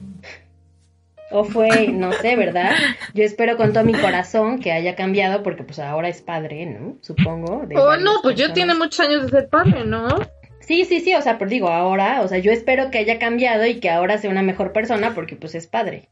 O 1.31 1.45
fue, 1.45 1.89
no 1.89 2.13
sé, 2.13 2.37
¿verdad? 2.37 2.73
Yo 3.15 3.25
espero 3.25 3.57
con 3.57 3.73
todo 3.73 3.85
mi 3.85 3.93
corazón 3.93 4.61
que 4.61 4.73
haya 4.73 4.95
cambiado 4.95 5.43
porque 5.43 5.65
pues 5.65 5.79
ahora 5.79 6.09
es 6.09 6.23
padre, 6.23 6.67
¿no? 6.67 6.97
Supongo. 7.01 7.67
de 7.67 7.77
Oh, 7.77 7.97
no, 7.97 8.21
pues 8.23 8.37
personas. 8.37 8.55
tiene 8.55 8.75
muchos 8.75 9.01
años 9.01 9.23
de 9.25 9.29
ser 9.31 9.49
padre, 9.49 9.85
¿no? 9.85 10.09
Sí, 10.61 10.85
sí, 10.85 11.01
sí, 11.01 11.15
o 11.15 11.23
sea, 11.23 11.39
pero 11.39 11.51
digo, 11.51 11.69
ahora, 11.69 12.23
o 12.23 12.29
sea, 12.29 12.39
yo 12.39 12.51
espero 12.51 12.91
que 12.91 12.99
haya 12.99 13.19
cambiado 13.19 13.67
y 13.67 13.79
que 13.79 13.91
ahora 13.91 14.19
sea 14.19 14.31
una 14.31 14.43
mejor 14.43 14.73
persona 14.73 15.15
porque 15.15 15.37
pues 15.37 15.55
es 15.55 15.67
padre. 15.67 16.09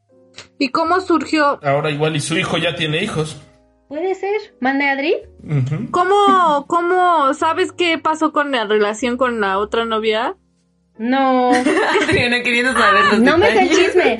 ¿Y 0.59 0.69
cómo 0.69 1.01
surgió? 1.01 1.59
Ahora 1.63 1.91
igual 1.91 2.17
y 2.17 2.21
su 2.21 2.37
hijo 2.37 2.59
ya 2.59 2.75
tiene 2.75 3.03
hijos. 3.03 3.41
Puede 3.89 4.15
ser. 4.15 4.41
¿Mande 4.61 4.89
Adri? 4.89 5.17
¿Cómo, 5.91 6.67
cómo, 6.67 7.35
sabes 7.35 7.73
qué 7.73 7.99
pasó 7.99 8.33
con 8.33 8.51
la 8.51 8.65
relación 8.65 9.17
con 9.17 9.41
la 9.41 9.59
otra 9.59 9.85
novia? 9.85 10.37
No. 10.97 11.51
Adriana 12.03 12.43
queriendo 12.43 12.73
saber 12.73 13.05
los 13.11 13.21
No 13.21 13.37
me 13.39 13.47
sé 13.51 13.63
el 13.63 13.69
chisme. 13.71 14.19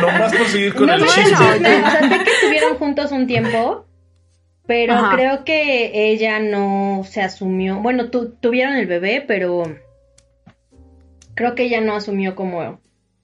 Nomás 0.00 0.34
por 0.34 0.46
seguir 0.46 0.74
con 0.74 0.86
no 0.86 0.94
el 0.94 1.00
me 1.02 1.06
chisme. 1.08 1.32
O 1.34 1.36
sea, 1.36 2.00
sé 2.08 2.24
que 2.24 2.30
estuvieron 2.30 2.76
juntos 2.78 3.10
un 3.12 3.26
tiempo, 3.26 3.86
pero 4.66 4.92
Ajá. 4.94 5.16
creo 5.16 5.44
que 5.44 5.90
ella 6.12 6.38
no 6.38 7.02
se 7.04 7.20
asumió. 7.20 7.76
Bueno, 7.80 8.10
tu- 8.10 8.30
tuvieron 8.36 8.74
el 8.76 8.86
bebé, 8.86 9.24
pero 9.26 9.64
creo 11.34 11.54
que 11.54 11.64
ella 11.64 11.80
no 11.80 11.96
asumió 11.96 12.34
como, 12.36 12.80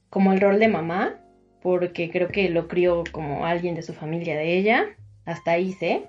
como 0.08 0.32
el 0.32 0.40
rol 0.40 0.58
de 0.58 0.68
mamá, 0.68 1.14
porque 1.62 2.10
creo 2.10 2.28
que 2.28 2.48
lo 2.48 2.66
crió 2.68 3.04
como 3.12 3.46
alguien 3.46 3.74
de 3.74 3.82
su 3.82 3.94
familia 3.94 4.36
de 4.36 4.56
ella. 4.58 4.86
Hasta 5.26 5.52
ahí 5.52 5.72
sé. 5.74 6.04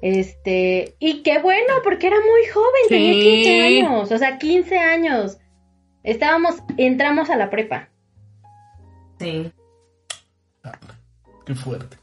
Este, 0.00 0.94
y 0.98 1.22
qué 1.22 1.40
bueno, 1.40 1.74
porque 1.84 2.06
era 2.06 2.16
muy 2.16 2.46
joven, 2.50 2.82
tenía 2.88 3.12
Sí. 3.12 3.20
15 3.20 3.60
años, 3.60 4.10
o 4.12 4.18
sea, 4.18 4.38
15 4.38 4.78
años. 4.78 5.36
Estábamos, 6.02 6.56
entramos 6.76 7.30
a 7.30 7.36
la 7.36 7.50
prepa. 7.50 7.88
Sí. 9.18 9.52
Qué 11.46 11.54
fuerte. 11.54 11.96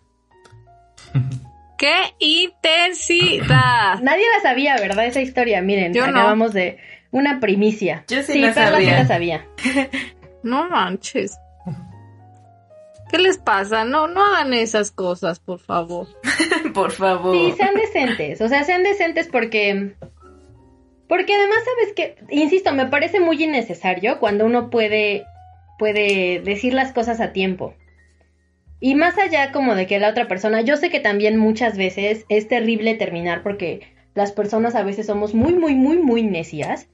¡Qué 1.78 1.96
intensidad! 2.20 4.00
Nadie 4.02 4.24
la 4.36 4.42
sabía, 4.42 4.76
¿verdad? 4.78 5.06
Esa 5.06 5.22
historia, 5.22 5.62
miren, 5.62 5.94
Yo 5.94 6.06
no. 6.08 6.12
acabamos 6.20 6.54
de 6.54 6.80
una 7.12 7.40
primicia. 7.40 8.04
Yo 8.08 8.24
sí 8.24 8.40
la 8.40 8.54
Perla 8.54 8.78
sí 8.80 8.86
sabía. 8.86 8.98
la 9.00 9.08
sabía. 9.08 9.46
No 10.44 10.70
manches. 10.70 11.38
¿Qué 13.10 13.18
les 13.18 13.38
pasa? 13.38 13.84
No, 13.86 14.08
no 14.08 14.24
hagan 14.24 14.54
esas 14.54 14.92
cosas, 14.92 15.40
por 15.40 15.60
favor. 15.60 16.08
Por 16.74 16.92
favor. 16.92 17.34
Sí, 17.36 17.54
sean 17.58 17.74
decentes, 17.74 18.40
o 18.42 18.48
sea, 18.48 18.64
sean 18.64 18.84
decentes 18.84 19.28
porque... 19.32 19.96
Porque 21.08 21.34
además, 21.34 21.60
¿sabes 21.64 21.94
qué? 21.96 22.16
Insisto, 22.30 22.74
me 22.74 22.88
parece 22.88 23.20
muy 23.20 23.42
innecesario 23.42 24.20
cuando 24.20 24.46
uno 24.46 24.70
puede, 24.70 25.26
puede 25.80 26.42
decir 26.44 26.74
las 26.74 26.92
cosas 26.92 27.22
a 27.22 27.32
tiempo. 27.32 27.74
Y 28.80 28.96
más 28.96 29.18
allá 29.18 29.52
como 29.52 29.74
de 29.76 29.88
que 29.88 30.00
la 30.00 30.10
otra 30.10 30.28
persona, 30.28 30.62
yo 30.62 30.76
sé 30.78 30.90
que 30.90 31.00
también 31.00 31.38
muchas 31.38 31.78
veces 31.78 32.26
es 32.30 32.48
terrible 32.48 32.94
terminar 32.96 33.42
porque 33.42 33.82
las 34.14 34.32
personas 34.32 34.76
a 34.76 34.84
veces 34.84 35.08
somos 35.08 35.34
muy, 35.34 35.54
muy, 35.54 35.76
muy, 35.76 35.98
muy 35.98 36.24
necias. 36.24 36.90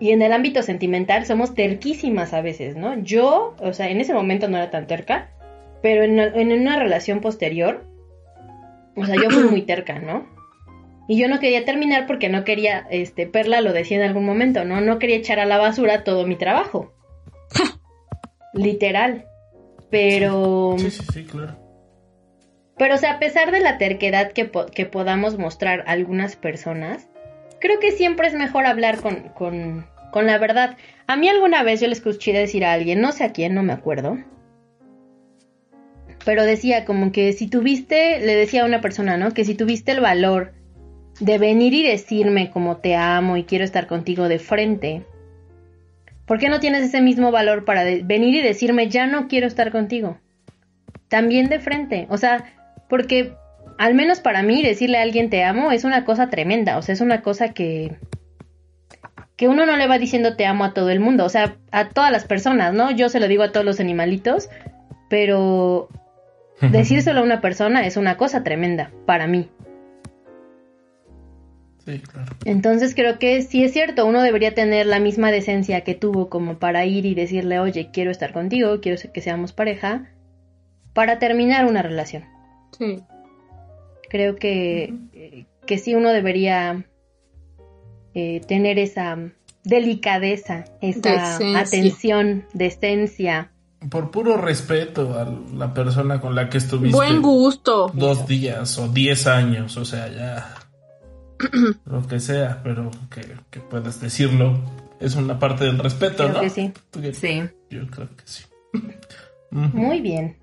Y 0.00 0.10
en 0.10 0.22
el 0.22 0.32
ámbito 0.32 0.62
sentimental 0.62 1.26
somos 1.26 1.54
terquísimas 1.54 2.32
a 2.32 2.40
veces, 2.40 2.76
¿no? 2.76 3.00
Yo, 3.02 3.56
o 3.60 3.72
sea, 3.72 3.88
en 3.88 4.00
ese 4.00 4.14
momento 4.14 4.48
no 4.48 4.56
era 4.56 4.70
tan 4.70 4.86
terca, 4.86 5.30
pero 5.82 6.04
en, 6.04 6.18
en 6.18 6.52
una 6.52 6.78
relación 6.78 7.20
posterior, 7.20 7.84
o 8.94 9.04
sea, 9.04 9.16
yo 9.16 9.30
fui 9.30 9.44
muy 9.44 9.62
terca, 9.62 9.98
¿no? 9.98 10.37
Y 11.08 11.18
yo 11.18 11.26
no 11.28 11.40
quería 11.40 11.64
terminar 11.64 12.06
porque 12.06 12.28
no 12.28 12.44
quería, 12.44 12.86
este, 12.90 13.26
Perla 13.26 13.62
lo 13.62 13.72
decía 13.72 13.96
en 13.96 14.02
algún 14.02 14.26
momento, 14.26 14.64
¿no? 14.66 14.80
No 14.82 14.98
quería 14.98 15.16
echar 15.16 15.40
a 15.40 15.46
la 15.46 15.56
basura 15.56 16.04
todo 16.04 16.26
mi 16.26 16.36
trabajo. 16.36 16.92
Literal. 18.52 19.24
Pero... 19.90 20.74
Sí, 20.78 20.90
sí, 20.90 21.02
sí, 21.12 21.24
claro. 21.24 21.56
Pero, 22.76 22.94
o 22.94 22.98
sea, 22.98 23.12
a 23.14 23.18
pesar 23.18 23.50
de 23.50 23.60
la 23.60 23.78
terquedad 23.78 24.32
que, 24.32 24.44
po- 24.44 24.66
que 24.66 24.84
podamos 24.84 25.38
mostrar 25.38 25.82
algunas 25.86 26.36
personas, 26.36 27.08
creo 27.58 27.80
que 27.80 27.90
siempre 27.92 28.28
es 28.28 28.34
mejor 28.34 28.66
hablar 28.66 29.00
con, 29.00 29.30
con, 29.30 29.86
con 30.12 30.26
la 30.26 30.36
verdad. 30.38 30.76
A 31.06 31.16
mí 31.16 31.28
alguna 31.28 31.62
vez 31.62 31.80
yo 31.80 31.86
le 31.88 31.94
escuché 31.94 32.32
decir 32.32 32.64
a 32.66 32.72
alguien, 32.74 33.00
no 33.00 33.12
sé 33.12 33.24
a 33.24 33.32
quién, 33.32 33.54
no 33.54 33.62
me 33.62 33.72
acuerdo, 33.72 34.18
pero 36.24 36.44
decía 36.44 36.84
como 36.84 37.10
que 37.10 37.32
si 37.32 37.48
tuviste, 37.48 38.20
le 38.20 38.36
decía 38.36 38.62
a 38.62 38.66
una 38.66 38.80
persona, 38.80 39.16
¿no? 39.16 39.32
Que 39.32 39.44
si 39.44 39.54
tuviste 39.54 39.92
el 39.92 40.00
valor 40.00 40.52
de 41.20 41.38
venir 41.38 41.74
y 41.74 41.82
decirme 41.82 42.50
como 42.50 42.76
te 42.76 42.96
amo 42.96 43.36
y 43.36 43.44
quiero 43.44 43.64
estar 43.64 43.86
contigo 43.86 44.28
de 44.28 44.38
frente, 44.38 45.02
¿por 46.26 46.38
qué 46.38 46.48
no 46.48 46.60
tienes 46.60 46.84
ese 46.84 47.00
mismo 47.00 47.30
valor 47.30 47.64
para 47.64 47.84
venir 47.84 48.34
y 48.34 48.42
decirme 48.42 48.88
ya 48.88 49.06
no 49.06 49.28
quiero 49.28 49.46
estar 49.46 49.70
contigo? 49.70 50.18
También 51.08 51.48
de 51.48 51.58
frente, 51.58 52.06
o 52.10 52.18
sea, 52.18 52.44
porque 52.88 53.32
al 53.78 53.94
menos 53.94 54.20
para 54.20 54.42
mí 54.42 54.62
decirle 54.62 54.98
a 54.98 55.02
alguien 55.02 55.30
te 55.30 55.42
amo 55.44 55.72
es 55.72 55.84
una 55.84 56.04
cosa 56.04 56.30
tremenda, 56.30 56.78
o 56.78 56.82
sea, 56.82 56.92
es 56.92 57.00
una 57.00 57.22
cosa 57.22 57.52
que 57.52 57.96
que 59.38 59.46
uno 59.46 59.66
no 59.66 59.76
le 59.76 59.86
va 59.86 59.98
diciendo 59.98 60.34
te 60.34 60.46
amo 60.46 60.64
a 60.64 60.74
todo 60.74 60.90
el 60.90 60.98
mundo, 60.98 61.24
o 61.24 61.28
sea, 61.28 61.56
a 61.70 61.90
todas 61.90 62.10
las 62.10 62.24
personas, 62.24 62.74
¿no? 62.74 62.90
Yo 62.90 63.08
se 63.08 63.20
lo 63.20 63.28
digo 63.28 63.44
a 63.44 63.52
todos 63.52 63.64
los 63.64 63.78
animalitos, 63.78 64.50
pero 65.08 65.88
decírselo 66.60 67.20
a 67.20 67.22
una 67.22 67.40
persona 67.40 67.86
es 67.86 67.96
una 67.96 68.16
cosa 68.16 68.42
tremenda 68.42 68.90
para 69.06 69.28
mí. 69.28 69.48
Sí, 71.88 72.00
claro. 72.00 72.36
Entonces 72.44 72.94
creo 72.94 73.18
que 73.18 73.40
sí 73.40 73.64
es 73.64 73.72
cierto, 73.72 74.04
uno 74.04 74.20
debería 74.20 74.54
tener 74.54 74.84
la 74.84 75.00
misma 75.00 75.30
decencia 75.30 75.84
que 75.84 75.94
tuvo 75.94 76.28
como 76.28 76.58
para 76.58 76.84
ir 76.84 77.06
y 77.06 77.14
decirle, 77.14 77.60
oye, 77.60 77.88
quiero 77.90 78.10
estar 78.10 78.34
contigo, 78.34 78.80
quiero 78.82 79.00
que 79.10 79.22
seamos 79.22 79.54
pareja, 79.54 80.10
para 80.92 81.18
terminar 81.18 81.64
una 81.64 81.80
relación. 81.80 82.24
Sí. 82.78 83.00
Creo 84.10 84.36
que, 84.36 84.92
que 85.64 85.78
sí 85.78 85.94
uno 85.94 86.10
debería 86.10 86.84
eh, 88.14 88.42
tener 88.46 88.78
esa 88.78 89.16
delicadeza, 89.64 90.66
esa 90.82 91.38
atención, 91.58 92.44
decencia. 92.52 93.50
Por 93.88 94.10
puro 94.10 94.36
respeto 94.36 95.18
a 95.18 95.26
la 95.56 95.72
persona 95.72 96.20
con 96.20 96.34
la 96.34 96.50
que 96.50 96.58
estuviste. 96.58 96.94
Buen 96.94 97.22
gusto. 97.22 97.90
Dos 97.94 98.26
días 98.26 98.76
o 98.76 98.88
diez 98.88 99.26
años, 99.26 99.76
o 99.78 99.86
sea, 99.86 100.08
ya. 100.08 100.54
lo 101.84 102.06
que 102.06 102.20
sea, 102.20 102.60
pero 102.62 102.90
que, 103.10 103.22
que 103.50 103.60
puedas 103.60 104.00
decirlo 104.00 104.60
es 105.00 105.14
una 105.14 105.38
parte 105.38 105.64
del 105.64 105.78
respeto, 105.78 106.28
¿no? 106.28 106.48
sí. 106.48 106.72
sí. 107.12 107.42
Yo 107.70 107.86
creo 107.88 108.08
que 108.16 108.22
sí. 108.24 108.44
Muy 109.50 110.00
bien. 110.00 110.36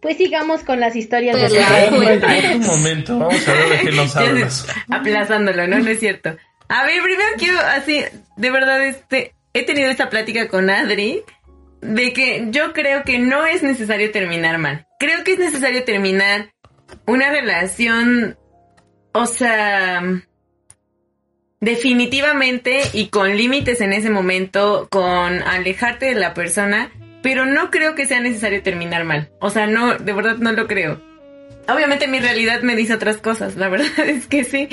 Pues 0.00 0.16
sigamos 0.16 0.62
con 0.62 0.78
las 0.78 0.94
historias 0.94 1.36
de 1.36 2.54
Un 2.54 2.66
momento, 2.66 3.18
vamos 3.18 3.48
a 3.48 3.52
ver 3.52 3.68
de 3.68 3.78
qué 3.78 3.96
nos 3.96 4.16
hablas. 4.16 4.66
Aplazándolo, 4.90 5.66
¿no? 5.66 5.80
No 5.80 5.90
es 5.90 5.98
cierto. 5.98 6.36
A 6.68 6.84
ver, 6.84 7.02
primero 7.02 7.28
quiero, 7.36 7.58
así, 7.58 8.04
de 8.36 8.50
verdad, 8.50 8.84
este, 8.84 9.34
he 9.54 9.64
tenido 9.64 9.90
esta 9.90 10.08
plática 10.08 10.48
con 10.48 10.70
Adri 10.70 11.22
de 11.80 12.12
que 12.12 12.48
yo 12.50 12.72
creo 12.72 13.02
que 13.02 13.18
no 13.18 13.46
es 13.46 13.62
necesario 13.62 14.10
terminar 14.12 14.58
mal. 14.58 14.86
Creo 15.00 15.24
que 15.24 15.32
es 15.32 15.38
necesario 15.38 15.84
terminar 15.84 16.52
una 17.06 17.30
relación, 17.30 18.36
o 19.12 19.26
sea, 19.26 20.02
definitivamente 21.60 22.82
y 22.92 23.08
con 23.08 23.36
límites 23.36 23.80
en 23.80 23.92
ese 23.92 24.10
momento, 24.10 24.88
con 24.90 25.42
alejarte 25.42 26.06
de 26.06 26.14
la 26.14 26.34
persona, 26.34 26.90
pero 27.22 27.46
no 27.46 27.70
creo 27.70 27.94
que 27.94 28.06
sea 28.06 28.20
necesario 28.20 28.62
terminar 28.62 29.04
mal. 29.04 29.30
O 29.40 29.50
sea, 29.50 29.66
no, 29.66 29.94
de 29.96 30.12
verdad 30.12 30.36
no 30.38 30.52
lo 30.52 30.66
creo. 30.66 31.00
Obviamente 31.68 32.08
mi 32.08 32.20
realidad 32.20 32.62
me 32.62 32.76
dice 32.76 32.94
otras 32.94 33.18
cosas, 33.18 33.56
la 33.56 33.68
verdad 33.68 33.86
es 34.06 34.26
que 34.26 34.44
sí. 34.44 34.68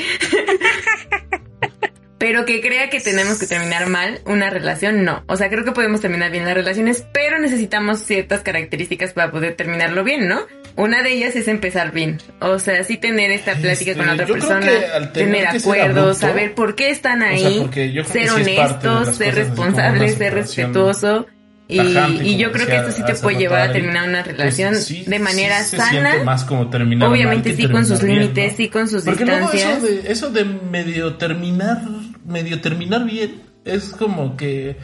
Pero 2.26 2.44
que 2.44 2.60
crea 2.60 2.90
que 2.90 3.00
tenemos 3.00 3.38
que 3.38 3.46
terminar 3.46 3.88
mal 3.88 4.20
una 4.26 4.50
relación, 4.50 5.04
no. 5.04 5.24
O 5.28 5.38
sea, 5.38 5.48
creo 5.48 5.64
que 5.64 5.74
podemos 5.74 6.02
terminar 6.02 6.32
bien 6.32 6.44
las 6.44 6.56
relaciones, 6.56 7.06
pero 7.14 7.38
necesitamos 7.38 8.00
ciertas 8.00 8.42
características 8.42 9.14
para 9.14 9.30
poder 9.30 9.54
terminarlo 9.54 10.04
bien, 10.04 10.28
¿no? 10.28 10.40
Una 10.76 11.04
de 11.04 11.12
ellas 11.14 11.36
es 11.36 11.48
empezar 11.48 11.92
bien. 11.92 12.20
O 12.40 12.58
sea, 12.58 12.84
sí 12.84 12.98
tener 12.98 13.30
esta 13.30 13.54
plática 13.54 13.94
con 13.94 14.08
la 14.08 14.14
otra 14.14 14.26
este, 14.26 14.40
persona, 14.40 15.12
tener 15.14 15.46
acuerdos, 15.46 16.18
saber 16.18 16.56
por 16.56 16.74
qué 16.74 16.90
están 16.90 17.22
ahí, 17.22 17.70
ser 17.72 18.32
honestos, 18.32 19.18
ser 19.18 19.36
responsables, 19.36 20.16
ser 20.16 20.34
respetuoso. 20.34 21.28
Y, 21.68 22.38
yo 22.38 22.52
creo 22.52 22.68
que 22.68 22.76
esto 22.76 22.92
sí 22.92 23.04
te 23.06 23.16
puede 23.16 23.38
llevar 23.38 23.70
a 23.70 23.72
terminar 23.72 24.08
una 24.08 24.24
pues 24.24 24.38
relación 24.38 24.76
de 25.08 25.20
manera 25.20 25.64
sana. 25.64 26.24
Más 26.24 26.44
como 26.44 26.70
terminar 26.70 27.10
Obviamente 27.10 27.56
sí 27.56 27.68
con 27.68 27.86
sus 27.86 28.04
límites, 28.04 28.56
sí 28.58 28.70
con 28.70 28.88
sus 28.88 29.04
distancias. 29.06 29.78
eso, 29.78 29.86
de, 29.86 30.12
eso 30.12 30.30
de 30.32 30.46
medio 30.46 31.16
terminar, 31.16 31.82
medio 32.26 32.62
terminar 32.62 33.06
bien, 33.06 33.42
es 33.64 33.90
como 33.90 34.36
que 34.36 34.78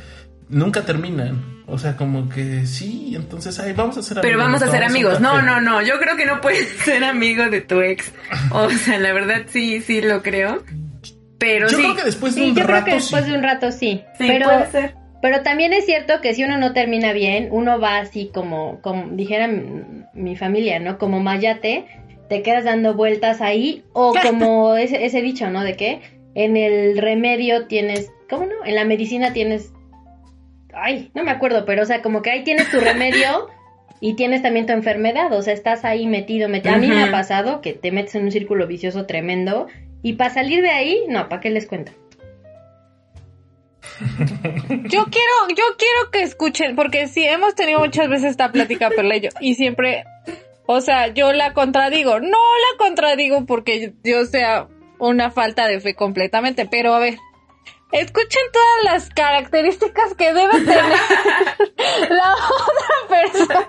nunca 0.50 0.84
terminan. 0.84 1.62
O 1.68 1.78
sea, 1.78 1.96
como 1.96 2.28
que 2.28 2.66
sí, 2.66 3.14
entonces 3.16 3.58
ahí 3.60 3.72
vamos 3.72 3.98
a 3.98 4.04
ser 4.04 4.20
amigos. 4.20 4.30
Pero 4.30 4.38
vamos 4.38 4.62
a 4.62 4.70
ser 4.70 4.84
amigos. 4.84 5.22
No, 5.22 5.42
no, 5.42 5.62
no. 5.62 5.82
Yo 5.82 6.00
creo 6.00 6.18
que 6.18 6.26
no 6.26 6.42
puedes 6.42 6.68
ser 6.86 7.04
amigo 7.04 7.50
de 7.50 7.62
tu 7.62 7.82
ex. 7.82 8.12
O 8.52 8.70
sea, 8.70 9.00
la 9.00 9.14
verdad 9.14 9.44
sí, 9.48 9.82
sí 9.82 10.02
lo 10.02 10.22
creo. 10.22 10.64
Pero 11.38 11.70
yo 11.70 11.78
sí. 11.78 11.84
creo 11.84 11.96
que 11.96 12.04
después 12.04 12.36
de 12.36 12.44
un 12.44 12.56
yo 12.56 12.66
creo 12.66 12.84
que 12.84 12.94
después 12.96 13.26
de 13.26 13.34
un 13.34 13.42
rato 13.42 13.72
sí. 13.72 14.04
sí 14.18 14.26
pero, 14.28 14.46
puede 14.46 14.70
ser. 14.70 14.96
pero 15.22 15.42
también 15.42 15.74
es 15.74 15.86
cierto 15.86 16.22
que 16.22 16.36
si 16.36 16.44
uno 16.44 16.58
no 16.58 16.74
termina 16.74 17.14
bien, 17.14 17.48
uno 17.52 17.80
va 17.80 17.98
así 17.98 18.30
como, 18.32 18.80
como 18.82 19.08
dijera 19.16 19.50
mi, 20.14 20.36
familia, 20.36 20.80
¿no? 20.80 20.98
Como 20.98 21.20
mayate, 21.20 21.86
te 22.30 22.44
quedas 22.44 22.66
dando 22.66 22.94
vueltas 22.96 23.39
ahí. 23.42 23.84
O 23.94 24.14
como 24.22 24.76
ese, 24.76 25.06
ese 25.06 25.22
dicho, 25.22 25.50
¿no? 25.50 25.64
De 25.64 25.78
que 25.78 26.02
en 26.36 26.58
el 26.58 26.98
remedio 26.98 27.68
tienes, 27.68 28.12
¿cómo 28.30 28.46
no? 28.46 28.66
En 28.66 28.76
la 28.76 28.86
medicina 28.86 29.34
tienes 29.34 29.72
ay, 30.74 31.12
no 31.14 31.24
me 31.24 31.32
acuerdo, 31.32 31.66
pero 31.66 31.84
o 31.84 31.86
sea, 31.86 32.02
como 32.02 32.22
que 32.22 32.32
ahí 32.32 32.44
tienes 32.44 32.70
tu 32.70 32.80
remedio 32.80 33.50
y 34.00 34.16
tienes 34.16 34.42
también 34.42 34.66
tu 34.66 34.74
enfermedad, 34.74 35.32
o 35.34 35.42
sea, 35.42 35.54
estás 35.54 35.86
ahí 35.86 36.08
metido, 36.08 36.50
metido. 36.50 36.76
A 36.76 36.78
mí 36.78 36.88
me 36.88 37.04
ha 37.04 37.12
pasado 37.12 37.62
que 37.62 37.74
te 37.74 37.92
metes 37.92 38.16
en 38.16 38.24
un 38.24 38.32
círculo 38.32 38.68
vicioso 38.68 39.06
tremendo 39.06 39.68
y 40.02 40.14
para 40.14 40.34
salir 40.34 40.62
de 40.62 40.72
ahí, 40.72 41.04
no, 41.08 41.30
¿para 41.30 41.42
qué 41.42 41.50
les 41.50 41.68
cuento? 41.68 41.92
Yo 44.90 45.06
quiero, 45.06 45.34
yo 45.50 45.64
quiero 45.78 46.12
que 46.12 46.24
escuchen, 46.24 46.76
porque 46.76 47.08
sí, 47.08 47.24
hemos 47.24 47.54
tenido 47.54 47.80
muchas 47.80 48.10
veces 48.10 48.32
esta 48.32 48.52
plática, 48.52 48.90
Perla 48.90 49.18
y 49.18 49.22
yo, 49.22 49.30
y 49.40 49.54
siempre, 49.56 50.06
o 50.66 50.82
sea, 50.82 51.08
yo 51.08 51.34
la 51.34 51.54
contradigo, 51.54 52.20
no 52.20 52.30
la 52.30 52.78
contradigo 52.80 53.46
porque 53.46 53.94
yo 54.04 54.26
sea 54.26 54.68
una 55.02 55.32
falta 55.32 55.68
de 55.68 55.80
fe 55.80 55.95
completamente, 55.95 56.66
pero 56.66 56.93
a 56.93 56.99
ver, 56.99 57.18
Escuchen 57.91 58.41
todas 58.54 58.93
las 58.93 59.10
características 59.10 60.14
que 60.14 60.34
debe 60.34 60.62
tener 60.62 60.78
la 62.10 62.36
otra 62.36 63.10
persona. 63.10 63.68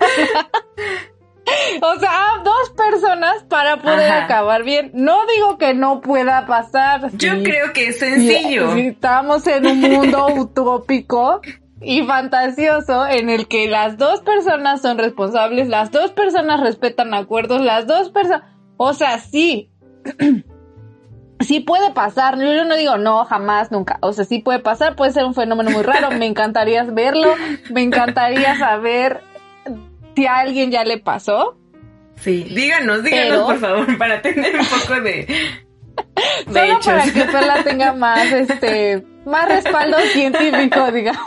O 1.83 1.99
sea, 1.99 2.41
dos 2.45 2.71
personas 2.71 3.43
para 3.49 3.83
poder 3.83 4.13
acabar 4.13 4.63
bien. 4.63 4.93
No 4.95 5.27
digo 5.27 5.59
que 5.59 5.75
no 5.75 6.01
pueda 6.01 6.47
pasar. 6.47 7.11
Yo 7.17 7.43
creo 7.43 7.73
que 7.73 7.89
es 7.89 7.99
sencillo. 7.99 8.77
estamos 8.77 9.45
en 9.49 9.67
un 9.67 9.81
mundo 9.81 10.29
utópico 10.37 11.41
y 11.81 12.03
fantasioso 12.07 13.05
en 13.09 13.29
el 13.29 13.49
que 13.49 13.67
las 13.67 13.99
dos 13.99 14.21
personas 14.21 14.83
son 14.83 14.99
responsables, 14.99 15.69
las 15.69 15.91
dos 15.91 16.13
personas 16.13 16.61
respetan 16.61 17.13
acuerdos, 17.13 17.61
las 17.61 17.89
dos 17.89 18.11
personas... 18.11 18.45
O 18.77 18.95
sea, 18.95 19.19
sí. 19.19 19.69
sí 21.45 21.61
puede 21.61 21.93
pasar, 21.93 22.39
yo 22.39 22.65
no 22.65 22.77
digo 22.77 22.97
no, 22.97 23.25
jamás, 23.25 23.71
nunca, 23.71 23.99
o 24.01 24.13
sea, 24.13 24.25
sí 24.25 24.39
puede 24.39 24.59
pasar, 24.59 24.97
puede 24.97 25.13
ser 25.13 25.25
un 25.25 25.35
fenómeno 25.35 25.71
muy 25.71 25.83
raro, 25.83 26.11
me 26.11 26.27
encantaría 26.27 26.85
verlo, 26.85 27.35
me 27.71 27.83
encantaría 27.83 28.57
saber 28.59 29.21
si 30.15 30.27
a 30.27 30.39
alguien 30.39 30.71
ya 30.71 30.85
le 30.85 30.99
pasó. 30.99 31.57
Sí, 32.17 32.45
díganos, 32.45 33.03
díganos 33.03 33.45
por 33.45 33.59
favor, 33.59 33.99
para 33.99 34.23
tener 34.23 34.57
un 34.57 34.67
poco 34.67 35.01
de... 35.01 35.27
de 36.47 36.61
Solo 36.61 36.81
para 36.85 37.05
que 37.05 37.25
Perla 37.25 37.65
tenga 37.65 37.93
más, 37.93 38.33
este, 38.33 39.05
más 39.25 39.49
respaldo 39.49 39.99
científico, 40.13 40.91
digamos. 40.93 41.21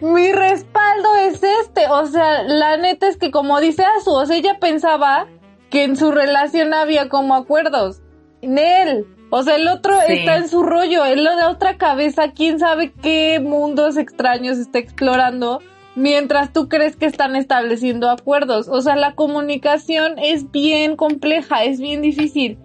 Mi 0.00 0.32
respaldo 0.32 1.16
es 1.16 1.42
este, 1.42 1.86
o 1.88 2.06
sea, 2.06 2.42
la 2.42 2.76
neta 2.76 3.08
es 3.08 3.16
que 3.16 3.30
como 3.30 3.60
dice 3.60 3.84
Azu, 3.84 4.12
o 4.12 4.26
sea, 4.26 4.36
ella 4.36 4.58
pensaba 4.58 5.26
que 5.70 5.84
en 5.84 5.96
su 5.96 6.10
relación 6.10 6.74
había 6.74 7.08
como 7.08 7.34
acuerdos 7.34 8.00
él. 8.42 9.06
O 9.30 9.42
sea, 9.44 9.56
el 9.56 9.68
otro 9.68 10.00
está 10.00 10.36
en 10.36 10.48
su 10.48 10.62
rollo, 10.64 11.04
él 11.04 11.22
lo 11.22 11.36
de 11.36 11.44
otra 11.44 11.76
cabeza, 11.76 12.32
quién 12.32 12.58
sabe 12.58 12.92
qué 13.00 13.38
mundos 13.40 13.96
extraños 13.96 14.58
está 14.58 14.80
explorando, 14.80 15.60
mientras 15.94 16.52
tú 16.52 16.68
crees 16.68 16.96
que 16.96 17.06
están 17.06 17.36
estableciendo 17.36 18.10
acuerdos. 18.10 18.68
O 18.68 18.82
sea, 18.82 18.96
la 18.96 19.14
comunicación 19.14 20.18
es 20.18 20.50
bien 20.50 20.96
compleja, 20.96 21.62
es 21.62 21.80
bien 21.80 22.02
difícil. 22.02 22.58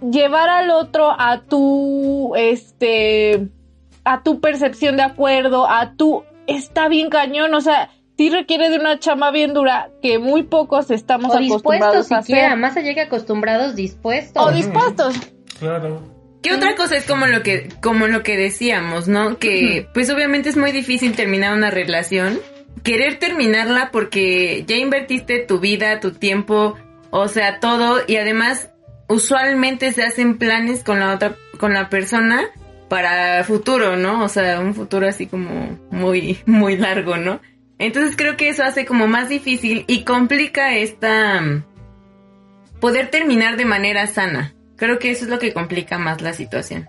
Llevar 0.00 0.48
al 0.48 0.70
otro 0.70 1.10
a 1.10 1.42
tu, 1.42 2.32
este, 2.36 3.48
a 4.04 4.22
tu 4.22 4.40
percepción 4.40 4.96
de 4.96 5.02
acuerdo, 5.02 5.68
a 5.68 5.92
tu, 5.94 6.22
está 6.46 6.88
bien 6.88 7.10
cañón, 7.10 7.52
o 7.52 7.60
sea, 7.60 7.90
sí 8.18 8.30
requiere 8.30 8.68
de 8.68 8.78
una 8.78 8.98
chama 8.98 9.30
bien 9.30 9.54
dura 9.54 9.90
que 10.02 10.18
muy 10.18 10.42
pocos 10.42 10.90
estamos 10.90 11.34
acostumbrados 11.34 12.10
a 12.12 12.18
hacer. 12.18 12.56
Más 12.56 12.76
allá 12.76 12.92
que 12.92 13.02
acostumbrados, 13.02 13.76
dispuestos. 13.76 14.44
O 14.44 14.50
dispuestos. 14.50 15.14
Claro. 15.58 16.02
¿Qué 16.42 16.52
otra 16.52 16.74
cosa 16.74 16.96
es 16.96 17.04
como 17.04 17.26
lo 17.26 17.42
que, 17.42 17.68
como 17.80 18.06
lo 18.08 18.22
que 18.22 18.36
decíamos, 18.36 19.08
¿no? 19.08 19.38
Que 19.38 19.88
pues 19.94 20.10
obviamente 20.10 20.48
es 20.48 20.56
muy 20.56 20.72
difícil 20.72 21.14
terminar 21.14 21.54
una 21.56 21.70
relación. 21.70 22.40
Querer 22.82 23.18
terminarla 23.18 23.90
porque 23.92 24.64
ya 24.66 24.76
invertiste 24.76 25.38
tu 25.40 25.58
vida, 25.58 26.00
tu 26.00 26.12
tiempo, 26.12 26.76
o 27.10 27.28
sea, 27.28 27.58
todo, 27.58 27.98
y 28.06 28.16
además 28.16 28.70
usualmente 29.08 29.92
se 29.92 30.04
hacen 30.04 30.38
planes 30.38 30.84
con 30.84 31.00
la 31.00 31.14
otra, 31.14 31.34
con 31.58 31.74
la 31.74 31.88
persona 31.88 32.44
para 32.88 33.42
futuro, 33.42 33.96
¿no? 33.96 34.24
O 34.24 34.28
sea, 34.28 34.60
un 34.60 34.74
futuro 34.74 35.08
así 35.08 35.26
como 35.26 35.78
muy, 35.90 36.38
muy 36.46 36.76
largo, 36.76 37.16
¿no? 37.16 37.40
Entonces 37.78 38.16
creo 38.16 38.36
que 38.36 38.48
eso 38.48 38.64
hace 38.64 38.84
como 38.84 39.06
más 39.06 39.28
difícil 39.28 39.84
y 39.86 40.04
complica 40.04 40.74
esta... 40.74 41.40
Mm, 41.40 41.64
poder 42.80 43.10
terminar 43.10 43.56
de 43.56 43.64
manera 43.64 44.06
sana. 44.06 44.54
Creo 44.76 44.98
que 44.98 45.10
eso 45.10 45.24
es 45.24 45.30
lo 45.30 45.38
que 45.38 45.52
complica 45.52 45.98
más 45.98 46.20
la 46.22 46.32
situación. 46.32 46.88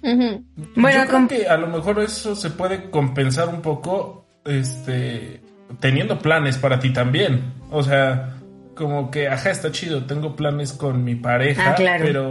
Bueno, 0.00 1.04
Yo 1.04 1.08
creo 1.08 1.28
que 1.28 1.48
a 1.48 1.56
lo 1.56 1.66
mejor 1.66 2.00
eso 2.00 2.34
se 2.34 2.50
puede 2.50 2.90
compensar 2.90 3.48
un 3.48 3.60
poco, 3.60 4.26
este, 4.44 5.42
teniendo 5.80 6.18
planes 6.18 6.56
para 6.56 6.78
ti 6.78 6.92
también. 6.92 7.52
O 7.70 7.82
sea, 7.82 8.36
como 8.74 9.10
que, 9.10 9.28
ajá, 9.28 9.50
está 9.50 9.70
chido, 9.72 10.04
tengo 10.04 10.36
planes 10.36 10.72
con 10.72 11.04
mi 11.04 11.16
pareja, 11.16 11.74
ah, 11.76 11.96
pero, 11.98 12.30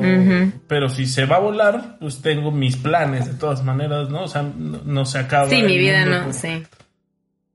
pero 0.67 0.89
si 0.89 1.05
se 1.05 1.25
va 1.25 1.35
a 1.35 1.39
volar, 1.39 1.97
pues 1.99 2.21
tengo 2.21 2.51
mis 2.51 2.77
planes 2.77 3.27
de 3.27 3.33
todas 3.33 3.63
maneras, 3.63 4.09
¿no? 4.09 4.23
O 4.23 4.27
sea, 4.27 4.43
no, 4.43 5.05
se 5.05 5.19
acaba. 5.19 5.49
Sí, 5.49 5.61
mi 5.61 5.77
vida 5.77 6.05
no, 6.05 6.31
sí. 6.33 6.63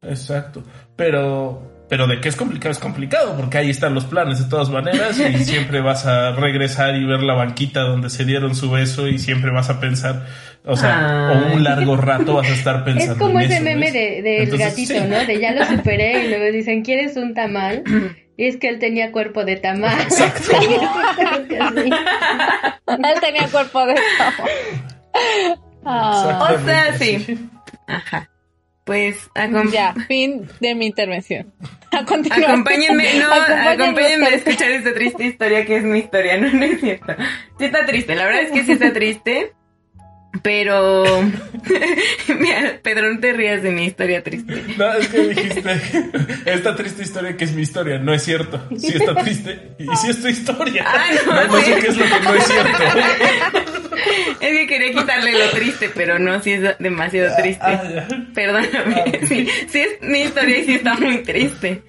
Exacto. 0.03 0.63
Pero, 0.97 1.85
pero 1.89 2.07
de 2.07 2.21
que 2.21 2.29
es 2.29 2.37
complicado, 2.37 2.73
es 2.73 2.79
complicado, 2.79 3.37
porque 3.37 3.59
ahí 3.59 3.71
están 3.71 3.95
los 3.95 4.05
planes 4.05 4.43
de 4.43 4.49
todas 4.49 4.69
maneras 4.71 5.19
y 5.19 5.45
siempre 5.45 5.81
vas 5.81 6.07
a 6.07 6.33
regresar 6.33 6.97
y 6.97 7.05
ver 7.05 7.23
la 7.23 7.35
banquita 7.35 7.81
donde 7.81 8.11
se 8.11 8.25
dieron 8.25 8.55
su 8.55 8.71
beso 8.71 9.09
y 9.09 9.19
siempre 9.19 9.51
vas 9.51 9.71
a 9.71 9.81
pensar, 9.81 10.27
o 10.65 10.77
sea, 10.77 11.33
o 11.33 11.55
un 11.55 11.65
largo 11.65 11.97
rato 11.97 12.35
vas 12.35 12.49
a 12.49 12.55
estar 12.55 12.85
pensando. 12.87 13.13
Es 13.13 13.19
como 13.19 13.41
ese 13.41 13.61
meme 13.61 13.93
del 13.93 14.51
de, 14.51 14.57
gatito, 14.57 15.05
¿no? 15.07 15.25
De 15.25 15.41
ya 15.41 15.53
lo 15.53 15.65
superé 15.65 16.25
y 16.25 16.29
luego 16.29 16.53
dicen, 16.53 16.83
¿quieres 16.83 17.17
un 17.17 17.35
tamal? 17.35 17.83
Y 18.35 18.47
es 18.47 18.57
que 18.57 18.71
él 18.71 18.79
tenía 18.79 19.13
cuerpo 19.13 19.45
de 19.45 19.57
tamal. 19.57 20.01
Exacto. 20.01 20.57
él 20.59 20.81
tenía 23.21 23.47
cuerpo 23.53 23.85
de 23.87 23.95
tamal. 24.17 24.49
o 25.85 26.65
sea, 26.65 26.97
sí. 26.99 27.39
Ajá. 27.87 28.32
Pues 28.85 29.31
ya, 29.73 29.95
fin 30.09 30.49
de 30.61 30.75
mi 30.75 30.87
intervención. 30.87 31.53
Acompáñenme, 31.93 33.15
no, 33.15 33.33
acompáñenme, 33.33 34.27
a 34.27 34.35
escuchar 34.35 34.71
esta 34.71 34.93
triste 34.95 35.25
historia 35.25 35.65
que 35.65 35.77
es 35.77 35.85
mi 35.85 35.99
historia, 36.01 36.39
no, 36.39 36.51
no 36.51 36.65
es 36.65 36.81
cierto. 36.81 37.15
Sí 37.59 37.67
está 37.67 37.85
triste, 37.85 38.15
la 38.17 38.25
verdad 38.25 38.43
es 38.43 38.51
que 38.51 38.65
sí 38.65 38.73
está 38.73 38.93
triste. 38.93 39.53
Pero. 40.41 41.05
Mira, 42.39 42.79
Pedro, 42.83 43.13
no 43.13 43.21
te 43.21 43.33
rías 43.35 43.63
de 43.63 43.71
mi 43.71 43.85
historia 43.85 44.23
triste. 44.23 44.65
No, 44.79 44.93
es 44.95 45.09
que 45.09 45.29
dijiste. 45.29 45.63
Esta 46.47 46.75
triste 46.75 47.03
historia 47.03 47.37
que 47.37 47.45
es 47.45 47.53
mi 47.53 47.63
historia. 47.63 47.99
No 47.99 48.15
es 48.15 48.23
cierto. 48.23 48.67
Sí 48.79 48.97
está 48.97 49.15
triste. 49.17 49.73
Y 49.79 49.85
sí 49.97 50.09
es 50.09 50.23
tu 50.23 50.29
historia. 50.29 50.85
Ah, 50.87 51.11
no, 51.27 51.45
no, 51.49 51.61
sé 51.61 51.75
qué 51.81 51.87
es 51.89 51.97
lo 51.97 52.05
que 52.05 52.21
no 52.21 52.35
es 52.35 52.45
cierto. 52.47 52.79
Es 54.41 54.51
que 54.51 54.67
quería 54.67 54.93
quitarle 54.93 55.33
lo 55.33 55.51
triste, 55.51 55.91
pero 55.95 56.19
no, 56.19 56.43
sí 56.43 56.53
es 56.53 56.77
demasiado 56.79 57.37
triste. 57.37 57.63
Ah, 57.65 58.09
Perdóname. 58.35 59.05
Ah, 59.07 59.27
sí, 59.29 59.47
sí 59.69 59.81
es 59.81 60.03
mi 60.03 60.23
historia 60.23 60.59
y 60.59 60.65
sí 60.65 60.75
está 60.75 60.95
muy 60.95 61.19
triste. 61.23 61.83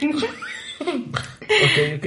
Ok, 0.79 0.99
ok. 1.97 2.05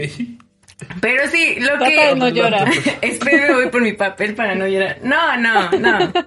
Pero 1.00 1.28
sí, 1.28 1.56
lo 1.60 1.78
que. 1.78 2.14
no 2.16 2.28
llora. 2.28 2.64
Espero 3.00 3.54
voy 3.54 3.70
por 3.70 3.82
mi 3.82 3.92
papel 3.92 4.34
para 4.34 4.54
no 4.54 4.66
llorar. 4.66 4.98
No, 5.02 5.36
no, 5.36 5.70
no. 5.70 6.12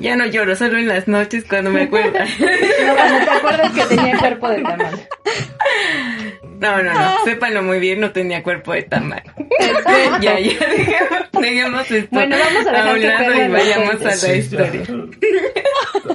Ya 0.00 0.16
no 0.16 0.24
lloro, 0.24 0.56
solo 0.56 0.78
en 0.78 0.88
las 0.88 1.06
noches 1.08 1.44
cuando 1.46 1.70
me 1.70 1.82
acuerdo. 1.82 2.18
No, 2.18 2.94
cuando 2.96 3.18
te 3.18 3.30
acuerdas 3.30 3.72
que 3.72 3.84
tenía 3.94 4.16
cuerpo 4.16 4.48
de 4.48 4.62
tamal. 4.62 5.08
No, 6.58 6.82
no, 6.82 6.94
no. 6.94 7.24
Sépanlo 7.26 7.62
muy 7.62 7.80
bien, 7.80 8.00
no 8.00 8.10
tenía 8.10 8.42
cuerpo 8.42 8.72
de 8.72 8.84
tamal. 8.84 9.22
ya, 10.22 10.38
ya, 10.40 10.54
dejemos, 11.38 11.90
esto. 11.90 12.08
Bueno, 12.12 12.34
vamos 12.38 12.66
a, 12.66 12.70
dejar 12.70 12.88
a 12.88 12.92
un 12.94 13.02
lado 13.02 13.44
y 13.44 13.48
vayamos 13.48 14.00
a 14.00 14.26
la 14.26 14.34
historia. 14.34 14.82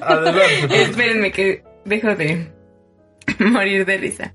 Adelante. 0.01 0.81
Espérenme 0.81 1.31
que 1.31 1.63
dejo 1.85 2.15
de 2.15 2.51
morir 3.37 3.85
de 3.85 3.97
risa. 3.97 4.33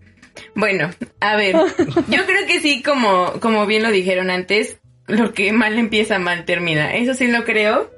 Bueno, 0.55 0.91
a 1.21 1.37
ver, 1.37 1.55
yo 2.09 2.27
creo 2.27 2.47
que 2.47 2.61
sí, 2.61 2.83
como, 2.83 3.33
como 3.41 3.67
bien 3.67 3.83
lo 3.83 3.91
dijeron 3.91 4.31
antes, 4.31 4.79
lo 5.07 5.33
que 5.33 5.53
mal 5.53 5.79
empieza, 5.79 6.19
mal 6.19 6.45
termina. 6.45 6.95
Eso 6.95 7.15
sí 7.15 7.27
lo 7.27 7.45
creo. 7.45 7.91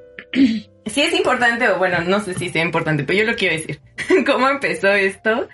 Sí 0.86 1.02
es 1.02 1.12
importante, 1.14 1.68
o 1.68 1.78
bueno, 1.78 2.00
no 2.00 2.20
sé 2.20 2.34
si 2.34 2.48
sea 2.48 2.62
importante, 2.62 3.04
pero 3.04 3.20
yo 3.20 3.30
lo 3.30 3.36
quiero 3.36 3.54
decir. 3.54 3.80
¿Cómo 4.26 4.48
empezó 4.48 4.88
esto? 4.92 5.48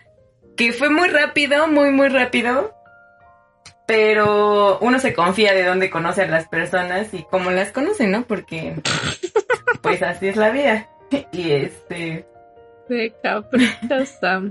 Que 0.57 0.72
fue 0.72 0.90
muy 0.90 1.09
rápido, 1.09 1.68
muy, 1.68 1.90
muy 1.90 2.09
rápido. 2.09 2.74
Pero 3.86 4.78
uno 4.80 4.99
se 4.99 5.14
confía 5.14 5.55
de 5.55 5.64
dónde 5.64 5.88
conoce 5.88 6.22
a 6.22 6.28
las 6.28 6.46
personas 6.46 7.14
y 7.14 7.24
cómo 7.30 7.51
las 7.51 7.72
conoce, 7.72 8.07
¿no? 8.07 8.24
Porque, 8.24 8.74
pues 9.80 10.03
así 10.03 10.28
es 10.28 10.36
la 10.36 10.51
vida. 10.51 10.88
Y 11.32 11.53
este, 11.53 12.26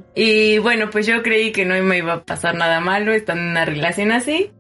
y 0.16 0.58
bueno, 0.60 0.90
pues 0.90 1.08
yo 1.08 1.24
creí 1.24 1.52
que 1.52 1.66
no 1.66 1.82
me 1.84 1.98
iba 1.98 2.14
a 2.14 2.24
pasar 2.24 2.56
nada 2.56 2.80
malo 2.80 3.14
estando 3.14 3.44
en 3.44 3.50
una 3.50 3.66
relación 3.66 4.12
así. 4.12 4.52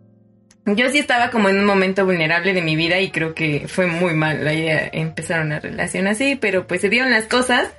Yo 0.66 0.90
sí 0.90 0.98
estaba 1.00 1.30
como 1.30 1.48
en 1.48 1.60
un 1.60 1.66
momento 1.66 2.06
vulnerable 2.06 2.54
de 2.54 2.62
mi 2.62 2.76
vida 2.76 3.00
y 3.00 3.10
creo 3.10 3.34
que 3.34 3.68
fue 3.68 3.88
muy 3.88 4.14
mal 4.14 4.44
la 4.44 4.54
idea 4.54 4.90
empezar 4.92 5.42
una 5.42 5.60
relación 5.60 6.08
así, 6.08 6.36
pero 6.36 6.68
pues 6.68 6.82
se 6.82 6.90
dieron 6.90 7.10
las 7.10 7.26
cosas. 7.26 7.74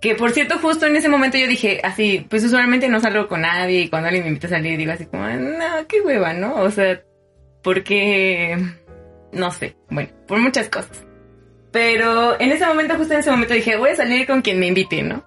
Que 0.00 0.14
por 0.14 0.32
cierto, 0.32 0.58
justo 0.58 0.86
en 0.86 0.96
ese 0.96 1.08
momento 1.08 1.36
yo 1.36 1.46
dije 1.46 1.80
así, 1.84 2.26
pues 2.28 2.42
usualmente 2.42 2.88
no 2.88 3.00
salgo 3.00 3.28
con 3.28 3.42
nadie 3.42 3.82
y 3.82 3.88
cuando 3.88 4.08
alguien 4.08 4.24
me 4.24 4.28
invita 4.30 4.46
a 4.46 4.50
salir 4.50 4.78
digo 4.78 4.92
así 4.92 5.06
como, 5.06 5.28
no, 5.28 5.86
qué 5.86 6.00
hueva, 6.00 6.32
¿no? 6.32 6.54
O 6.56 6.70
sea, 6.70 7.02
porque, 7.62 8.56
no 9.32 9.50
sé, 9.50 9.76
bueno, 9.90 10.10
por 10.26 10.38
muchas 10.38 10.68
cosas. 10.68 11.04
Pero 11.70 12.38
en 12.40 12.52
ese 12.52 12.66
momento, 12.66 12.96
justo 12.96 13.14
en 13.14 13.20
ese 13.20 13.30
momento 13.30 13.54
dije, 13.54 13.76
voy 13.76 13.90
a 13.90 13.96
salir 13.96 14.26
con 14.26 14.42
quien 14.42 14.58
me 14.58 14.66
invite, 14.66 15.02
¿no? 15.02 15.24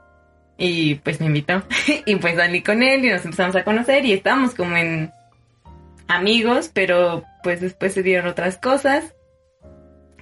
Y 0.57 0.95
pues 0.95 1.19
me 1.19 1.27
invitó. 1.27 1.63
y 2.05 2.15
pues 2.15 2.35
salí 2.35 2.61
con 2.61 2.83
él 2.83 3.05
y 3.05 3.09
nos 3.09 3.25
empezamos 3.25 3.55
a 3.55 3.63
conocer 3.63 4.05
y 4.05 4.13
estábamos 4.13 4.53
como 4.53 4.75
en 4.77 5.11
amigos, 6.07 6.71
pero 6.73 7.23
pues 7.43 7.61
después 7.61 7.93
se 7.93 8.03
dieron 8.03 8.27
otras 8.27 8.57
cosas. 8.57 9.13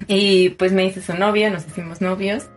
Y 0.08 0.50
pues 0.50 0.72
me 0.72 0.86
hice 0.86 1.02
su 1.02 1.14
novia, 1.14 1.50
nos 1.50 1.66
hicimos 1.66 2.02
novios. 2.02 2.50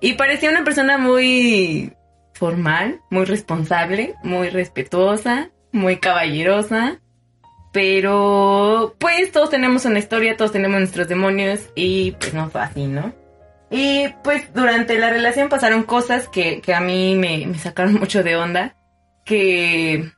Y 0.00 0.14
parecía 0.14 0.50
una 0.50 0.64
persona 0.64 0.98
muy 0.98 1.92
formal, 2.34 3.00
muy 3.10 3.24
responsable, 3.24 4.14
muy 4.22 4.48
respetuosa, 4.50 5.50
muy 5.72 5.96
caballerosa. 5.96 7.00
Pero 7.72 8.96
pues 8.98 9.32
todos 9.32 9.50
tenemos 9.50 9.84
una 9.84 9.98
historia, 9.98 10.36
todos 10.36 10.52
tenemos 10.52 10.78
nuestros 10.78 11.08
demonios 11.08 11.60
y 11.74 12.12
pues 12.12 12.32
no 12.32 12.48
fue 12.48 12.62
así, 12.62 12.86
¿no? 12.86 13.12
Y 13.70 14.08
pues 14.24 14.52
durante 14.54 14.98
la 14.98 15.10
relación 15.10 15.48
pasaron 15.48 15.82
cosas 15.82 16.28
que, 16.28 16.62
a 16.74 16.80
mí 16.80 17.14
me, 17.16 17.54
sacaron 17.58 17.94
mucho 18.00 18.22
de 18.22 18.36
onda, 18.36 18.76
que 19.24 20.10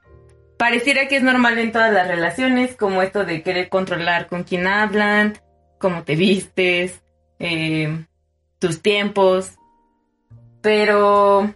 pareciera 0.57 1.09
que 1.09 1.16
es 1.16 1.22
normal 1.22 1.59
en 1.59 1.72
todas 1.72 1.92
las 1.92 2.07
relaciones, 2.07 2.76
como 2.76 3.03
esto 3.03 3.24
de 3.24 3.42
querer 3.42 3.68
controlar 3.68 4.26
con 4.28 4.44
quién 4.44 4.66
hablan, 4.66 5.38
cómo 5.78 6.05
te 6.05 6.16
vistes, 6.16 7.03
eh, 7.38 8.05
tus 8.59 8.82
tiempos, 8.82 9.55
pero 10.61 11.55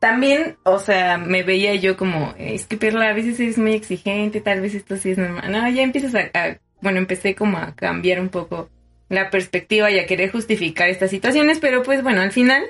también, 0.00 0.56
o 0.64 0.78
sea, 0.78 1.18
me 1.18 1.42
veía 1.42 1.74
yo 1.74 1.96
como, 1.96 2.34
es 2.38 2.66
que 2.66 2.76
Perla 2.76 3.10
a 3.10 3.12
veces 3.12 3.38
es 3.40 3.58
muy 3.58 3.74
exigente, 3.74 4.40
tal 4.40 4.60
vez 4.60 4.74
esto 4.74 4.96
sí 4.96 5.10
es 5.10 5.18
normal. 5.18 5.52
No, 5.52 5.68
ya 5.68 5.82
empiezas 5.82 6.14
a 6.14 6.58
bueno, 6.84 6.98
empecé 6.98 7.34
como 7.34 7.56
a 7.56 7.74
cambiar 7.74 8.20
un 8.20 8.28
poco 8.28 8.68
la 9.14 9.30
perspectiva 9.30 9.90
y 9.90 9.98
a 9.98 10.06
querer 10.06 10.30
justificar 10.30 10.88
estas 10.88 11.10
situaciones, 11.10 11.58
pero 11.58 11.82
pues 11.82 12.02
bueno, 12.02 12.20
al 12.20 12.32
final, 12.32 12.62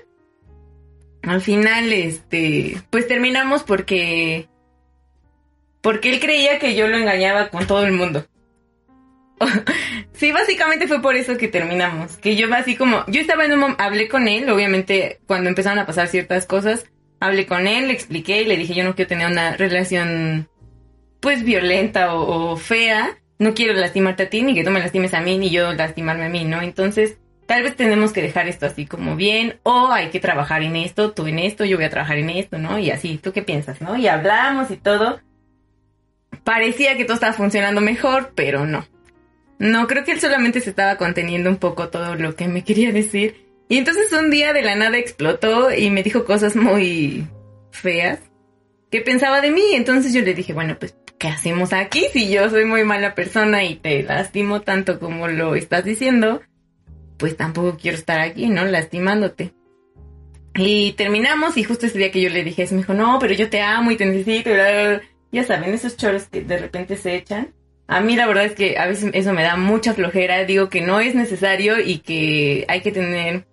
al 1.22 1.40
final, 1.40 1.92
este, 1.92 2.76
pues 2.90 3.09
terminamos 3.09 3.62
porque, 3.62 4.49
porque 5.80 6.11
él 6.11 6.20
creía 6.20 6.59
que 6.59 6.74
yo 6.74 6.86
lo 6.86 6.97
engañaba 6.97 7.49
con 7.49 7.66
todo 7.66 7.84
el 7.84 7.92
mundo. 7.92 8.26
sí, 10.12 10.32
básicamente 10.32 10.86
fue 10.86 11.03
por 11.03 11.16
eso 11.16 11.36
que 11.36 11.49
terminamos, 11.49 12.16
que 12.16 12.36
yo 12.36 12.53
así 12.55 12.76
como, 12.76 13.05
yo 13.07 13.20
estaba 13.20 13.45
en 13.45 13.53
un 13.53 13.61
momento, 13.61 13.82
hablé 13.82 14.09
con 14.09 14.28
él, 14.28 14.49
obviamente 14.49 15.20
cuando 15.26 15.49
empezaron 15.49 15.78
a 15.78 15.86
pasar 15.86 16.09
ciertas 16.09 16.47
cosas, 16.47 16.84
hablé 17.20 17.47
con 17.47 17.66
él, 17.66 17.88
le 17.88 17.95
expliqué 17.95 18.42
y 18.42 18.45
le 18.45 18.57
dije 18.57 18.74
yo 18.74 18.84
no 18.84 18.95
quiero 18.95 19.09
tener 19.09 19.26
una 19.26 19.57
relación 19.57 20.49
pues 21.20 21.42
violenta 21.42 22.14
o 22.14 22.57
fea, 22.57 23.18
no 23.39 23.55
quiero 23.55 23.74
lastimarte 23.74 24.24
a 24.24 24.30
ti, 24.30 24.43
ni 24.43 24.55
que 24.55 24.64
tú 24.64 24.70
me 24.70 24.80
lastimes 24.80 25.14
a 25.14 25.20
mí, 25.20 25.39
ni 25.39 25.51
yo 25.51 25.72
lastimarme 25.72 26.26
a 26.26 26.28
mí, 26.28 26.45
¿no? 26.45 26.62
Entonces, 26.62 27.18
tal 27.47 27.62
vez 27.62 27.76
tenemos 27.76 28.12
que 28.12 28.22
dejar 28.22 28.49
esto 28.49 28.66
así 28.66 28.87
como 28.87 29.16
bien, 29.16 29.59
o 29.62 29.89
hay 29.93 30.11
que 30.11 30.20
trabajar 30.20 30.62
en 30.62 30.76
esto, 30.76 31.12
tú 31.12 31.26
en 31.26 31.39
esto, 31.39 31.64
yo 31.64 31.76
voy 31.76 31.87
a 31.87 31.91
trabajar 31.91 32.18
en 32.18 32.30
esto, 32.30 32.59
¿no? 32.59 32.78
Y 32.78 32.91
así, 32.91 33.18
¿tú 33.18 33.32
qué 33.32 33.43
piensas, 33.43 33.80
no? 33.80 33.97
Y 33.97 34.07
hablamos 34.07 34.70
y 34.70 34.76
todo. 34.76 35.20
Parecía 36.45 36.97
que 36.97 37.05
todo 37.05 37.14
estaba 37.14 37.32
funcionando 37.32 37.80
mejor, 37.80 38.32
pero 38.35 38.66
no. 38.66 38.87
No, 39.59 39.87
creo 39.87 40.05
que 40.05 40.12
él 40.12 40.20
solamente 40.20 40.61
se 40.61 40.70
estaba 40.70 40.97
conteniendo 40.97 41.49
un 41.49 41.57
poco 41.57 41.89
todo 41.89 42.16
lo 42.16 42.35
que 42.35 42.49
me 42.49 42.64
quería 42.64 42.93
decir. 42.93 43.45
Y 43.68 43.78
entonces 43.78 44.12
un 44.12 44.30
día 44.30 44.53
de 44.53 44.62
la 44.62 44.74
nada 44.74 44.99
explotó 44.99 45.72
y 45.72 45.91
me 45.91 46.03
dijo 46.03 46.24
cosas 46.24 46.55
muy 46.57 47.26
feas 47.70 48.18
que 48.91 49.01
pensaba 49.01 49.41
de 49.41 49.51
mí. 49.51 49.62
Entonces 49.72 50.12
yo 50.12 50.20
le 50.20 50.35
dije, 50.35 50.53
bueno, 50.53 50.76
pues 50.78 50.95
¿qué 51.18 51.28
hacemos 51.28 51.72
aquí? 51.72 52.04
Si 52.12 52.30
yo 52.30 52.50
soy 52.50 52.64
muy 52.64 52.84
mala 52.84 53.14
persona 53.14 53.64
y 53.64 53.76
te 53.76 54.02
lastimo 54.02 54.60
tanto 54.62 54.98
como 54.98 55.28
lo 55.28 55.54
estás 55.54 55.84
diciendo, 55.84 56.42
pues 57.18 57.36
tampoco 57.36 57.76
quiero 57.80 57.96
estar 57.96 58.20
aquí, 58.20 58.48
¿no? 58.48 58.64
Lastimándote. 58.64 59.52
Y 60.56 60.92
terminamos 60.92 61.56
y 61.56 61.64
justo 61.64 61.86
ese 61.86 61.98
día 61.98 62.12
que 62.12 62.20
yo 62.20 62.30
le 62.30 62.44
dije 62.44 62.62
eso, 62.62 62.74
me 62.74 62.82
dijo, 62.82 62.94
no, 62.94 63.18
pero 63.18 63.34
yo 63.34 63.50
te 63.50 63.60
amo 63.60 63.90
y 63.90 63.96
te 63.96 64.06
necesito. 64.06 64.50
Ya 65.32 65.42
saben, 65.42 65.74
esos 65.74 65.96
choros 65.96 66.26
que 66.26 66.42
de 66.42 66.58
repente 66.58 66.96
se 66.96 67.16
echan. 67.16 67.52
A 67.86 68.00
mí 68.00 68.16
la 68.16 68.26
verdad 68.26 68.44
es 68.44 68.52
que 68.52 68.78
a 68.78 68.86
veces 68.86 69.10
eso 69.14 69.32
me 69.32 69.42
da 69.42 69.56
mucha 69.56 69.94
flojera. 69.94 70.44
Digo 70.44 70.68
que 70.68 70.80
no 70.80 71.00
es 71.00 71.14
necesario 71.14 71.80
y 71.80 71.98
que 71.98 72.64
hay 72.68 72.82
que 72.82 72.92
tener 72.92 73.46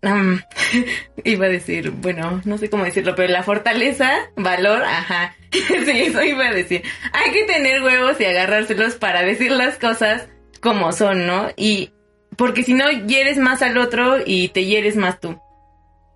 iba 1.24 1.46
a 1.46 1.48
decir, 1.48 1.90
bueno, 1.90 2.40
no 2.44 2.58
sé 2.58 2.70
cómo 2.70 2.84
decirlo, 2.84 3.14
pero 3.14 3.32
la 3.32 3.42
fortaleza, 3.42 4.10
valor, 4.36 4.82
ajá. 4.84 5.34
sí, 5.50 6.02
eso 6.02 6.22
iba 6.22 6.46
a 6.46 6.52
decir. 6.54 6.82
Hay 7.12 7.32
que 7.32 7.44
tener 7.44 7.82
huevos 7.82 8.20
y 8.20 8.24
agarrárselos 8.24 8.94
para 8.94 9.22
decir 9.22 9.50
las 9.50 9.78
cosas 9.78 10.28
como 10.60 10.92
son, 10.92 11.26
¿no? 11.26 11.48
Y 11.56 11.92
porque 12.36 12.62
si 12.62 12.74
no, 12.74 12.90
hieres 12.90 13.38
más 13.38 13.62
al 13.62 13.78
otro 13.78 14.18
y 14.24 14.48
te 14.48 14.64
hieres 14.64 14.96
más 14.96 15.20
tú. 15.20 15.40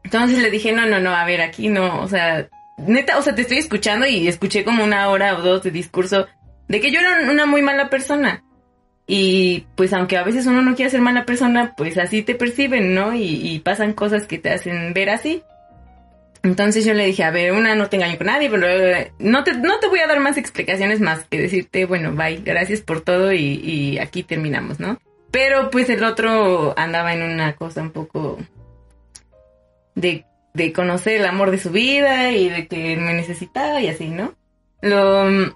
Entonces 0.05 0.39
le 0.39 0.51
dije, 0.51 0.73
no, 0.73 0.87
no, 0.87 1.01
no, 1.01 1.15
a 1.15 1.25
ver, 1.25 1.41
aquí 1.41 1.69
no, 1.69 2.01
o 2.01 2.09
sea, 2.09 2.49
neta, 2.79 3.19
o 3.19 3.23
sea, 3.23 3.35
te 3.35 3.43
estoy 3.43 3.59
escuchando 3.59 4.07
y 4.07 4.29
escuché 4.29 4.65
como 4.65 4.85
una 4.85 5.09
hora 5.09 5.37
o 5.37 5.43
dos 5.43 5.63
de 5.63 5.71
discurso 5.71 6.27
de 6.69 6.81
que 6.81 6.91
yo 6.91 7.01
era 7.01 7.31
una 7.31 7.47
muy 7.47 7.63
mala 7.63 7.91
persona. 7.91 8.43
Y 9.15 9.67
pues 9.75 9.93
aunque 9.93 10.17
a 10.17 10.25
veces 10.25 10.47
uno 10.47 10.63
no 10.63 10.75
quiere 10.75 10.91
ser 10.91 11.03
mala 11.03 11.27
persona, 11.27 11.75
pues 11.77 11.99
así 11.99 12.23
te 12.23 12.35
perciben, 12.35 12.95
¿no? 12.95 13.15
Y, 13.15 13.59
pasan 13.59 13.93
cosas 13.93 14.27
que 14.27 14.39
te 14.39 14.49
hacen 14.49 14.95
ver 14.95 15.11
así. 15.11 15.43
Entonces 16.43 16.87
yo 16.87 16.95
le 16.95 17.05
dije, 17.05 17.23
a 17.23 17.31
ver, 17.31 17.53
una, 17.53 17.75
no 17.75 17.91
te 17.91 17.97
engaño 17.97 18.17
con 18.17 18.29
nadie, 18.29 18.49
pero 18.49 18.67
eh, 18.67 19.13
no 19.19 19.45
te, 19.45 19.53
no 19.53 19.79
te 19.81 19.89
voy 19.89 19.99
a 19.99 20.07
dar 20.07 20.19
más 20.21 20.39
explicaciones 20.39 21.01
más 21.01 21.27
que 21.27 21.43
decirte, 21.43 21.85
bueno, 21.85 22.13
bye, 22.13 22.41
gracias 22.43 22.81
por 22.81 23.03
todo 23.03 23.35
y, 23.35 23.61
y 23.63 23.99
aquí 23.99 24.23
terminamos, 24.23 24.81
¿no? 24.81 24.99
Pero 25.31 25.69
pues 25.69 25.91
el 25.91 26.03
otro 26.05 26.73
andaba 26.79 27.13
en 27.13 27.23
una 27.23 27.53
cosa 27.55 27.83
un 27.83 27.91
poco 27.91 28.39
de, 29.95 30.25
de 30.55 30.73
conocer 30.73 31.21
el 31.21 31.27
amor 31.27 31.51
de 31.51 31.59
su 31.59 31.69
vida 31.69 32.33
y 32.33 32.49
de 32.49 32.67
que 32.67 32.97
me 32.97 33.13
necesitaba 33.13 33.79
y 33.83 33.89
así, 33.89 34.09
¿no? 34.09 34.33
Lo, 34.81 35.53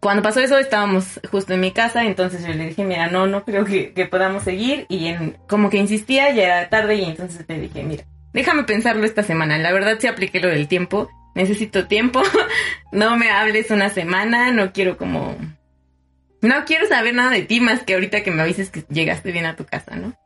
cuando 0.00 0.22
pasó 0.22 0.40
eso 0.40 0.58
estábamos 0.58 1.20
justo 1.30 1.54
en 1.54 1.60
mi 1.60 1.72
casa, 1.72 2.04
entonces 2.04 2.46
yo 2.46 2.52
le 2.52 2.66
dije, 2.66 2.84
mira, 2.84 3.08
no, 3.08 3.26
no 3.26 3.44
creo 3.44 3.64
que, 3.64 3.92
podamos 4.10 4.44
seguir 4.44 4.86
y 4.88 5.06
en, 5.08 5.36
como 5.48 5.70
que 5.70 5.76
insistía, 5.78 6.30
ya 6.30 6.44
era 6.44 6.68
tarde 6.68 6.96
y 6.96 7.04
entonces 7.04 7.44
le 7.48 7.60
dije, 7.60 7.82
mira, 7.82 8.04
déjame 8.32 8.64
pensarlo 8.64 9.04
esta 9.04 9.22
semana, 9.22 9.58
la 9.58 9.72
verdad 9.72 9.96
sí 9.98 10.06
apliqué 10.06 10.40
lo 10.40 10.48
del 10.48 10.68
tiempo, 10.68 11.10
necesito 11.34 11.86
tiempo, 11.88 12.22
no 12.92 13.16
me 13.16 13.30
hables 13.30 13.70
una 13.70 13.88
semana, 13.90 14.52
no 14.52 14.72
quiero 14.72 14.96
como... 14.96 15.36
No 16.40 16.64
quiero 16.64 16.86
saber 16.86 17.14
nada 17.14 17.30
de 17.30 17.42
ti 17.42 17.60
más 17.60 17.82
que 17.82 17.94
ahorita 17.94 18.22
que 18.22 18.30
me 18.30 18.42
avises 18.42 18.70
que 18.70 18.84
llegaste 18.88 19.32
bien 19.32 19.44
a 19.44 19.56
tu 19.56 19.64
casa, 19.64 19.96
¿no? 19.96 20.16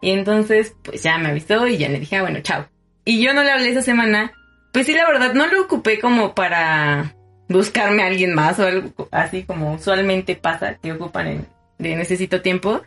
Y 0.00 0.10
entonces, 0.10 0.74
pues 0.82 1.04
ya 1.04 1.16
me 1.16 1.28
avisó 1.28 1.68
y 1.68 1.76
ya 1.76 1.88
le 1.88 2.00
dije, 2.00 2.16
ah, 2.16 2.22
bueno, 2.22 2.40
chao. 2.42 2.66
Y 3.04 3.22
yo 3.22 3.32
no 3.34 3.44
le 3.44 3.52
hablé 3.52 3.70
esa 3.70 3.82
semana, 3.82 4.32
pues 4.72 4.86
sí, 4.86 4.92
la 4.94 5.06
verdad, 5.06 5.32
no 5.32 5.46
lo 5.46 5.62
ocupé 5.62 6.00
como 6.00 6.34
para 6.34 7.14
buscarme 7.48 8.02
a 8.02 8.06
alguien 8.06 8.34
más 8.34 8.58
o 8.58 8.66
algo 8.66 9.08
así 9.10 9.42
como 9.42 9.74
usualmente 9.74 10.36
pasa, 10.36 10.76
que 10.76 10.92
ocupan 10.92 11.46
de 11.78 11.96
necesito 11.96 12.42
tiempo, 12.42 12.82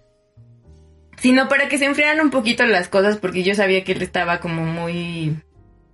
sino 1.18 1.48
para 1.48 1.68
que 1.68 1.78
se 1.78 1.86
enfriaran 1.86 2.22
un 2.22 2.30
poquito 2.30 2.66
las 2.66 2.88
cosas 2.88 3.18
porque 3.18 3.44
yo 3.44 3.56
sabía 3.56 3.84
que 3.84 3.94
él 3.94 4.02
estaba 4.02 4.40
como 4.40 4.66
muy 4.66 5.36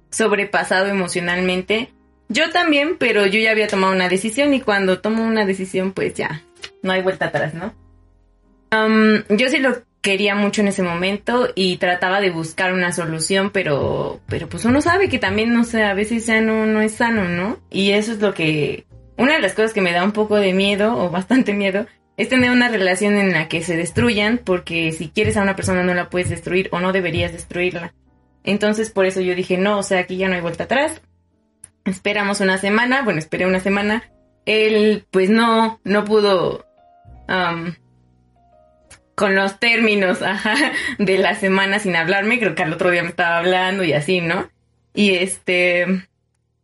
sobrepasado 0.10 0.88
emocionalmente. 0.88 1.90
Yo 2.30 2.50
también, 2.52 2.98
pero 2.98 3.26
yo 3.26 3.40
ya 3.40 3.52
había 3.52 3.68
tomado 3.68 3.94
una 3.94 4.10
decisión 4.10 4.54
y 4.54 4.62
cuando 4.62 5.02
tomo 5.02 5.24
una 5.24 5.46
decisión 5.46 5.92
pues 5.92 6.14
ya, 6.14 6.44
no 6.82 6.92
hay 6.92 7.02
vuelta 7.02 7.26
atrás, 7.26 7.54
¿no? 7.54 7.74
yo 9.30 9.50
sí 9.50 9.60
lo 9.60 9.84
quería 10.04 10.36
mucho 10.36 10.62
en 10.62 10.68
ese 10.68 10.84
momento 10.84 11.48
y 11.56 11.78
trataba 11.78 12.20
de 12.20 12.30
buscar 12.30 12.74
una 12.74 12.92
solución, 12.92 13.52
pero, 13.52 14.20
pero 14.28 14.50
pues 14.50 14.66
uno 14.66 14.82
sabe 14.82 15.08
que 15.08 15.18
también, 15.18 15.54
no 15.54 15.64
sé, 15.64 15.84
a 15.84 15.94
veces 15.94 16.28
ya 16.28 16.42
no, 16.42 16.66
no 16.66 16.82
es 16.82 16.96
sano, 16.96 17.30
¿no? 17.30 17.58
Y 17.72 17.92
eso 17.92 18.12
es 18.12 18.20
lo 18.20 18.34
que, 18.34 18.86
una 19.18 19.34
de 19.34 19.40
las 19.40 19.54
cosas 19.54 19.74
que 19.74 19.82
me 19.82 19.94
da 19.94 20.04
un 20.04 20.12
poco 20.12 20.36
de 20.36 20.54
miedo, 20.54 20.98
o 20.98 21.10
bastante 21.10 21.54
miedo, 21.54 21.88
es 22.18 22.28
tener 22.28 22.52
una 22.52 22.68
relación 22.68 23.16
en 23.16 23.32
la 23.32 23.48
que 23.48 23.64
se 23.64 23.78
destruyan, 23.78 24.40
porque 24.44 24.92
si 24.92 25.08
quieres 25.08 25.38
a 25.38 25.42
una 25.42 25.56
persona 25.56 25.84
no 25.84 25.94
la 25.94 26.10
puedes 26.10 26.30
destruir 26.30 26.68
o 26.74 26.82
no 26.82 26.92
deberías 26.92 27.32
destruirla. 27.32 27.94
Entonces 28.44 28.92
por 28.92 29.06
eso 29.06 29.22
yo 29.22 29.36
dije, 29.36 29.58
no, 29.58 29.80
o 29.80 29.84
sea, 29.84 30.00
aquí 30.00 30.18
ya 30.18 30.28
no 30.28 30.36
hay 30.36 30.42
vuelta 30.42 30.66
atrás. 30.66 31.02
Esperamos 31.86 32.42
una 32.42 32.58
semana, 32.58 33.04
bueno, 33.04 33.20
esperé 33.20 33.46
una 33.46 33.62
semana. 33.62 34.04
Él, 34.46 35.06
pues 35.12 35.30
no, 35.30 35.80
no 35.86 36.04
pudo 36.04 36.66
con 39.16 39.36
los 39.36 39.60
términos, 39.60 40.22
ajá, 40.22 40.56
de 40.98 41.18
la 41.18 41.36
semana 41.36 41.80
sin 41.80 41.96
hablarme, 41.96 42.40
creo 42.40 42.56
que 42.56 42.64
al 42.64 42.74
otro 42.74 42.92
día 42.92 43.04
me 43.04 43.10
estaba 43.10 43.38
hablando 43.38 43.84
y 43.84 43.94
así, 43.94 44.22
¿no? 44.22 44.50
Y 44.94 45.16
este, 45.16 45.86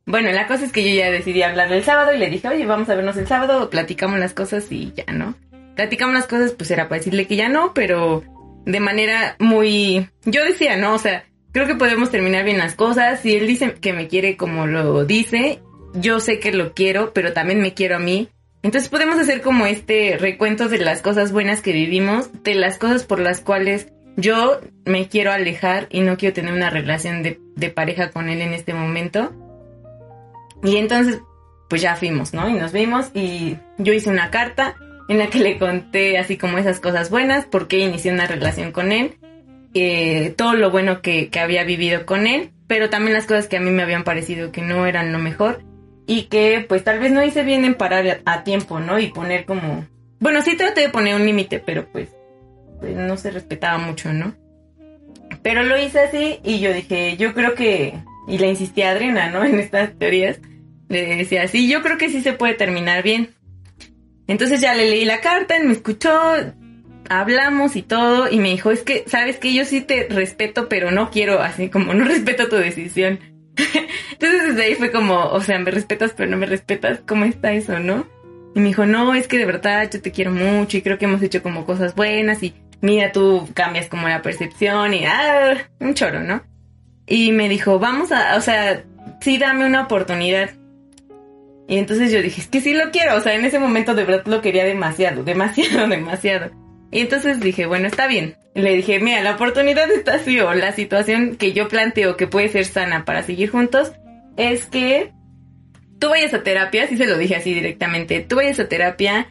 bueno, 0.06 0.32
la 0.32 0.48
cosa 0.48 0.66
es 0.66 0.72
que 0.72 0.84
yo 0.84 0.96
ya 0.96 1.12
decidí 1.12 1.44
hablarle 1.44 1.78
el 1.78 1.84
sábado 1.84 2.14
y 2.14 2.18
le 2.18 2.30
dije, 2.30 2.48
oye, 2.48 2.66
vamos 2.66 2.90
a 2.90 2.96
vernos 2.96 3.18
el 3.18 3.28
sábado, 3.28 3.70
platicamos 3.70 4.20
las 4.20 4.34
cosas 4.34 4.72
y 4.72 4.94
ya, 4.96 5.12
¿no? 5.14 5.36
Platicamos 5.76 6.14
las 6.14 6.28
cosas, 6.28 6.52
pues 6.54 6.72
era 6.72 6.90
para 6.90 7.00
decirle 7.00 7.28
que 7.28 7.36
ya 7.36 7.50
no, 7.50 7.74
pero 7.74 8.24
de 8.66 8.80
manera 8.80 9.36
muy, 9.40 10.10
yo 10.26 10.44
decía, 10.44 10.78
¿no? 10.78 10.94
O 10.96 10.98
sea, 11.00 11.26
creo 11.52 11.68
que 11.68 11.76
podemos 11.76 12.12
terminar 12.12 12.44
bien 12.44 12.58
las 12.58 12.76
cosas. 12.76 13.22
Si 13.22 13.36
él 13.36 13.48
dice 13.48 13.74
que 13.76 13.94
me 13.94 14.08
quiere 14.08 14.38
como 14.38 14.68
lo 14.68 15.06
dice, 15.06 15.62
yo 15.94 16.20
sé 16.20 16.40
que 16.40 16.52
lo 16.52 16.74
quiero, 16.74 17.14
pero 17.14 17.34
también 17.34 17.62
me 17.62 17.74
quiero 17.74 17.96
a 17.98 18.00
mí. 18.00 18.30
Entonces 18.62 18.90
podemos 18.90 19.18
hacer 19.18 19.42
como 19.42 19.66
este 19.66 20.18
recuento 20.20 20.68
de 20.68 20.80
las 20.80 21.02
cosas 21.02 21.32
buenas 21.32 21.62
que 21.62 21.72
vivimos, 21.72 22.30
de 22.44 22.56
las 22.56 22.78
cosas 22.78 23.06
por 23.06 23.20
las 23.20 23.40
cuales 23.40 23.88
yo 24.18 24.60
me 24.86 25.08
quiero 25.08 25.32
alejar 25.32 25.88
y 25.90 26.02
no 26.02 26.18
quiero 26.18 26.34
tener 26.34 26.54
una 26.54 26.70
relación 26.70 27.24
de, 27.24 27.40
pareja 27.70 28.10
con 28.10 28.28
él 28.28 28.42
en 28.42 28.54
este 28.54 28.74
momento. 28.74 29.32
Y 30.62 30.76
entonces, 30.76 31.22
pues 31.70 31.82
ya 31.82 31.96
fuimos, 31.96 32.34
¿no? 32.34 32.50
Y 32.50 32.54
nos 32.54 32.74
vimos 32.74 33.12
y 33.14 33.58
yo 33.78 33.94
hice 33.94 34.10
una 34.10 34.30
carta 34.30 34.76
en 35.08 35.20
la 35.20 35.28
que 35.28 35.40
le 35.40 35.58
conté 35.58 36.18
así 36.18 36.38
como 36.38 36.58
esas 36.58 36.82
cosas 36.82 37.10
buenas, 37.10 37.46
por 37.46 37.68
qué 37.68 37.80
inicié 37.80 38.12
una 38.12 38.28
relación 38.28 38.74
con 38.74 38.92
él, 38.92 39.18
eh, 39.74 40.34
todo 40.36 40.54
lo 40.54 40.70
bueno 40.70 41.02
que, 41.02 41.30
que 41.30 41.40
había 41.40 41.64
vivido 41.64 42.06
con 42.06 42.28
él, 42.28 42.52
pero 42.68 42.90
también 42.90 43.14
las 43.14 43.26
cosas 43.26 43.48
que 43.48 43.58
a 43.58 43.62
mí 43.62 43.72
me 43.72 43.84
habían 43.84 44.04
parecido 44.04 44.52
que 44.52 44.62
no 44.62 44.86
eran 44.86 45.14
lo 45.14 45.20
mejor 45.20 45.64
y 46.10 46.24
que 46.24 46.66
pues 46.68 46.84
tal 46.84 46.98
vez 46.98 47.12
no 47.12 47.24
hice 47.24 47.44
bien 47.44 47.64
en 47.66 47.76
parar 47.76 48.22
a, 48.26 48.44
tiempo, 48.44 48.80
¿no? 48.80 48.98
Y 48.98 49.12
poner 49.12 49.46
como... 49.46 49.86
Bueno, 50.20 50.42
sí 50.42 50.58
traté 50.58 50.82
de 50.82 50.90
poner 50.90 51.14
un 51.14 51.24
límite, 51.24 51.60
pero 51.60 51.86
pues, 51.92 52.10
pues, 52.80 52.96
no 52.96 53.16
se 53.16 53.30
respetaba 53.30 53.78
mucho, 53.78 54.12
¿no? 54.12 54.34
Pero 55.44 55.62
lo 55.62 55.78
hice 55.78 56.00
así 56.00 56.40
y 56.44 56.62
yo 56.62 56.74
dije, 56.74 57.16
yo 57.18 57.36
creo 57.36 57.54
que... 57.54 57.94
Y 58.28 58.40
le 58.40 58.50
insistí 58.50 58.82
a 58.82 58.90
Adriana, 58.90 59.30
¿no? 59.30 59.44
En 59.46 59.60
estas 59.60 60.00
teorías. 60.00 60.40
Le 60.88 61.18
decía, 61.18 61.48
sí, 61.48 61.70
yo 61.70 61.84
creo 61.84 62.00
que 62.00 62.10
sí 62.10 62.22
se 62.22 62.34
puede 62.34 62.56
terminar 62.56 63.04
bien. 63.04 63.30
Entonces 64.26 64.62
ya 64.62 64.74
le 64.74 64.90
leí 64.90 65.06
la 65.06 65.22
carta, 65.22 65.58
él 65.58 65.66
me 65.66 65.74
escuchó, 65.74 66.12
hablamos 67.08 67.76
y 67.76 67.84
todo, 67.84 68.32
y 68.32 68.40
me 68.40 68.50
dijo, 68.50 68.72
es 68.72 68.82
que, 68.82 69.04
sabes 69.06 69.38
que 69.38 69.54
yo 69.54 69.64
sí 69.64 69.82
te 69.82 70.08
respeto, 70.10 70.70
pero 70.70 70.90
no 70.90 71.12
quiero, 71.12 71.40
así 71.40 71.70
como 71.70 71.94
no 71.94 72.04
respeto 72.06 72.50
tu 72.50 72.56
decisión. 72.56 73.20
Entonces 74.12 74.48
desde 74.48 74.64
ahí 74.64 74.76
fue 74.76 74.92
como, 74.92 75.26
o 75.26 75.42
sea, 75.42 75.60
me 75.60 75.72
respetas 75.72 76.14
pero 76.16 76.30
no 76.30 76.38
me 76.38 76.46
respetas, 76.46 77.02
¿cómo 77.08 77.26
está 77.26 77.52
eso, 77.52 77.80
no? 77.80 78.08
Y 78.56 78.60
me 78.60 78.68
dijo, 78.68 78.86
no, 78.86 79.14
es 79.14 79.28
que 79.28 79.38
de 79.38 79.46
verdad 79.46 79.90
yo 79.92 80.02
te 80.02 80.12
quiero 80.12 80.32
mucho 80.32 80.78
y 80.78 80.82
creo 80.82 80.98
que 80.98 81.06
hemos 81.06 81.22
hecho 81.22 81.44
como 81.44 81.66
cosas 81.66 81.96
buenas 81.96 82.42
y 82.44 82.54
mira, 82.82 83.12
tú 83.12 83.48
cambias 83.54 83.88
como 83.88 84.08
la 84.08 84.22
percepción 84.22 84.94
y, 84.94 85.06
ah, 85.06 85.58
un 85.80 85.94
choro, 85.94 86.22
¿no? 86.22 86.44
Y 87.06 87.32
me 87.32 87.50
dijo, 87.50 87.80
vamos 87.80 88.12
a, 88.12 88.36
o 88.38 88.42
sea, 88.42 88.84
sí, 89.22 89.38
dame 89.38 89.66
una 89.66 89.84
oportunidad. 89.84 90.52
Y 91.68 91.78
entonces 91.78 92.12
yo 92.12 92.22
dije, 92.22 92.42
es 92.42 92.48
que 92.48 92.62
sí 92.62 92.74
lo 92.74 92.92
quiero, 92.92 93.16
o 93.16 93.22
sea, 93.22 93.36
en 93.36 93.46
ese 93.46 93.60
momento 93.60 93.94
de 93.94 94.04
verdad 94.04 94.26
lo 94.26 94.42
quería 94.42 94.66
demasiado, 94.66 95.24
demasiado, 95.24 95.88
demasiado. 95.90 96.52
Y 96.92 97.02
entonces 97.02 97.40
dije, 97.40 97.66
bueno, 97.66 97.88
está 97.88 98.08
bien. 98.08 98.36
Le 98.56 98.76
dije, 98.76 99.00
mira, 99.00 99.22
la 99.22 99.36
oportunidad 99.36 99.90
está 99.92 100.16
así 100.16 100.40
o 100.40 100.54
la 100.54 100.72
situación 100.72 101.36
que 101.36 101.54
yo 101.54 101.68
planteo 101.68 102.18
que 102.18 102.28
puede 102.28 102.50
ser 102.50 102.66
sana 102.66 103.06
para 103.06 103.24
seguir 103.24 103.50
juntos 103.50 103.92
es 104.38 104.66
que 104.66 105.14
tú 106.00 106.10
vayas 106.10 106.34
a 106.34 106.44
terapia, 106.44 106.88
sí 106.88 106.98
se 106.98 107.06
lo 107.06 107.18
dije 107.18 107.36
así 107.36 107.54
directamente, 107.54 108.22
tú 108.22 108.38
vayas 108.38 108.60
a 108.60 108.68
terapia, 108.68 109.28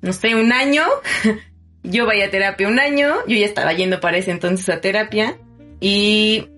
no 0.00 0.12
sé, 0.12 0.34
un 0.34 0.52
año, 0.52 0.84
yo 1.82 2.06
vaya 2.06 2.26
a 2.26 2.30
terapia 2.30 2.68
un 2.68 2.78
año, 2.78 3.16
yo 3.26 3.36
ya 3.36 3.46
estaba 3.46 3.72
yendo 3.72 4.00
para 4.00 4.16
ese 4.16 4.30
entonces 4.30 4.68
a 4.68 4.80
terapia 4.80 5.36
y... 5.80 6.48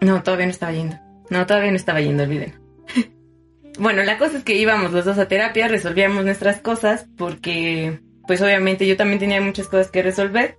No, 0.00 0.22
todavía 0.22 0.46
no 0.46 0.52
estaba 0.52 0.72
yendo. 0.72 0.96
No, 1.28 1.46
todavía 1.46 1.70
no 1.70 1.76
estaba 1.76 2.00
yendo, 2.00 2.22
olviden. 2.22 2.54
bueno, 3.78 4.02
la 4.04 4.18
cosa 4.18 4.38
es 4.38 4.44
que 4.44 4.54
íbamos 4.54 4.92
los 4.92 5.04
dos 5.04 5.18
a 5.18 5.26
terapia, 5.28 5.66
resolvíamos 5.66 6.24
nuestras 6.24 6.60
cosas 6.60 7.06
porque 7.16 8.00
pues 8.28 8.40
obviamente 8.42 8.86
yo 8.86 8.96
también 8.96 9.18
tenía 9.18 9.40
muchas 9.40 9.66
cosas 9.66 9.90
que 9.90 10.02
resolver. 10.02 10.56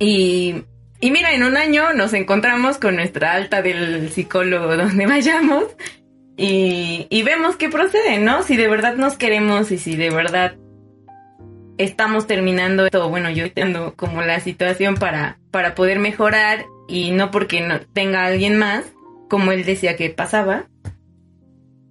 Y, 0.00 0.64
y 0.98 1.10
mira, 1.12 1.34
en 1.34 1.44
un 1.44 1.56
año 1.56 1.92
nos 1.92 2.14
encontramos 2.14 2.78
con 2.78 2.96
nuestra 2.96 3.34
alta 3.34 3.62
del 3.62 4.10
psicólogo 4.10 4.76
donde 4.76 5.06
vayamos 5.06 5.66
y, 6.36 7.06
y 7.10 7.22
vemos 7.22 7.56
qué 7.56 7.68
procede, 7.68 8.18
¿no? 8.18 8.42
Si 8.42 8.56
de 8.56 8.66
verdad 8.66 8.96
nos 8.96 9.16
queremos 9.16 9.70
y 9.70 9.78
si 9.78 9.94
de 9.94 10.10
verdad 10.10 10.56
estamos 11.76 12.26
terminando 12.26 12.88
todo, 12.88 13.10
bueno, 13.10 13.30
yo 13.30 13.52
tengo 13.52 13.94
como 13.94 14.22
la 14.22 14.40
situación 14.40 14.94
para, 14.94 15.38
para 15.50 15.74
poder 15.74 15.98
mejorar 15.98 16.64
y 16.88 17.10
no 17.10 17.30
porque 17.30 17.60
no 17.60 17.80
tenga 17.80 18.24
alguien 18.24 18.56
más, 18.56 18.84
como 19.28 19.52
él 19.52 19.64
decía 19.64 19.94
que 19.96 20.08
pasaba. 20.08 20.68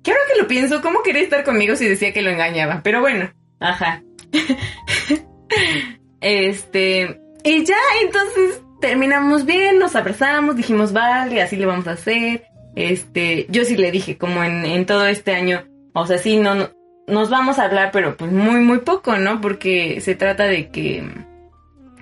Que 0.03 0.11
ahora 0.11 0.23
que 0.33 0.41
lo 0.41 0.47
pienso, 0.47 0.81
¿cómo 0.81 1.03
quería 1.03 1.21
estar 1.21 1.43
conmigo 1.43 1.75
si 1.75 1.87
decía 1.87 2.11
que 2.11 2.23
lo 2.23 2.31
engañaba? 2.31 2.81
Pero 2.83 2.99
bueno, 2.99 3.31
ajá. 3.59 4.01
este, 6.21 7.21
y 7.43 7.65
ya, 7.65 7.77
entonces 8.01 8.61
terminamos 8.81 9.45
bien, 9.45 9.79
nos 9.79 9.95
abrazamos, 9.95 10.55
dijimos, 10.55 10.93
vale, 10.93 11.41
así 11.41 11.55
le 11.55 11.65
vamos 11.65 11.87
a 11.87 11.91
hacer. 11.91 12.45
Este, 12.75 13.45
yo 13.49 13.65
sí 13.65 13.77
le 13.77 13.91
dije, 13.91 14.17
como 14.17 14.43
en, 14.43 14.85
todo 14.85 15.05
este 15.07 15.33
año, 15.33 15.63
o 15.93 16.07
sea, 16.07 16.17
sí, 16.17 16.37
no, 16.37 16.69
nos 17.07 17.29
vamos 17.29 17.59
a 17.59 17.65
hablar, 17.65 17.91
pero 17.91 18.17
pues 18.17 18.31
muy, 18.31 18.59
muy 18.59 18.79
poco, 18.79 19.17
¿no? 19.17 19.41
Porque 19.41 20.01
se 20.01 20.15
trata 20.15 20.45
de 20.45 20.69
que 20.69 21.03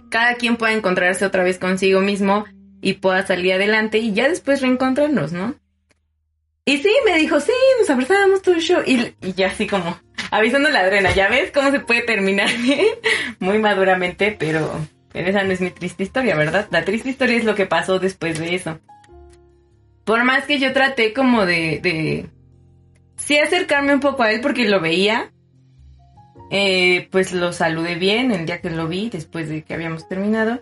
cada 0.09 0.35
quien 0.35 0.57
pueda 0.57 0.73
encontrarse 0.73 1.25
otra 1.25 1.43
vez 1.43 1.59
consigo 1.59 2.01
mismo 2.01 2.45
y 2.81 2.93
pueda 2.93 3.25
salir 3.25 3.53
adelante 3.53 3.97
y 3.97 4.13
ya 4.13 4.29
después 4.29 4.61
reencontrarnos, 4.61 5.33
¿no? 5.33 5.55
Y 6.65 6.77
sí, 6.77 6.91
me 7.05 7.17
dijo, 7.17 7.39
sí, 7.39 7.51
nos 7.79 7.89
abrazábamos 7.89 8.41
todo 8.41 8.55
el 8.55 8.61
show. 8.61 8.81
Y 8.85 9.33
ya 9.33 9.47
así 9.47 9.67
como 9.67 9.97
avisando 10.31 10.69
la 10.69 10.79
adrena, 10.79 11.13
ya 11.13 11.29
ves 11.29 11.51
cómo 11.51 11.69
se 11.69 11.81
puede 11.81 12.01
terminar 12.01 12.49
muy 13.39 13.59
maduramente, 13.59 14.35
pero, 14.37 14.71
esa 15.13 15.43
no 15.43 15.51
es 15.51 15.61
mi 15.61 15.69
triste 15.69 16.03
historia, 16.03 16.35
¿verdad? 16.35 16.67
La 16.71 16.83
triste 16.83 17.09
historia 17.09 17.37
es 17.37 17.43
lo 17.43 17.53
que 17.53 17.67
pasó 17.67 17.99
después 17.99 18.39
de 18.39 18.55
eso. 18.55 18.79
Por 20.05 20.23
más 20.23 20.45
que 20.45 20.57
yo 20.57 20.73
traté 20.73 21.13
como 21.13 21.45
de, 21.45 21.79
de 21.83 22.25
sí 23.17 23.37
acercarme 23.37 23.93
un 23.93 23.99
poco 23.99 24.23
a 24.23 24.31
él 24.31 24.41
porque 24.41 24.67
lo 24.67 24.79
veía, 24.79 25.31
eh, 26.49 27.07
pues 27.11 27.33
lo 27.33 27.53
saludé 27.53 27.95
bien 27.95 28.31
el 28.31 28.45
día 28.45 28.61
que 28.61 28.69
lo 28.69 28.87
vi, 28.87 29.09
después 29.09 29.49
de 29.49 29.63
que 29.63 29.73
habíamos 29.73 30.07
terminado. 30.07 30.59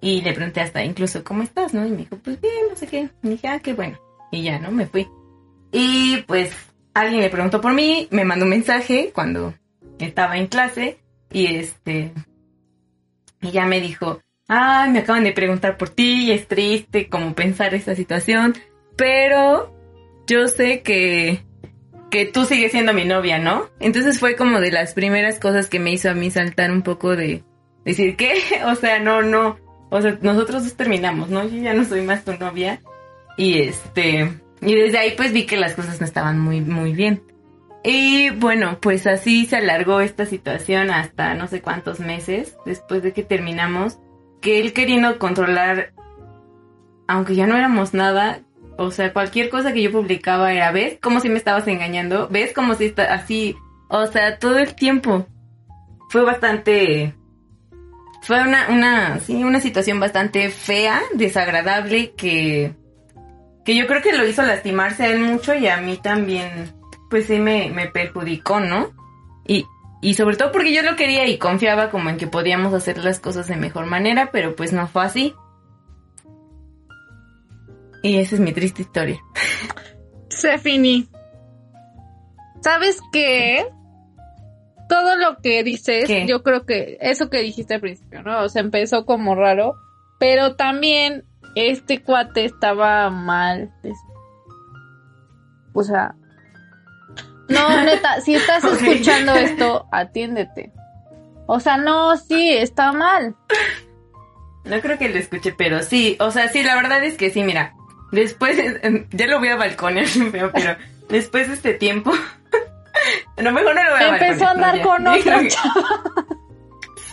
Y 0.00 0.20
le 0.22 0.32
pregunté 0.32 0.60
hasta 0.60 0.84
incluso, 0.84 1.22
¿cómo 1.22 1.44
estás? 1.44 1.72
¿No? 1.72 1.86
Y 1.86 1.90
me 1.90 1.98
dijo, 1.98 2.16
pues 2.16 2.40
bien, 2.40 2.68
no 2.68 2.76
sé 2.76 2.88
qué. 2.88 3.08
Y 3.22 3.28
dije, 3.28 3.48
ah, 3.48 3.60
qué 3.60 3.72
bueno. 3.72 3.98
Y 4.32 4.42
ya, 4.42 4.58
¿no? 4.58 4.72
Me 4.72 4.86
fui. 4.86 5.08
Y 5.70 6.18
pues 6.26 6.71
alguien 6.94 7.20
le 7.20 7.30
preguntó 7.30 7.60
por 7.60 7.72
mí, 7.72 8.08
me 8.10 8.24
mandó 8.24 8.44
un 8.44 8.50
mensaje 8.50 9.10
cuando 9.14 9.54
estaba 9.98 10.36
en 10.36 10.46
clase 10.46 10.98
y 11.30 11.46
este... 11.46 12.12
Y 13.40 13.50
ya 13.50 13.66
me 13.66 13.80
dijo, 13.80 14.20
ay, 14.46 14.90
me 14.90 15.00
acaban 15.00 15.24
de 15.24 15.32
preguntar 15.32 15.76
por 15.76 15.88
ti, 15.88 16.26
y 16.26 16.30
es 16.30 16.46
triste 16.46 17.08
como 17.08 17.34
pensar 17.34 17.74
esta 17.74 17.96
situación, 17.96 18.54
pero 18.96 19.74
yo 20.28 20.46
sé 20.46 20.82
que, 20.82 21.42
que 22.10 22.26
tú 22.26 22.44
sigues 22.44 22.70
siendo 22.70 22.92
mi 22.92 23.04
novia, 23.04 23.38
¿no? 23.38 23.68
Entonces 23.80 24.20
fue 24.20 24.36
como 24.36 24.60
de 24.60 24.70
las 24.70 24.94
primeras 24.94 25.40
cosas 25.40 25.66
que 25.66 25.80
me 25.80 25.92
hizo 25.92 26.08
a 26.08 26.14
mí 26.14 26.30
saltar 26.30 26.70
un 26.70 26.82
poco 26.82 27.16
de 27.16 27.42
decir, 27.84 28.16
¿qué? 28.16 28.34
O 28.66 28.76
sea, 28.76 29.00
no, 29.00 29.22
no, 29.22 29.58
o 29.90 30.00
sea, 30.00 30.18
nosotros 30.22 30.72
terminamos, 30.74 31.28
¿no? 31.28 31.48
Yo 31.48 31.60
ya 31.60 31.74
no 31.74 31.84
soy 31.84 32.02
más 32.02 32.24
tu 32.24 32.32
novia. 32.34 32.80
Y 33.36 33.58
este, 33.60 34.30
y 34.62 34.74
desde 34.74 34.98
ahí 34.98 35.12
pues 35.16 35.32
vi 35.32 35.44
que 35.44 35.56
las 35.56 35.74
cosas 35.74 36.00
no 36.00 36.06
estaban 36.06 36.38
muy, 36.38 36.60
muy 36.60 36.92
bien. 36.92 37.22
Y 37.84 38.30
bueno, 38.30 38.78
pues 38.80 39.06
así 39.06 39.44
se 39.46 39.56
alargó 39.56 40.00
esta 40.00 40.24
situación 40.24 40.90
hasta 40.90 41.34
no 41.34 41.48
sé 41.48 41.60
cuántos 41.60 41.98
meses 41.98 42.56
después 42.64 43.02
de 43.02 43.12
que 43.12 43.24
terminamos, 43.24 43.98
que 44.40 44.60
él 44.60 44.72
queriendo 44.72 45.18
controlar, 45.18 45.92
aunque 47.08 47.34
ya 47.34 47.48
no 47.48 47.56
éramos 47.56 47.92
nada, 47.92 48.42
o 48.78 48.92
sea, 48.92 49.12
cualquier 49.12 49.50
cosa 49.50 49.72
que 49.72 49.82
yo 49.82 49.90
publicaba 49.90 50.52
era, 50.52 50.70
¿ves? 50.70 50.98
Como 51.02 51.18
si 51.18 51.28
me 51.28 51.38
estabas 51.38 51.66
engañando, 51.66 52.28
¿ves? 52.28 52.52
Como 52.52 52.74
si 52.74 52.86
está 52.86 53.12
así, 53.12 53.56
o 53.88 54.06
sea, 54.06 54.38
todo 54.38 54.58
el 54.58 54.74
tiempo. 54.76 55.26
Fue 56.08 56.24
bastante 56.24 57.14
fue 58.22 58.40
una, 58.40 58.68
una, 58.68 59.18
sí, 59.18 59.42
una 59.42 59.60
situación 59.60 59.98
bastante 59.98 60.48
fea, 60.50 61.02
desagradable, 61.14 62.12
que, 62.12 62.72
que 63.64 63.76
yo 63.76 63.86
creo 63.86 64.02
que 64.02 64.12
lo 64.12 64.26
hizo 64.26 64.42
lastimarse 64.42 65.04
a 65.04 65.12
él 65.12 65.20
mucho 65.20 65.54
y 65.54 65.68
a 65.68 65.78
mí 65.78 65.96
también, 65.96 66.72
pues 67.10 67.26
sí 67.26 67.38
me, 67.38 67.70
me 67.70 67.86
perjudicó, 67.88 68.60
¿no? 68.60 68.92
Y, 69.46 69.66
y 70.00 70.14
sobre 70.14 70.36
todo 70.36 70.52
porque 70.52 70.74
yo 70.74 70.82
lo 70.82 70.96
quería 70.96 71.26
y 71.26 71.38
confiaba 71.38 71.90
como 71.90 72.10
en 72.10 72.16
que 72.16 72.26
podíamos 72.26 72.74
hacer 72.74 72.98
las 72.98 73.20
cosas 73.20 73.48
de 73.48 73.56
mejor 73.56 73.86
manera, 73.86 74.30
pero 74.32 74.56
pues 74.56 74.72
no 74.72 74.86
fue 74.88 75.04
así. 75.04 75.34
Y 78.02 78.18
esa 78.18 78.34
es 78.34 78.40
mi 78.40 78.52
triste 78.52 78.82
historia. 78.82 79.20
Sefini. 80.28 81.08
¿Sabes 82.60 83.00
qué? 83.12 83.66
todo 84.92 85.16
lo 85.16 85.38
que 85.38 85.64
dices, 85.64 86.06
yo 86.26 86.42
creo 86.42 86.66
que 86.66 86.98
eso 87.00 87.30
que 87.30 87.38
dijiste 87.40 87.72
al 87.72 87.80
principio, 87.80 88.22
¿no? 88.22 88.42
O 88.42 88.50
sea, 88.50 88.60
empezó 88.60 89.06
como 89.06 89.34
raro, 89.34 89.76
pero 90.18 90.54
también 90.54 91.24
este 91.54 92.02
cuate 92.02 92.44
estaba 92.44 93.10
mal. 93.10 93.72
O 95.74 95.82
sea, 95.82 96.14
no, 97.48 97.84
neta, 97.84 98.20
si 98.20 98.34
estás 98.34 98.64
escuchando 98.82 99.34
esto, 99.34 99.86
atiéndete. 99.92 100.72
O 101.46 101.60
sea, 101.60 101.76
no, 101.76 102.16
sí, 102.16 102.52
está 102.52 102.92
mal. 102.92 103.36
No 104.64 104.80
creo 104.80 104.98
que 104.98 105.08
lo 105.08 105.18
escuche, 105.18 105.52
pero 105.56 105.82
sí, 105.82 106.16
o 106.20 106.30
sea, 106.30 106.48
sí, 106.48 106.62
la 106.62 106.76
verdad 106.76 107.02
es 107.04 107.16
que 107.16 107.30
sí, 107.30 107.42
mira, 107.42 107.74
después, 108.12 108.56
ya 109.10 109.26
lo 109.26 109.38
voy 109.38 109.48
a 109.48 109.56
balconear, 109.56 110.06
pero 110.32 110.76
después 111.08 111.48
de 111.48 111.54
este 111.54 111.74
tiempo, 111.74 112.12
no, 113.42 113.52
mejor 113.52 113.74
no 113.74 113.82
lo 113.82 113.90
voy 113.90 114.02
a 114.02 114.08
Empezó 114.16 114.46
a 114.46 114.50
andar 114.52 114.82
con 114.82 115.06
otra 115.06 115.48
chava. 115.48 116.02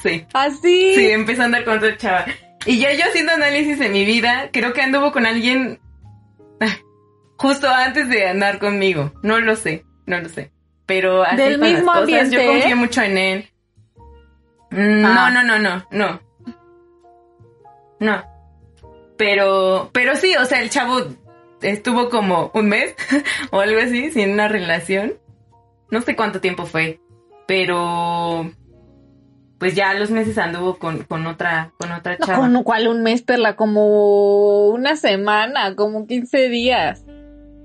Sí. 0.03 0.25
Así. 0.33 0.95
Sí, 0.95 1.11
empezó 1.11 1.41
a 1.41 1.45
andar 1.45 1.65
con 1.65 1.77
otra 1.77 1.97
chava. 1.97 2.25
Y 2.65 2.79
ya 2.79 2.93
yo 2.93 3.05
haciendo 3.05 3.33
análisis 3.33 3.79
de 3.79 3.89
mi 3.89 4.05
vida, 4.05 4.49
creo 4.51 4.73
que 4.73 4.81
anduvo 4.81 5.11
con 5.11 5.25
alguien 5.25 5.79
ah, 6.59 6.77
justo 7.37 7.69
antes 7.69 8.09
de 8.09 8.27
andar 8.27 8.59
conmigo. 8.59 9.13
No 9.23 9.39
lo 9.39 9.55
sé, 9.55 9.85
no 10.05 10.19
lo 10.19 10.29
sé. 10.29 10.51
Pero 10.85 11.23
así 11.23 11.37
Del 11.37 11.59
mismo 11.59 11.93
cosas, 11.93 12.31
yo 12.31 12.45
confié 12.45 12.75
mucho 12.75 13.01
en 13.01 13.17
él. 13.17 13.49
Ah. 14.71 14.75
No, 14.75 15.31
no, 15.31 15.43
no, 15.43 15.59
no, 15.59 15.85
no. 15.91 16.21
No. 17.99 18.23
Pero, 19.17 19.89
pero 19.93 20.15
sí, 20.15 20.35
o 20.35 20.45
sea, 20.45 20.61
el 20.61 20.69
chavo 20.69 21.05
estuvo 21.61 22.09
como 22.09 22.51
un 22.53 22.69
mes 22.69 22.95
o 23.51 23.59
algo 23.59 23.79
así 23.79 24.11
sin 24.11 24.31
una 24.31 24.47
relación. 24.47 25.17
No 25.91 26.01
sé 26.01 26.15
cuánto 26.15 26.39
tiempo 26.39 26.65
fue, 26.65 26.99
pero 27.47 28.51
pues 29.59 29.75
ya 29.75 29.93
los 29.93 30.09
meses 30.09 30.37
anduvo 30.37 30.79
con, 30.79 31.03
con 31.03 31.27
otra 31.27 31.71
con 31.77 31.91
otra 31.91 32.17
chava. 32.17 32.47
No, 32.47 32.53
¿Con 32.53 32.63
cuál 32.63 32.87
un 32.87 33.03
mes, 33.03 33.21
Perla? 33.21 33.57
Como 33.57 34.69
una 34.69 34.95
semana, 34.95 35.75
como 35.75 36.07
15 36.07 36.49
días. 36.49 37.03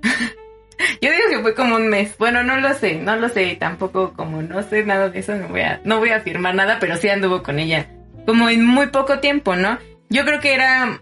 Yo 1.00 1.10
digo 1.10 1.22
que 1.30 1.38
fue 1.40 1.54
como 1.54 1.76
un 1.76 1.88
mes. 1.88 2.18
Bueno, 2.18 2.42
no 2.42 2.56
lo 2.56 2.74
sé, 2.74 2.96
no 2.96 3.16
lo 3.16 3.28
sé. 3.28 3.56
Tampoco 3.58 4.12
como 4.14 4.42
no 4.42 4.62
sé 4.64 4.84
nada 4.84 5.08
de 5.08 5.20
eso, 5.20 5.36
no 5.36 5.48
voy 5.48 5.60
a, 5.60 5.80
no 5.84 5.98
voy 5.98 6.10
a 6.10 6.16
afirmar 6.16 6.56
nada, 6.56 6.78
pero 6.80 6.96
sí 6.96 7.08
anduvo 7.08 7.44
con 7.44 7.60
ella. 7.60 7.86
Como 8.26 8.50
en 8.50 8.66
muy 8.66 8.88
poco 8.88 9.20
tiempo, 9.20 9.54
¿no? 9.54 9.78
Yo 10.10 10.24
creo 10.24 10.40
que 10.40 10.52
era... 10.52 11.00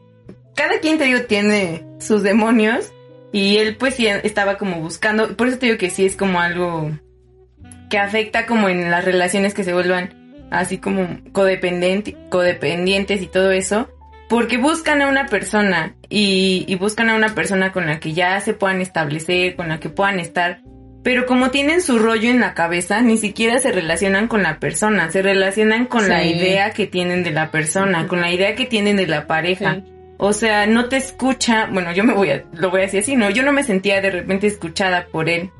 Cada 0.54 0.78
quien, 0.80 0.98
te 0.98 1.04
digo, 1.04 1.22
tiene 1.22 1.86
sus 2.00 2.22
demonios. 2.22 2.92
Y 3.32 3.56
él 3.56 3.76
pues 3.76 3.94
sí 3.94 4.06
estaba 4.06 4.58
como 4.58 4.80
buscando. 4.80 5.34
Por 5.36 5.48
eso 5.48 5.58
te 5.58 5.66
digo 5.66 5.78
que 5.78 5.88
sí 5.88 6.04
es 6.04 6.16
como 6.16 6.38
algo 6.38 6.90
que 7.88 7.98
afecta 7.98 8.44
como 8.44 8.68
en 8.68 8.90
las 8.90 9.06
relaciones 9.06 9.54
que 9.54 9.64
se 9.64 9.72
vuelvan 9.72 10.21
así 10.52 10.78
como 10.78 11.18
codependientes 11.32 13.22
y 13.22 13.26
todo 13.26 13.50
eso, 13.50 13.88
porque 14.28 14.58
buscan 14.58 15.02
a 15.02 15.08
una 15.08 15.26
persona 15.26 15.94
y, 16.08 16.74
buscan 16.76 17.10
a 17.10 17.16
una 17.16 17.34
persona 17.34 17.72
con 17.72 17.86
la 17.86 17.98
que 18.00 18.12
ya 18.12 18.40
se 18.40 18.54
puedan 18.54 18.80
establecer, 18.80 19.56
con 19.56 19.68
la 19.68 19.80
que 19.80 19.88
puedan 19.88 20.20
estar, 20.20 20.60
pero 21.02 21.26
como 21.26 21.50
tienen 21.50 21.82
su 21.82 21.98
rollo 21.98 22.30
en 22.30 22.40
la 22.40 22.54
cabeza, 22.54 23.00
ni 23.00 23.16
siquiera 23.16 23.58
se 23.58 23.72
relacionan 23.72 24.28
con 24.28 24.42
la 24.42 24.60
persona, 24.60 25.10
se 25.10 25.22
relacionan 25.22 25.86
con 25.86 26.08
la 26.08 26.24
idea 26.24 26.70
que 26.70 26.86
tienen 26.86 27.24
de 27.24 27.32
la 27.32 27.50
persona, 27.50 28.06
con 28.06 28.20
la 28.20 28.30
idea 28.30 28.54
que 28.54 28.66
tienen 28.66 28.96
de 28.96 29.06
la 29.06 29.26
pareja. 29.26 29.82
O 30.18 30.32
sea, 30.32 30.66
no 30.66 30.88
te 30.88 30.98
escucha, 30.98 31.68
bueno, 31.72 31.92
yo 31.92 32.04
me 32.04 32.12
voy 32.12 32.30
a, 32.30 32.44
lo 32.52 32.70
voy 32.70 32.80
a 32.80 32.84
decir 32.84 33.00
así, 33.00 33.16
no, 33.16 33.30
yo 33.30 33.42
no 33.42 33.52
me 33.52 33.64
sentía 33.64 34.00
de 34.00 34.10
repente 34.10 34.46
escuchada 34.46 35.06
por 35.10 35.28
él. 35.28 35.50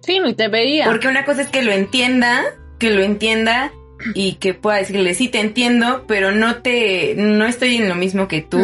Sí, 0.00 0.18
no 0.18 0.34
te 0.34 0.48
veía. 0.48 0.84
Porque 0.84 1.08
una 1.08 1.24
cosa 1.24 1.40
es 1.40 1.48
que 1.48 1.62
lo 1.62 1.72
entienda, 1.72 2.42
que 2.78 2.90
lo 2.90 3.02
entienda 3.02 3.72
y 4.14 4.34
que 4.34 4.54
pueda 4.54 4.78
decirle, 4.78 5.14
sí, 5.14 5.28
te 5.28 5.40
entiendo, 5.40 6.04
pero 6.06 6.32
no 6.32 6.62
te, 6.62 7.14
no 7.16 7.46
estoy 7.46 7.76
en 7.76 7.88
lo 7.88 7.94
mismo 7.94 8.28
que 8.28 8.42
tú. 8.42 8.60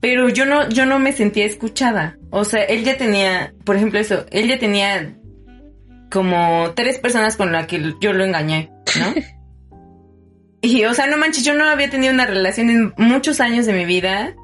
Pero 0.00 0.28
yo 0.28 0.46
no, 0.46 0.68
yo 0.68 0.86
no 0.86 0.98
me 0.98 1.12
sentía 1.12 1.44
escuchada. 1.44 2.16
O 2.30 2.44
sea, 2.44 2.62
él 2.64 2.84
ya 2.84 2.96
tenía, 2.96 3.52
por 3.64 3.76
ejemplo 3.76 3.98
eso, 3.98 4.24
él 4.30 4.48
ya 4.48 4.58
tenía 4.58 5.14
como 6.10 6.72
tres 6.74 6.98
personas 6.98 7.36
con 7.36 7.52
las 7.52 7.66
que 7.66 7.94
yo 8.00 8.12
lo 8.12 8.24
engañé, 8.24 8.70
¿no? 8.98 9.14
y, 10.62 10.84
o 10.84 10.94
sea, 10.94 11.06
no 11.06 11.18
manches, 11.18 11.44
yo 11.44 11.54
no 11.54 11.64
había 11.64 11.90
tenido 11.90 12.12
una 12.12 12.26
relación 12.26 12.70
en 12.70 12.94
muchos 12.96 13.40
años 13.40 13.66
de 13.66 13.72
mi 13.72 13.84
vida 13.84 14.34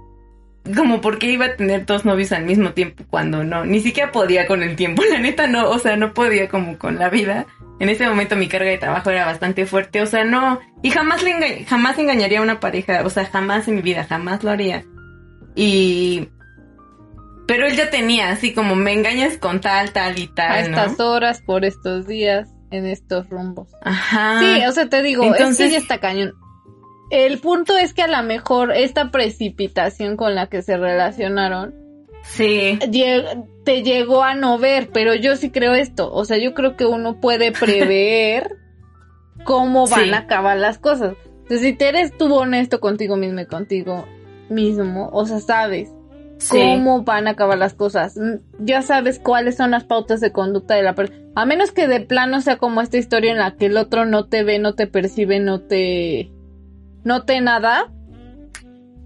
como 0.75 1.01
porque 1.01 1.31
iba 1.31 1.47
a 1.47 1.57
tener 1.57 1.87
dos 1.87 2.05
novios 2.05 2.33
al 2.33 2.45
mismo 2.45 2.73
tiempo 2.73 3.05
cuando 3.09 3.45
no, 3.45 3.65
ni 3.65 3.81
siquiera 3.81 4.13
podía 4.13 4.47
con 4.47 4.63
el 4.63 4.77
tiempo, 4.77 5.03
la 5.11 5.19
neta 5.19 5.47
no, 5.47 5.69
o 5.71 5.79
sea, 5.79 5.97
no 5.97 6.15
podía 6.15 6.49
como 6.49 6.79
con 6.79 6.99
la 6.99 7.09
vida. 7.09 7.47
En 7.79 7.91
ese 7.91 8.09
momento 8.09 8.37
mi 8.37 8.49
carga 8.49 8.71
de 8.71 8.79
trabajo 8.79 9.11
era 9.11 9.27
bastante 9.27 9.67
fuerte, 9.67 10.01
o 10.01 10.07
sea, 10.07 10.25
no, 10.25 10.61
y 10.83 10.91
jamás 10.91 11.23
le 11.23 11.65
jamás 11.65 11.99
engañaría 11.99 12.39
a 12.39 12.43
una 12.43 12.59
pareja, 12.59 13.03
o 13.05 13.11
sea, 13.11 13.27
jamás 13.27 13.69
en 13.69 13.77
mi 13.77 13.83
vida, 13.83 14.05
jamás 14.05 14.43
lo 14.43 14.51
haría. 14.51 14.85
Y 15.55 16.29
pero 17.47 17.67
él 17.67 17.77
ya 17.77 17.91
tenía 17.91 18.31
así 18.31 18.53
como 18.53 18.75
me 18.75 18.93
engañas 18.93 19.37
con 19.39 19.61
tal, 19.61 19.93
tal 19.93 20.19
y 20.19 20.27
tal. 20.27 20.51
A 20.51 20.61
estas 20.61 20.99
horas, 21.01 21.43
por 21.43 21.65
estos 21.65 22.07
días, 22.07 22.49
en 22.71 22.87
estos 22.87 23.29
rumbos. 23.29 23.69
Ajá. 23.83 24.41
Sí, 24.41 24.65
o 24.67 24.73
sea, 24.73 24.89
te 24.89 25.03
digo, 25.03 25.23
Entonces, 25.23 25.61
es 25.61 25.67
que 25.67 25.73
ya 25.73 25.79
está 25.79 26.01
cañón 26.01 26.33
el 27.11 27.39
punto 27.39 27.77
es 27.77 27.95
que 27.95 28.03
a 28.03 28.09
lo 28.09 28.23
mejor 28.23 28.73
esta 28.73 29.11
precipitación 29.11 30.17
con 30.17 30.35
la 30.35 30.49
que 30.49 30.63
se 30.63 30.77
relacionaron 30.77 31.75
sí. 32.23 32.79
te 33.65 33.83
llegó 33.83 34.23
a 34.23 34.35
no 34.35 34.59
ver, 34.59 34.91
pero 34.93 35.15
yo 35.15 35.37
sí 35.37 35.51
creo 35.51 35.75
esto. 35.75 36.13
O 36.13 36.25
sea, 36.25 36.39
yo 36.39 36.55
creo 36.55 36.77
que 36.77 36.85
uno 36.85 37.21
puede 37.21 37.53
prever 37.61 38.57
cómo 39.45 39.87
van 39.87 40.15
a 40.15 40.19
acabar 40.19 40.57
las 40.57 40.79
cosas. 40.79 41.15
Entonces, 41.43 41.61
si 41.61 41.73
te 41.75 41.89
eres 41.89 42.17
tú 42.17 42.33
honesto 42.35 42.81
contigo 42.81 43.17
mismo 43.17 43.41
y 43.41 43.47
contigo 43.47 44.07
mismo, 44.49 45.09
o 45.13 45.27
sea, 45.27 45.41
sabes 45.41 45.93
cómo 46.51 47.03
van 47.03 47.29
a 47.29 47.31
acabar 47.31 47.59
las 47.59 47.75
cosas. 47.75 48.19
Ya 48.59 48.83
sabes 48.83 49.19
cuáles 49.19 49.57
son 49.57 49.71
las 49.71 49.85
pautas 49.85 50.21
de 50.21 50.33
conducta 50.33 50.75
de 50.75 50.83
la 50.83 50.95
persona. 50.95 51.21
A 51.35 51.47
menos 51.47 51.71
que 51.71 51.87
de 51.87 52.01
plano 52.01 52.41
sea 52.41 52.57
como 52.57 52.81
esta 52.81 52.97
historia 52.97 53.33
en 53.33 53.39
la 53.39 53.57
que 53.57 53.67
el 53.67 53.77
otro 53.77 54.07
no 54.07 54.27
te 54.27 54.43
ve, 54.43 54.59
no 54.59 54.75
te 54.75 54.87
percibe, 54.87 55.39
no 55.39 55.61
te... 55.61 56.33
no 57.07 57.23
te 57.23 57.41
nada. 57.41 57.91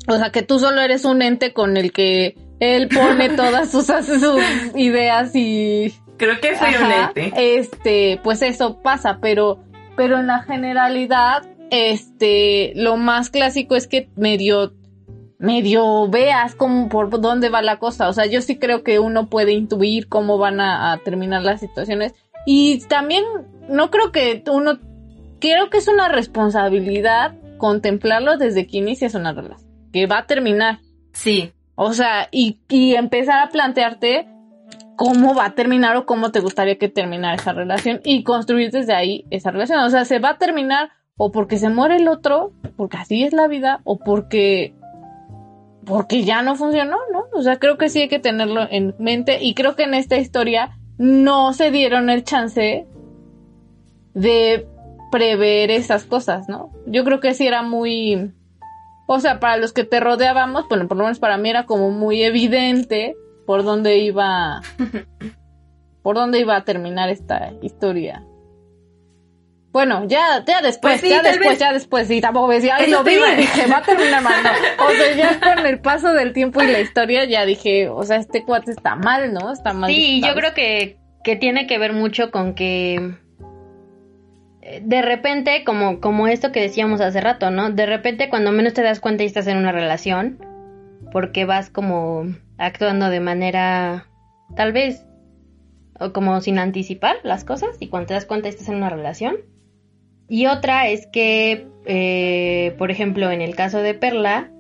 O 0.09 0.17
sea, 0.17 0.31
que 0.31 0.43
tú 0.43 0.59
solo 0.59 0.81
eres 0.81 1.05
un 1.05 1.21
ente 1.21 1.53
con 1.53 1.77
el 1.77 1.93
que 1.93 2.35
él 2.59 2.89
pone 2.89 3.29
todas 3.37 3.71
sus, 3.71 3.87
sus 3.87 4.43
ideas 4.75 5.37
y... 5.37 5.95
Creo 6.17 6.41
que 6.41 6.57
soy 6.57 6.75
un 6.75 6.91
ente. 6.91 7.33
Este, 7.37 8.19
pues 8.25 8.41
eso 8.41 8.81
pasa, 8.83 9.19
pero, 9.21 9.63
pero 9.97 10.19
en 10.19 10.29
la 10.29 10.43
generalidad, 10.43 11.43
este, 11.71 12.73
lo 12.75 12.97
más 12.97 13.29
clásico 13.29 13.77
es 13.77 13.87
que 13.87 14.09
medio 14.17 14.73
medio 15.39 16.07
veas 16.09 16.55
cómo, 16.55 16.91
por 16.91 17.19
dónde 17.21 17.49
va 17.49 17.63
la 17.63 17.79
cosa. 17.79 18.09
O 18.09 18.13
sea, 18.13 18.27
yo 18.27 18.43
sí 18.43 18.59
creo 18.59 18.83
que 18.83 18.99
uno 18.99 19.29
puede 19.29 19.53
intuir 19.53 20.07
cómo 20.09 20.37
van 20.37 20.61
a, 20.61 20.99
terminar 21.05 21.43
las 21.43 21.61
situaciones. 21.61 22.15
Y 22.47 22.81
también 22.89 23.25
no 23.69 23.91
creo 23.91 24.13
que 24.13 24.43
uno, 24.51 24.79
creo 25.41 25.71
que 25.71 25.79
es 25.79 25.89
una 25.89 26.09
responsabilidad 26.09 27.35
contemplarlo 27.61 28.37
desde 28.37 28.67
que 28.67 28.79
inicias 28.79 29.15
una 29.15 29.33
relación, 29.33 29.71
que 29.93 30.07
va 30.07 30.19
a 30.19 30.27
terminar. 30.27 30.81
Sí. 31.13 31.53
O 31.77 31.93
sea, 31.93 32.29
y, 32.33 32.61
y 32.69 32.97
empezar 32.97 33.39
a 33.39 33.51
plantearte 33.51 34.27
cómo 34.97 35.35
va 35.35 35.47
a 35.47 35.55
terminar 35.55 35.97
o 35.97 36.05
cómo 36.05 36.33
te 36.33 36.41
gustaría 36.41 36.77
que 36.77 36.89
terminara 36.89 37.37
esa 37.37 37.53
relación 37.53 38.01
y 38.05 38.23
construir 38.25 38.71
desde 38.71 38.95
ahí 38.95 39.25
esa 39.31 39.51
relación. 39.51 39.81
O 39.81 39.91
sea, 39.91 40.05
se 40.05 40.19
va 40.19 40.31
a 40.31 40.39
terminar 40.39 40.91
o 41.17 41.31
porque 41.31 41.57
se 41.57 41.69
muere 41.71 41.97
el 41.97 42.09
otro, 42.09 42.53
porque 42.77 42.97
así 42.97 43.23
es 43.23 43.33
la 43.33 43.47
vida, 43.47 43.81
o 43.85 43.99
porque 43.99 44.75
porque 45.85 46.25
ya 46.25 46.43
no 46.43 46.55
funcionó, 46.55 46.99
¿no? 47.13 47.25
O 47.33 47.43
sea, 47.43 47.57
creo 47.59 47.79
que 47.79 47.89
sí 47.89 48.03
hay 48.03 48.09
que 48.09 48.19
tenerlo 48.19 48.67
en 48.71 48.95
mente 48.99 49.39
y 49.41 49.55
creo 49.55 49.75
que 49.75 49.85
en 49.85 49.95
esta 49.95 50.19
historia 50.19 50.79
no 50.99 51.53
se 51.53 51.71
dieron 51.71 52.11
el 52.11 52.25
chance 52.25 52.87
de 54.15 54.67
prever 55.11 55.71
esas 55.71 56.05
cosas, 56.05 56.49
¿no? 56.49 56.73
Yo 56.87 57.05
creo 57.05 57.21
que 57.21 57.35
sí 57.35 57.47
era 57.47 57.63
muy, 57.63 58.33
o 59.07 59.21
sea, 59.21 59.41
para 59.41 59.57
los 59.57 59.73
que 59.73 59.85
te 59.85 60.01
rodeábamos, 60.01 60.69
bueno, 60.69 60.89
por 60.89 60.97
lo 60.97 61.05
menos 61.05 61.19
para 61.19 61.37
mí 61.37 61.51
era 61.51 61.67
como 61.67 61.91
muy 61.91 62.23
evidente 62.23 63.17
por 63.47 63.65
dónde 63.65 63.99
iba, 63.99 64.61
por 66.03 66.17
dónde 66.17 66.41
iba 66.41 66.57
a 66.57 66.65
terminar 66.65 67.11
esta 67.11 67.53
historia. 67.63 68.25
Bueno, 69.73 70.05
ya, 70.09 70.45
ya 70.45 70.63
después, 70.63 71.01
pues 71.01 71.11
ya 71.11 71.23
después, 71.23 71.59
ya 71.59 71.73
después, 71.73 72.11
y 72.11 72.21
tampoco 72.21 72.49
decía, 72.51 72.77
ay, 72.77 72.91
lo 72.91 73.05
vi 73.05 73.15
y 73.15 73.37
dije, 73.37 73.67
va 73.71 73.79
a 73.79 73.83
terminar 73.83 74.21
mal, 74.21 74.43
no. 74.43 74.51
O 74.85 74.91
sea, 74.91 75.15
ya 75.15 75.41
con 75.57 75.65
el 75.65 75.81
paso 75.81 76.13
del 76.13 76.33
tiempo 76.33 76.61
y 76.61 76.67
la 76.67 76.81
historia 76.81 77.25
ya 77.25 77.45
dije, 77.45 77.89
o 77.89 78.03
sea, 78.03 78.17
este 78.17 78.45
cuate 78.45 78.73
está 78.73 78.97
mal, 78.97 79.33
¿no? 79.33 79.53
Está 79.53 79.73
mal. 79.73 79.89
Sí, 79.89 80.21
yo 80.27 80.35
creo 80.35 80.55
que, 80.55 80.99
que 81.23 81.37
tiene 81.37 81.69
que 81.69 81.79
ver 81.79 81.93
mucho 81.93 82.33
con 82.33 82.55
que 82.55 83.15
de 84.83 85.03
repente, 85.03 85.65
como, 85.65 86.01
como 86.01 86.29
esto 86.29 86.53
que 86.53 86.61
decíamos 86.61 87.01
hace 87.01 87.21
rato, 87.21 87.51
¿no? 87.51 87.71
De 87.71 87.87
repente 87.87 88.29
cuando 88.29 88.53
menos 88.53 88.75
te 88.75 88.83
das 88.83 89.01
cuenta 89.01 89.23
y 89.23 89.27
estás 89.27 89.47
en 89.47 89.57
una 89.57 89.73
relación, 89.73 90.39
porque 91.13 91.45
vas 91.45 91.71
como 91.71 92.27
actuando 92.59 93.09
de 93.09 93.21
manera, 93.21 94.07
tal 94.55 94.73
vez, 94.73 95.07
o 95.99 96.13
como 96.13 96.41
sin 96.41 96.59
anticipar 96.59 97.17
las 97.23 97.45
cosas, 97.45 97.77
y 97.81 97.89
cuando 97.89 98.09
te 98.09 98.15
das 98.15 98.27
cuenta 98.27 98.49
estás 98.49 98.69
en 98.69 98.77
una 98.77 98.91
relación, 98.91 99.37
y 100.29 100.47
otra 100.47 100.89
es 100.89 101.07
que, 101.07 101.67
eh, 101.87 102.75
por 102.79 102.91
ejemplo, 102.91 103.31
en 103.31 103.41
el 103.41 103.57
caso 103.57 103.83
de 103.83 103.95
Perla, 103.95 104.51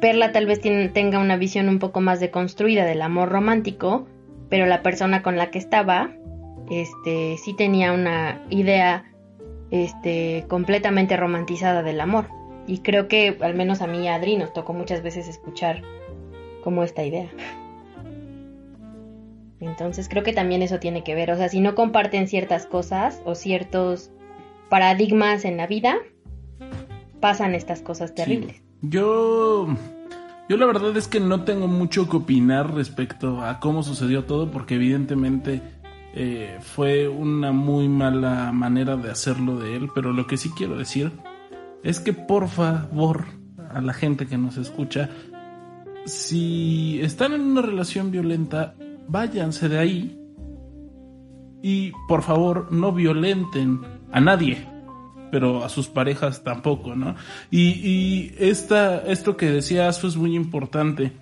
Perla 0.00 0.32
tal 0.32 0.46
vez 0.46 0.60
tenga 0.60 1.18
una 1.18 1.36
visión 1.36 1.68
un 1.68 1.78
poco 1.78 2.00
más 2.00 2.20
deconstruida 2.20 2.84
del 2.84 3.02
amor 3.02 3.28
romántico, 3.28 4.08
pero 4.48 4.66
la 4.66 4.82
persona 4.82 5.22
con 5.22 5.36
la 5.36 5.50
que 5.50 5.58
estaba, 5.58 6.10
este, 6.70 7.36
sí 7.38 7.54
tenía 7.56 7.92
una 7.92 8.42
idea, 8.50 9.04
este, 9.70 10.44
completamente 10.48 11.16
romantizada 11.16 11.82
del 11.82 12.00
amor. 12.00 12.26
Y 12.66 12.78
creo 12.78 13.08
que, 13.08 13.36
al 13.40 13.54
menos 13.54 13.82
a 13.82 13.86
mí 13.86 14.04
y 14.04 14.08
a 14.08 14.14
Adri, 14.16 14.36
nos 14.36 14.52
tocó 14.52 14.72
muchas 14.72 15.02
veces 15.02 15.28
escuchar 15.28 15.82
como 16.62 16.84
esta 16.84 17.04
idea. 17.04 17.28
Entonces 19.60 20.08
creo 20.08 20.22
que 20.22 20.32
también 20.32 20.62
eso 20.62 20.78
tiene 20.78 21.04
que 21.04 21.14
ver, 21.14 21.30
o 21.30 21.36
sea, 21.36 21.48
si 21.48 21.60
no 21.60 21.74
comparten 21.74 22.28
ciertas 22.28 22.66
cosas 22.66 23.20
o 23.26 23.34
ciertos 23.34 24.10
paradigmas 24.70 25.44
en 25.44 25.58
la 25.58 25.66
vida, 25.66 25.98
pasan 27.20 27.54
estas 27.54 27.82
cosas 27.82 28.14
terribles. 28.14 28.62
Yo, 28.80 29.68
yo 30.48 30.56
la 30.56 30.64
verdad 30.64 30.96
es 30.96 31.08
que 31.08 31.20
no 31.20 31.44
tengo 31.44 31.66
mucho 31.66 32.08
que 32.08 32.16
opinar 32.16 32.74
respecto 32.74 33.42
a 33.42 33.60
cómo 33.60 33.82
sucedió 33.82 34.24
todo, 34.24 34.50
porque 34.50 34.76
evidentemente 34.76 35.60
eh, 36.14 36.58
fue 36.60 37.08
una 37.08 37.52
muy 37.52 37.88
mala 37.88 38.50
manera 38.52 38.96
de 38.96 39.10
hacerlo 39.10 39.58
de 39.58 39.76
él, 39.76 39.90
pero 39.94 40.12
lo 40.12 40.26
que 40.26 40.36
sí 40.36 40.50
quiero 40.56 40.76
decir 40.76 41.12
es 41.82 42.00
que 42.00 42.12
por 42.12 42.48
favor 42.48 43.26
a 43.72 43.80
la 43.80 43.92
gente 43.92 44.26
que 44.26 44.36
nos 44.36 44.56
escucha, 44.56 45.10
si 46.04 47.00
están 47.02 47.32
en 47.32 47.42
una 47.42 47.62
relación 47.62 48.10
violenta, 48.10 48.74
váyanse 49.06 49.68
de 49.68 49.78
ahí 49.78 50.20
y 51.62 51.92
por 52.08 52.22
favor 52.22 52.72
no 52.72 52.92
violenten 52.92 53.80
a 54.12 54.20
nadie, 54.20 54.66
pero 55.30 55.64
a 55.64 55.68
sus 55.68 55.88
parejas 55.88 56.42
tampoco, 56.42 56.96
¿no? 56.96 57.14
Y, 57.50 58.32
esta, 58.38 58.98
esto 58.98 59.36
que 59.36 59.50
decías 59.50 60.02
es 60.04 60.16
muy 60.16 60.34
importante. 60.34 61.12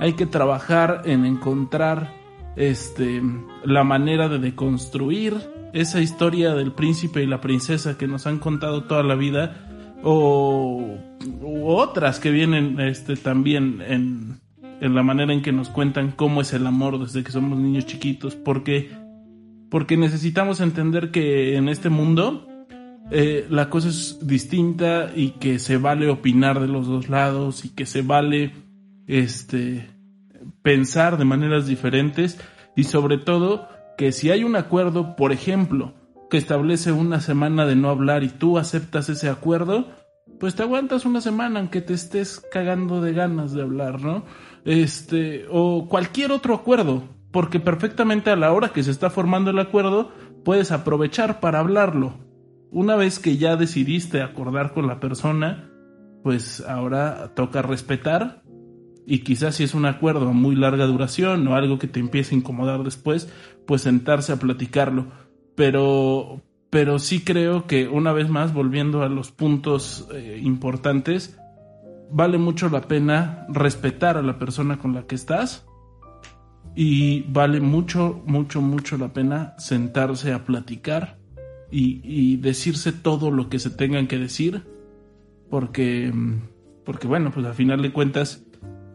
Hay 0.00 0.14
que 0.14 0.26
trabajar 0.26 1.02
en 1.04 1.24
encontrar 1.24 2.12
este, 2.56 3.22
la 3.64 3.84
manera 3.84 4.28
de 4.28 4.38
deconstruir 4.38 5.34
esa 5.72 6.00
historia 6.00 6.54
del 6.54 6.72
príncipe 6.72 7.22
y 7.22 7.26
la 7.26 7.40
princesa 7.40 7.98
que 7.98 8.08
nos 8.08 8.26
han 8.26 8.38
contado 8.38 8.84
toda 8.84 9.02
la 9.02 9.14
vida 9.14 9.98
o 10.02 10.96
otras 11.52 12.18
que 12.18 12.30
vienen 12.30 12.80
este, 12.80 13.16
también 13.16 13.82
en, 13.86 14.40
en 14.80 14.94
la 14.94 15.02
manera 15.02 15.32
en 15.32 15.42
que 15.42 15.52
nos 15.52 15.68
cuentan 15.68 16.12
cómo 16.12 16.40
es 16.40 16.52
el 16.52 16.66
amor 16.66 16.98
desde 16.98 17.22
que 17.22 17.32
somos 17.32 17.58
niños 17.58 17.86
chiquitos, 17.86 18.34
porque 18.34 18.90
porque 19.68 19.96
necesitamos 19.96 20.60
entender 20.60 21.10
que 21.10 21.56
en 21.56 21.68
este 21.68 21.88
mundo 21.88 22.46
eh, 23.10 23.46
la 23.50 23.68
cosa 23.68 23.88
es 23.88 24.18
distinta 24.26 25.10
y 25.14 25.30
que 25.32 25.58
se 25.58 25.76
vale 25.76 26.08
opinar 26.08 26.60
de 26.60 26.68
los 26.68 26.86
dos 26.86 27.08
lados 27.08 27.64
y 27.64 27.70
que 27.70 27.86
se 27.86 28.02
vale 28.02 28.52
este 29.06 29.88
pensar 30.66 31.16
de 31.16 31.24
maneras 31.24 31.68
diferentes 31.68 32.40
y 32.74 32.82
sobre 32.82 33.18
todo 33.18 33.68
que 33.96 34.10
si 34.10 34.32
hay 34.32 34.42
un 34.42 34.56
acuerdo, 34.56 35.14
por 35.14 35.30
ejemplo, 35.30 35.94
que 36.28 36.38
establece 36.38 36.90
una 36.90 37.20
semana 37.20 37.66
de 37.66 37.76
no 37.76 37.88
hablar 37.88 38.24
y 38.24 38.30
tú 38.30 38.58
aceptas 38.58 39.08
ese 39.08 39.28
acuerdo, 39.28 39.86
pues 40.40 40.56
te 40.56 40.64
aguantas 40.64 41.04
una 41.04 41.20
semana 41.20 41.60
aunque 41.60 41.82
te 41.82 41.94
estés 41.94 42.40
cagando 42.50 43.00
de 43.00 43.12
ganas 43.12 43.52
de 43.52 43.62
hablar, 43.62 44.00
¿no? 44.00 44.24
Este, 44.64 45.46
o 45.52 45.86
cualquier 45.88 46.32
otro 46.32 46.52
acuerdo, 46.52 47.04
porque 47.30 47.60
perfectamente 47.60 48.30
a 48.30 48.36
la 48.36 48.52
hora 48.52 48.70
que 48.70 48.82
se 48.82 48.90
está 48.90 49.08
formando 49.08 49.52
el 49.52 49.60
acuerdo 49.60 50.10
puedes 50.44 50.72
aprovechar 50.72 51.38
para 51.38 51.60
hablarlo. 51.60 52.14
Una 52.72 52.96
vez 52.96 53.20
que 53.20 53.36
ya 53.36 53.54
decidiste 53.54 54.20
acordar 54.20 54.74
con 54.74 54.88
la 54.88 54.98
persona, 54.98 55.70
pues 56.24 56.60
ahora 56.66 57.34
toca 57.36 57.62
respetar 57.62 58.42
y 59.06 59.20
quizás 59.20 59.54
si 59.54 59.64
es 59.64 59.74
un 59.74 59.86
acuerdo 59.86 60.28
a 60.28 60.32
muy 60.32 60.56
larga 60.56 60.86
duración 60.86 61.46
o 61.46 61.54
algo 61.54 61.78
que 61.78 61.86
te 61.86 62.00
empiece 62.00 62.34
a 62.34 62.38
incomodar 62.38 62.82
después, 62.82 63.32
pues 63.66 63.82
sentarse 63.82 64.32
a 64.32 64.38
platicarlo. 64.38 65.06
Pero, 65.54 66.42
pero 66.70 66.98
sí 66.98 67.20
creo 67.20 67.66
que 67.66 67.88
una 67.88 68.12
vez 68.12 68.28
más, 68.28 68.52
volviendo 68.52 69.02
a 69.02 69.08
los 69.08 69.30
puntos 69.30 70.08
eh, 70.12 70.40
importantes, 70.42 71.38
vale 72.10 72.38
mucho 72.38 72.68
la 72.68 72.82
pena 72.82 73.46
respetar 73.48 74.16
a 74.16 74.22
la 74.22 74.38
persona 74.38 74.78
con 74.78 74.94
la 74.94 75.06
que 75.06 75.14
estás 75.14 75.66
y 76.74 77.22
vale 77.22 77.60
mucho, 77.60 78.22
mucho, 78.26 78.60
mucho 78.60 78.98
la 78.98 79.12
pena 79.12 79.54
sentarse 79.58 80.32
a 80.32 80.44
platicar 80.44 81.18
y, 81.70 82.36
decirse 82.36 82.92
todo 82.92 83.30
lo 83.30 83.48
que 83.48 83.58
se 83.58 83.70
tengan 83.70 84.06
que 84.06 84.18
decir, 84.18 84.62
porque, 85.50 86.12
porque 86.84 87.06
bueno, 87.06 87.32
pues 87.32 87.44
al 87.44 87.54
final 87.54 87.82
de 87.82 87.92
cuentas, 87.92 88.45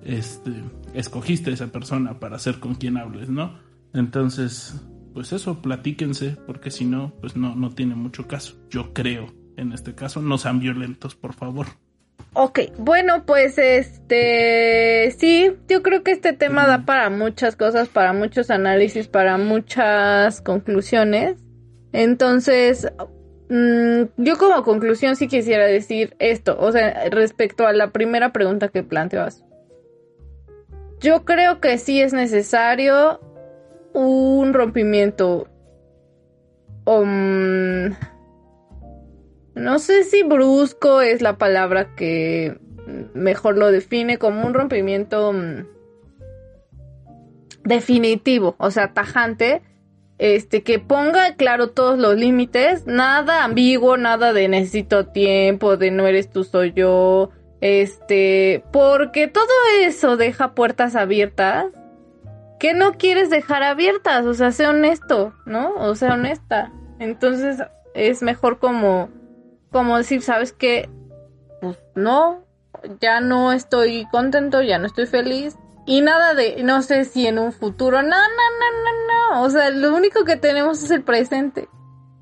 este, 0.04 0.52
escogiste 0.94 1.52
a 1.52 1.54
esa 1.54 1.68
persona 1.68 2.20
para 2.20 2.40
ser 2.40 2.60
con 2.60 2.76
quien 2.76 2.98
hables, 2.98 3.30
¿no? 3.30 3.60
Entonces, 3.94 4.82
pues 5.14 5.34
eso, 5.34 5.62
platíquense, 5.62 6.38
porque 6.48 6.72
si 6.72 6.86
no, 6.86 7.14
pues 7.22 7.36
no, 7.36 7.56
no 7.56 7.72
tiene 7.72 7.96
mucho 7.96 8.28
caso, 8.28 8.56
yo 8.70 8.94
creo, 8.94 9.28
en 9.58 9.74
este 9.74 9.94
caso, 9.96 10.22
no 10.22 10.38
sean 10.38 10.60
violentos, 10.60 11.16
por 11.16 11.34
favor. 11.34 11.68
Ok, 12.34 12.60
bueno, 12.78 13.26
pues 13.26 13.58
este, 13.58 15.14
sí, 15.18 15.52
yo 15.68 15.84
creo 15.84 16.02
que 16.02 16.12
este 16.12 16.32
tema 16.32 16.66
da 16.66 16.86
para 16.86 17.10
muchas 17.10 17.58
cosas, 17.58 17.90
para 17.90 18.14
muchos 18.14 18.50
análisis, 18.50 19.08
para 19.08 19.38
muchas 19.38 20.40
conclusiones. 20.40 21.36
Entonces, 21.92 22.90
mm, 23.50 24.04
yo 24.16 24.38
como 24.38 24.64
conclusión 24.64 25.18
sí 25.18 25.28
quisiera 25.28 25.66
decir 25.66 26.16
esto, 26.20 26.58
o 26.58 26.72
sea, 26.72 27.10
respecto 27.10 27.68
a 27.68 27.74
la 27.74 27.92
primera 27.92 28.32
pregunta 28.32 28.70
que 28.70 28.84
planteabas. 28.84 29.44
Yo 31.02 31.26
creo 31.26 31.60
que 31.60 31.78
sí 31.78 32.00
es 32.00 32.14
necesario 32.14 33.20
un 33.94 34.54
rompimiento. 34.54 35.48
Um, 36.86 37.96
no 39.56 39.80
sé 39.80 40.04
si 40.04 40.24
brusco 40.24 41.02
es 41.02 41.22
la 41.22 41.38
palabra 41.38 41.96
que 41.96 42.58
mejor 43.14 43.58
lo 43.58 43.72
define 43.72 44.18
como 44.18 44.46
un 44.46 44.54
rompimiento 44.54 45.30
um, 45.30 45.66
definitivo, 47.64 48.56
o 48.58 48.72
sea, 48.72 48.94
tajante, 48.94 49.62
este 50.18 50.62
que 50.62 50.80
ponga 50.80 51.36
claro 51.36 51.70
todos 51.72 51.98
los 51.98 52.16
límites, 52.16 52.86
nada 52.86 53.44
ambiguo, 53.44 53.98
nada 53.98 54.34
de 54.34 54.48
necesito 54.48 55.08
tiempo, 55.08 55.78
de 55.78 55.92
no 55.92 56.08
eres 56.08 56.30
tú 56.30 56.44
soy 56.44 56.74
yo, 56.74 57.32
este, 57.62 58.64
porque 58.72 59.28
todo 59.28 59.46
eso 59.82 60.18
deja 60.18 60.54
puertas 60.54 60.96
abiertas 60.96 61.68
que 62.60 62.74
no 62.74 62.94
quieres 62.94 63.30
dejar 63.30 63.64
abiertas, 63.64 64.26
o 64.26 64.34
sea, 64.34 64.52
sé 64.52 64.68
honesto, 64.68 65.34
¿no? 65.46 65.74
O 65.76 65.96
sea, 65.96 66.14
honesta. 66.14 66.72
Entonces 67.00 67.58
es 67.96 68.22
mejor 68.22 68.60
como 68.60 69.10
como 69.72 69.98
decir, 69.98 70.22
¿sabes 70.22 70.52
qué? 70.52 70.90
Pues 71.62 71.78
no, 71.96 72.44
ya 73.00 73.22
no 73.22 73.54
estoy 73.54 74.06
contento, 74.12 74.62
ya 74.62 74.78
no 74.78 74.88
estoy 74.88 75.06
feliz. 75.06 75.58
Y 75.86 76.02
nada 76.02 76.34
de, 76.34 76.62
no 76.64 76.82
sé 76.82 77.06
si 77.06 77.26
en 77.26 77.40
un 77.40 77.54
futuro, 77.54 78.02
no, 78.02 78.10
no, 78.10 78.16
no, 78.18 78.72
no, 78.84 79.40
no. 79.40 79.44
O 79.44 79.50
sea, 79.50 79.70
lo 79.72 79.96
único 79.96 80.26
que 80.26 80.36
tenemos 80.36 80.84
es 80.84 80.92
el 80.92 81.04
presente. 81.04 81.70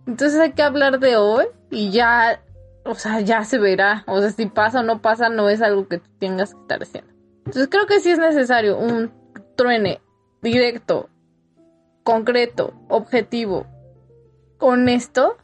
Entonces 0.07 0.39
hay 0.39 0.53
que 0.53 0.61
hablar 0.61 0.99
de 0.99 1.17
hoy 1.17 1.45
y 1.69 1.91
ya, 1.91 2.41
o 2.89 2.95
sea, 2.95 3.21
ya 3.21 3.43
se 3.43 3.57
verá. 3.57 4.03
O 4.07 4.19
sea, 4.19 4.31
si 4.31 4.45
pasa 4.47 4.79
o 4.79 4.83
no 4.83 5.01
pasa, 5.01 5.29
no 5.29 5.49
es 5.49 5.61
algo 5.61 5.87
que 5.87 6.01
tengas 6.19 6.53
que 6.53 6.61
estar 6.61 6.81
haciendo. 6.81 7.13
Entonces 7.39 7.67
creo 7.69 7.85
que 7.85 7.99
sí 7.99 8.11
es 8.11 8.19
necesario 8.19 8.77
un 8.77 9.11
truene 9.55 10.01
directo, 10.41 11.09
concreto, 12.03 12.73
objetivo, 12.87 13.65
honesto 14.59 15.37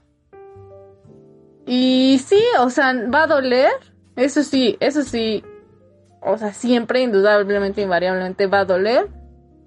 y 1.66 2.22
sí, 2.24 2.42
o 2.60 2.70
sea, 2.70 2.94
va 3.10 3.24
a 3.24 3.28
doler. 3.28 3.72
Eso 4.16 4.44
sí, 4.44 4.78
eso 4.80 5.02
sí. 5.04 5.44
O 6.22 6.38
sea, 6.38 6.54
siempre, 6.54 7.02
indudablemente, 7.02 7.82
invariablemente 7.82 8.48
va 8.48 8.60
a 8.60 8.66
doler. 8.66 9.08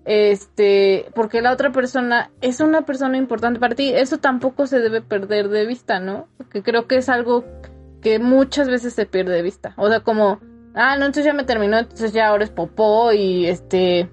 Este, 0.04 1.10
porque 1.14 1.42
la 1.42 1.52
otra 1.52 1.70
persona 1.70 2.30
es 2.40 2.60
una 2.60 2.82
persona 2.82 3.18
importante 3.18 3.60
para 3.60 3.74
ti. 3.74 3.92
Eso 3.92 4.18
tampoco 4.18 4.66
se 4.66 4.80
debe 4.80 5.02
perder 5.02 5.48
de 5.48 5.66
vista, 5.66 6.00
¿no? 6.00 6.28
Porque 6.38 6.62
creo 6.62 6.86
que 6.86 6.96
es 6.96 7.08
algo 7.08 7.44
que 8.00 8.18
muchas 8.18 8.68
veces 8.68 8.94
se 8.94 9.06
pierde 9.06 9.34
de 9.34 9.42
vista. 9.42 9.74
O 9.76 9.88
sea, 9.88 10.00
como, 10.00 10.40
ah, 10.74 10.96
no, 10.96 11.06
entonces 11.06 11.24
ya 11.24 11.34
me 11.34 11.44
terminó, 11.44 11.78
entonces 11.78 12.12
ya 12.12 12.28
ahora 12.28 12.44
es 12.44 12.50
popó 12.50 13.12
y 13.12 13.46
este. 13.46 14.10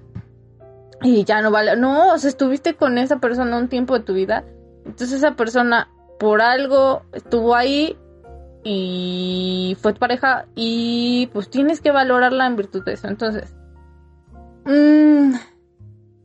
Y 1.02 1.24
ya 1.24 1.42
no 1.42 1.50
vale. 1.50 1.76
No, 1.76 2.14
o 2.14 2.18
sea, 2.18 2.30
estuviste 2.30 2.74
con 2.74 2.98
esa 2.98 3.18
persona 3.18 3.56
un 3.56 3.68
tiempo 3.68 3.94
de 3.94 4.04
tu 4.04 4.14
vida. 4.14 4.44
Entonces 4.84 5.18
esa 5.18 5.36
persona 5.36 5.88
por 6.18 6.40
algo 6.40 7.02
estuvo 7.12 7.54
ahí 7.54 7.96
y 8.64 9.76
fue 9.80 9.92
tu 9.92 10.00
pareja 10.00 10.46
y 10.54 11.28
pues 11.32 11.50
tienes 11.50 11.80
que 11.80 11.90
valorarla 11.90 12.46
en 12.46 12.56
virtud 12.56 12.84
de 12.84 12.94
eso. 12.94 13.08
Entonces, 13.08 13.54
mmm, 14.64 15.34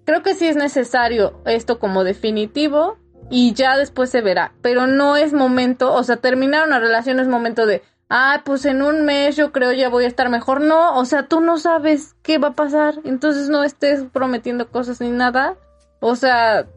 creo 0.05 0.24
que 0.24 0.36
sí 0.36 0.47
es 0.47 0.55
necesario 0.55 1.41
esto 1.45 1.80
como 1.80 2.03
definitivo 2.03 2.97
y 3.32 3.54
ya 3.54 3.78
después 3.78 4.10
se 4.10 4.22
verá, 4.22 4.52
pero 4.62 4.86
no 4.86 5.16
es 5.16 5.34
momento, 5.34 5.94
o 5.94 6.04
sea, 6.04 6.18
terminar 6.18 6.68
una 6.68 6.80
relación 6.80 7.20
es 7.20 7.28
momento 7.28 7.66
de, 7.66 7.82
ah, 8.10 8.42
pues 8.44 8.66
en 8.66 8.82
un 8.82 9.06
mes 9.06 9.38
yo 9.38 9.54
creo 9.54 9.72
ya 9.72 9.90
voy 9.90 10.04
a 10.04 10.08
estar 10.08 10.30
mejor. 10.30 10.62
No, 10.62 10.98
o 10.98 11.06
sea, 11.06 11.28
tú 11.28 11.40
no 11.40 11.58
sabes 11.58 12.14
qué 12.22 12.38
va 12.38 12.50
a 12.50 12.56
pasar, 12.56 12.96
entonces 13.06 13.50
no 13.50 13.64
estés 13.64 14.04
prometiendo 14.12 14.68
cosas 14.70 15.00
ni 15.00 15.10
nada. 15.10 15.56
O 16.02 16.16
sea, 16.16 16.68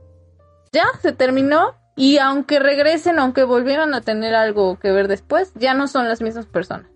ya 0.73 0.85
se 1.03 1.13
terminó 1.13 1.75
y 1.97 2.19
aunque 2.19 2.61
regresen, 2.61 3.19
aunque 3.19 3.43
volvieran 3.43 3.93
a 3.95 4.01
tener 4.01 4.35
algo 4.35 4.79
que 4.79 4.93
ver 4.93 5.09
después, 5.09 5.53
ya 5.57 5.75
no 5.75 5.89
son 5.89 6.09
las 6.09 6.23
mismas 6.23 6.47
personas. 6.47 6.87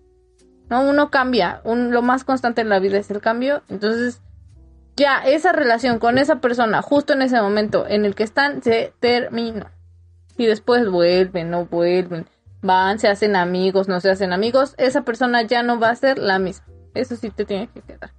¿No? 0.71 0.83
Uno 0.83 1.11
cambia, 1.11 1.61
un, 1.65 1.91
lo 1.91 2.03
más 2.03 2.25
constante 2.25 2.61
en 2.61 2.69
la 2.69 2.79
vida 2.79 2.99
es 2.99 3.11
el 3.11 3.21
cambio, 3.21 3.63
entonces 3.69 4.21
ya 4.99 5.22
esa 5.24 5.53
relación 5.53 6.01
con 6.01 6.18
esa 6.18 6.40
persona 6.40 6.82
justo 6.82 7.12
en 7.12 7.22
ese 7.22 7.40
momento 7.40 7.86
en 7.86 8.05
el 8.05 8.14
que 8.14 8.24
están 8.24 8.62
se 8.62 8.92
termina. 9.01 9.72
Y 10.36 10.46
después 10.46 10.88
vuelven, 10.90 11.51
no 11.51 11.66
vuelven, 11.66 12.26
van, 12.61 12.99
se 12.99 13.09
hacen 13.09 13.36
amigos, 13.36 13.88
no 13.88 14.01
se 14.01 14.11
hacen 14.11 14.32
amigos, 14.32 14.74
esa 14.76 15.03
persona 15.03 15.42
ya 15.42 15.62
no 15.62 15.78
va 15.78 15.90
a 15.90 15.96
ser 15.96 16.18
la 16.18 16.38
misma. 16.38 16.66
Eso 16.94 17.16
sí 17.16 17.30
te 17.30 17.44
tiene 17.44 17.68
que 17.68 17.80
quedar. 17.80 18.11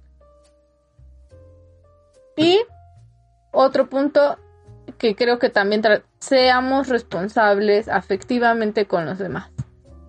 Y 2.36 2.60
otro 3.52 3.88
punto 3.88 4.38
que 4.96 5.14
creo 5.14 5.38
que 5.38 5.50
también 5.50 5.82
seamos 6.18 6.88
responsables 6.88 7.88
afectivamente 7.88 8.86
con 8.86 9.04
los 9.04 9.18
demás. 9.18 9.50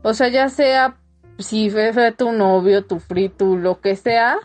O 0.03 0.13
sea, 0.13 0.30
ya 0.30 0.47
sea 0.49 0.97
si 1.38 1.69
fue 1.69 2.11
tu 2.13 2.32
novio, 2.32 2.86
tu 2.86 2.99
frito, 2.99 3.57
lo 3.57 3.82
que 3.82 3.95
sea, 3.95 4.38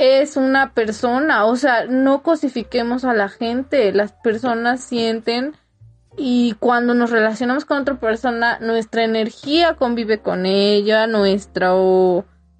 es 0.00 0.38
una 0.38 0.72
persona. 0.72 1.44
O 1.44 1.56
sea, 1.56 1.84
no 1.84 2.22
cosifiquemos 2.22 3.04
a 3.04 3.12
la 3.12 3.28
gente. 3.28 3.92
Las 3.92 4.12
personas 4.12 4.82
sienten 4.82 5.54
y 6.16 6.54
cuando 6.58 6.94
nos 6.94 7.10
relacionamos 7.10 7.66
con 7.66 7.82
otra 7.82 8.00
persona, 8.00 8.58
nuestra 8.60 9.04
energía 9.04 9.74
convive 9.74 10.20
con 10.20 10.46
ella, 10.46 11.06
nuestra, 11.06 11.72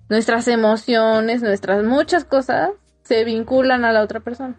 nuestras 0.09 0.49
emociones, 0.49 1.43
nuestras 1.43 1.83
muchas 1.83 2.25
cosas 2.25 2.71
se 3.03 3.25
vinculan 3.25 3.85
a 3.87 3.93
la 3.93 4.03
otra 4.03 4.21
persona. 4.21 4.55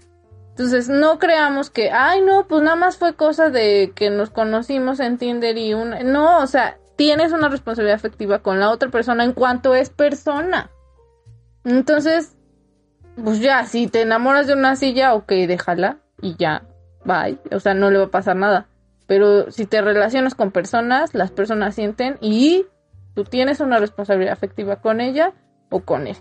Entonces, 0.50 0.90
no 0.90 1.20
creamos 1.20 1.70
que, 1.70 1.92
ay, 1.92 2.22
no, 2.22 2.48
pues 2.48 2.64
nada 2.64 2.76
más 2.76 2.98
fue 2.98 3.16
cosa 3.16 3.50
de 3.50 3.94
que 3.96 4.10
nos 4.10 4.32
conocimos 4.32 5.00
en 5.00 5.18
Tinder 5.18 5.58
y 5.58 5.74
una... 5.74 6.04
No, 6.04 6.40
o 6.40 6.48
sea, 6.48 6.78
tienes 6.98 7.32
una 7.32 7.48
responsabilidad 7.48 7.96
afectiva 7.96 8.40
con 8.40 8.60
la 8.60 8.70
otra 8.72 8.90
persona 8.90 9.24
en 9.24 9.34
cuanto 9.34 9.76
es 9.76 9.90
persona. 9.90 10.70
Entonces, 11.64 12.36
pues 13.16 13.40
ya, 13.40 13.66
si 13.66 13.88
te 13.88 14.02
enamoras 14.02 14.48
de 14.48 14.54
una 14.54 14.76
silla, 14.76 15.14
ok, 15.14 15.32
déjala 15.48 15.98
y 16.22 16.36
ya, 16.38 16.64
bye. 17.06 17.38
O 17.52 17.60
sea, 17.60 17.74
no 17.74 17.92
le 17.92 17.98
va 17.98 18.06
a 18.06 18.12
pasar 18.12 18.36
nada. 18.36 18.68
Pero 19.08 19.52
si 19.52 19.66
te 19.66 19.82
relacionas 19.82 20.36
con 20.36 20.52
personas, 20.52 21.14
las 21.14 21.32
personas 21.32 21.76
sienten 21.76 22.18
y 22.22 22.66
tú 23.14 23.24
tienes 23.24 23.60
una 23.60 23.80
responsabilidad 23.80 24.34
afectiva 24.34 24.78
con 24.78 25.02
ella 25.02 25.34
o 25.70 25.82
con 25.82 26.08
él. 26.08 26.16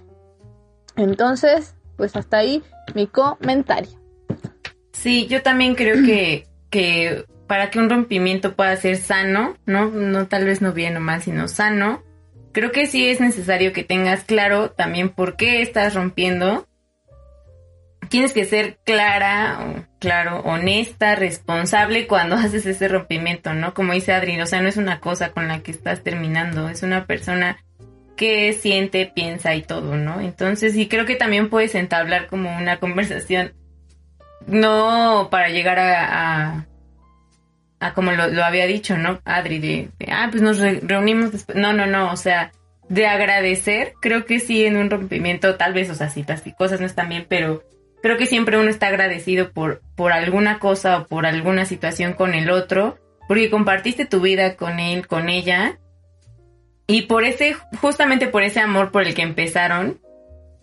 Entonces, 0.96 1.76
pues 1.96 2.16
hasta 2.16 2.38
ahí 2.38 2.62
mi 2.94 3.06
comentario. 3.06 3.90
Sí, 4.92 5.26
yo 5.28 5.42
también 5.42 5.74
creo 5.74 6.04
que, 6.04 6.46
que 6.68 7.24
para 7.46 7.70
que 7.70 7.78
un 7.78 7.90
rompimiento 7.90 8.54
pueda 8.54 8.74
ser 8.76 8.96
sano, 8.96 9.54
¿no? 9.66 9.86
No 9.86 10.26
tal 10.26 10.44
vez 10.44 10.60
no 10.62 10.72
bien 10.72 10.96
o 10.96 11.00
mal, 11.00 11.22
sino 11.22 11.48
sano, 11.48 12.02
creo 12.52 12.72
que 12.72 12.86
sí 12.86 13.08
es 13.08 13.20
necesario 13.20 13.72
que 13.72 13.84
tengas 13.84 14.24
claro 14.24 14.70
también 14.70 15.10
por 15.10 15.36
qué 15.36 15.62
estás 15.62 15.94
rompiendo. 15.94 16.66
Tienes 18.10 18.32
que 18.32 18.44
ser 18.44 18.78
clara, 18.84 19.86
claro, 20.00 20.40
honesta, 20.40 21.14
responsable 21.14 22.06
cuando 22.06 22.36
haces 22.36 22.66
ese 22.66 22.88
rompimiento, 22.88 23.54
¿no? 23.54 23.72
Como 23.72 23.94
dice 23.94 24.12
Adri, 24.12 24.38
o 24.40 24.46
sea, 24.46 24.60
no 24.60 24.68
es 24.68 24.76
una 24.76 25.00
cosa 25.00 25.30
con 25.30 25.48
la 25.48 25.60
que 25.60 25.70
estás 25.70 26.02
terminando, 26.02 26.68
es 26.68 26.82
una 26.82 27.06
persona 27.06 27.56
que 28.16 28.52
siente, 28.52 29.10
piensa 29.14 29.54
y 29.54 29.62
todo, 29.62 29.96
¿no? 29.96 30.20
Entonces, 30.20 30.74
sí 30.74 30.88
creo 30.88 31.06
que 31.06 31.16
también 31.16 31.48
puedes 31.48 31.74
entablar 31.74 32.26
como 32.26 32.54
una 32.54 32.78
conversación 32.78 33.54
no 34.46 35.28
para 35.30 35.48
llegar 35.48 35.78
a, 35.78 36.66
a, 37.78 37.94
como 37.94 38.12
lo, 38.12 38.44
había 38.44 38.66
dicho, 38.66 38.98
¿no? 38.98 39.20
Adri, 39.24 39.58
de, 39.58 39.90
ah, 40.10 40.28
pues 40.30 40.42
nos 40.42 40.58
reunimos 40.58 41.32
después. 41.32 41.56
No, 41.56 41.72
no, 41.72 41.86
no, 41.86 42.12
o 42.12 42.16
sea, 42.16 42.52
de 42.88 43.06
agradecer, 43.06 43.94
creo 44.02 44.26
que 44.26 44.40
sí 44.40 44.64
en 44.64 44.76
un 44.76 44.90
rompimiento, 44.90 45.54
tal 45.54 45.72
vez, 45.72 45.88
o 45.90 45.94
sea, 45.94 46.10
citas 46.10 46.46
y 46.46 46.52
cosas 46.52 46.80
no 46.80 46.86
están 46.86 47.08
bien, 47.08 47.24
pero 47.28 47.62
creo 48.02 48.16
que 48.16 48.26
siempre 48.26 48.58
uno 48.58 48.70
está 48.70 48.88
agradecido 48.88 49.52
por, 49.52 49.82
por 49.96 50.12
alguna 50.12 50.58
cosa 50.58 50.98
o 50.98 51.06
por 51.06 51.26
alguna 51.26 51.64
situación 51.64 52.14
con 52.14 52.34
el 52.34 52.50
otro, 52.50 52.98
porque 53.28 53.50
compartiste 53.50 54.06
tu 54.06 54.20
vida 54.20 54.56
con 54.56 54.80
él, 54.80 55.06
con 55.06 55.28
ella, 55.28 55.78
y 56.86 57.02
por 57.02 57.24
ese, 57.24 57.54
justamente 57.80 58.26
por 58.26 58.42
ese 58.42 58.60
amor 58.60 58.90
por 58.90 59.06
el 59.06 59.14
que 59.14 59.22
empezaron, 59.22 60.00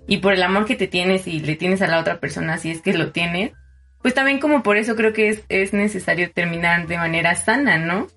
y 0.07 0.18
por 0.18 0.34
el 0.34 0.41
amor 0.41 0.65
que 0.65 0.76
te 0.76 0.88
tienes 0.88 1.27
y 1.27 1.41
le 1.41 1.55
tienes 1.55 1.81
a 1.81 1.88
la 1.88 1.99
otra 1.99 2.19
persona, 2.19 2.57
si 2.57 2.72
es 2.72 2.81
que 2.81 2.93
lo 2.93 3.11
tienes, 3.11 3.51
pues 4.01 4.14
también 4.14 4.39
como 4.39 4.64
por 4.64 4.77
eso 4.77 4.95
creo 4.95 5.14
que 5.14 5.43
es, 5.49 5.73
necesario 5.73 6.31
terminar 6.31 6.88
de 6.88 6.97
manera 6.97 7.35
sana, 7.35 7.77
¿no? 7.77 8.07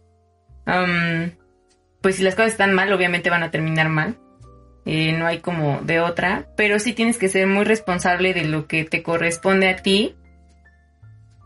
pues 2.00 2.16
si 2.16 2.22
las 2.22 2.36
cosas 2.36 2.52
están 2.52 2.72
mal, 2.72 2.92
obviamente 2.92 3.28
van 3.28 3.42
a 3.42 3.50
terminar 3.50 3.88
mal. 3.88 4.16
Eh, 4.92 5.12
no 5.12 5.28
hay 5.28 5.38
como 5.38 5.80
de 5.82 6.00
otra, 6.00 6.48
pero 6.56 6.80
sí 6.80 6.92
tienes 6.92 7.16
que 7.16 7.28
ser 7.28 7.46
muy 7.46 7.62
responsable 7.62 8.34
de 8.34 8.44
lo 8.44 8.66
que 8.66 8.84
te 8.84 9.04
corresponde 9.04 9.68
a 9.68 9.76
ti. 9.76 10.16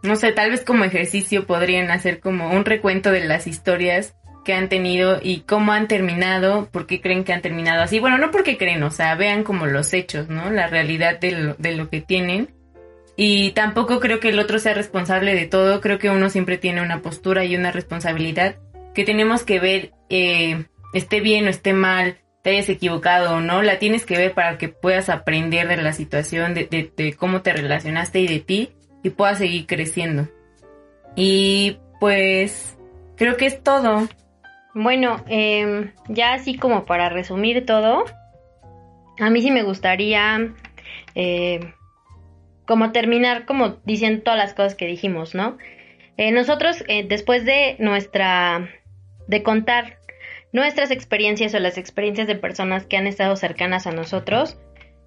No 0.03 0.17
sé, 0.17 0.33
tal 0.33 0.51
vez 0.51 0.65
como 0.65 0.85
ejercicio 0.85 1.47
podrían 1.47 1.91
hacer 1.91 2.21
como 2.21 2.53
un 2.53 2.65
recuento 2.65 3.11
de 3.11 3.23
las 3.23 3.47
historias 3.47 4.15
que 4.47 4.55
han 4.55 4.71
tenido 4.71 5.21
y 5.23 5.41
cómo 5.41 5.73
han 5.73 5.89
terminado, 5.89 6.71
por 6.71 6.87
qué 6.87 7.03
creen 7.03 7.23
que 7.23 7.35
han 7.35 7.43
terminado 7.43 7.83
así. 7.83 8.01
Bueno, 8.01 8.17
no 8.17 8.31
porque 8.31 8.57
creen, 8.57 8.83
o 8.83 8.91
sea, 8.91 9.15
vean 9.15 9.45
como 9.45 9.67
los 9.67 9.93
hechos, 9.93 10.31
¿no? 10.31 10.49
La 10.51 10.69
realidad 10.69 11.21
de 11.21 11.31
lo, 11.77 11.91
que 11.91 12.01
tienen. 12.01 12.49
Y 13.15 13.51
tampoco 13.51 14.01
creo 14.01 14.21
que 14.21 14.31
el 14.31 14.39
otro 14.39 14.59
sea 14.59 14.73
responsable 14.73 15.35
de 15.35 15.45
todo, 15.45 15.83
creo 15.83 15.99
que 15.99 16.09
uno 16.09 16.31
siempre 16.31 16.57
tiene 16.57 16.81
una 16.81 17.03
postura 17.03 17.45
y 17.45 17.57
una 17.57 17.73
responsabilidad 17.73 18.57
que 18.95 19.05
tenemos 19.05 19.43
que 19.43 19.61
ver, 19.61 19.93
eh, 20.09 20.65
esté 20.95 21.21
bien 21.21 21.47
o 21.47 21.51
esté 21.51 21.75
mal, 21.75 22.17
te 22.45 22.51
hayas 22.51 22.69
equivocado 22.69 23.37
o 23.37 23.41
no, 23.41 23.63
la 23.63 23.79
tienes 23.79 24.05
que 24.05 24.19
ver 24.19 24.35
para 24.35 24.59
que 24.59 24.69
puedas 24.69 25.09
aprender 25.09 25.67
de 25.67 25.79
la 25.79 25.95
situación, 25.95 26.53
de, 26.53 27.17
cómo 27.19 27.41
te 27.41 27.55
relacionaste 27.55 28.21
y 28.21 28.27
de 28.27 28.41
ti 28.41 28.71
y 29.03 29.09
puedas 29.09 29.39
seguir 29.39 29.65
creciendo. 29.67 30.29
Y 31.17 31.79
pues 32.01 32.77
creo 33.17 33.39
que 33.39 33.47
es 33.47 33.63
todo. 33.63 34.07
Bueno, 34.75 35.25
eh, 35.27 35.95
ya 36.09 36.35
así 36.35 36.59
como 36.59 36.85
para 36.85 37.09
resumir 37.09 37.65
todo, 37.65 38.05
a 39.19 39.31
mí 39.31 39.41
sí 39.41 39.51
me 39.51 39.63
gustaría 39.63 40.53
eh, 41.15 41.73
como 42.67 42.93
terminar 42.93 43.47
como 43.47 43.79
diciendo 43.87 44.23
todas 44.23 44.39
las 44.39 44.53
cosas 44.53 44.75
que 44.75 44.87
dijimos, 44.87 45.35
¿no? 45.35 45.57
Eh, 46.19 46.31
nosotros 46.31 46.85
eh, 46.89 47.07
después 47.09 47.47
de 47.47 47.77
nuestra, 47.79 48.69
de 49.29 49.43
contar 49.43 49.97
nuestras 50.55 50.93
experiencias 50.93 51.53
o 51.53 51.59
las 51.59 51.77
experiencias 51.77 52.29
de 52.29 52.37
personas 52.37 52.87
que 52.87 52.97
han 52.97 53.09
estado 53.09 53.35
cercanas 53.35 53.89
a 53.89 53.93
nosotros, 53.93 54.57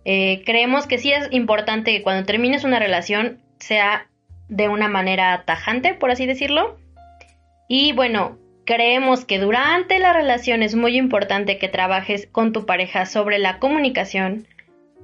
eh, 0.04 0.44
creemos 0.46 0.88
que 0.88 0.98
sí 0.98 1.14
es 1.14 1.30
importante 1.32 1.94
que 1.94 2.04
cuando 2.04 2.26
termines 2.26 2.66
una 2.66 2.80
relación 2.80 3.42
sea 3.58 4.10
de 4.50 4.68
una 4.68 4.90
manera 4.90 5.44
tajante, 5.46 5.94
por 5.94 6.12
así 6.12 6.26
decirlo. 6.26 6.78
Y 7.70 7.94
bueno, 7.94 8.38
creemos 8.66 9.24
que 9.24 9.40
durante 9.40 10.00
la 10.00 10.12
relación 10.12 10.64
es 10.64 10.76
muy 10.76 10.98
importante 10.98 11.58
que 11.58 11.70
trabajes 11.70 12.28
con 12.30 12.52
tu 12.52 12.66
pareja 12.66 13.06
sobre 13.06 13.40
la 13.40 13.58
comunicación, 13.60 14.48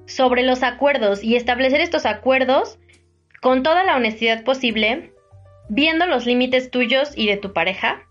sobre 0.07 0.44
los 0.44 0.61
acuerdos 0.61 1.24
y 1.24 1.38
establecer 1.38 1.80
estos 1.80 2.06
acuerdos 2.06 2.80
con 3.41 3.64
toda 3.64 3.86
la 3.86 3.95
honestidad 3.95 4.44
posible, 4.44 5.14
viendo 5.70 6.06
los 6.06 6.26
límites 6.26 6.70
tuyos 6.70 7.14
y 7.15 7.28
de 7.28 7.38
tu 7.38 7.53
pareja. 7.53 8.03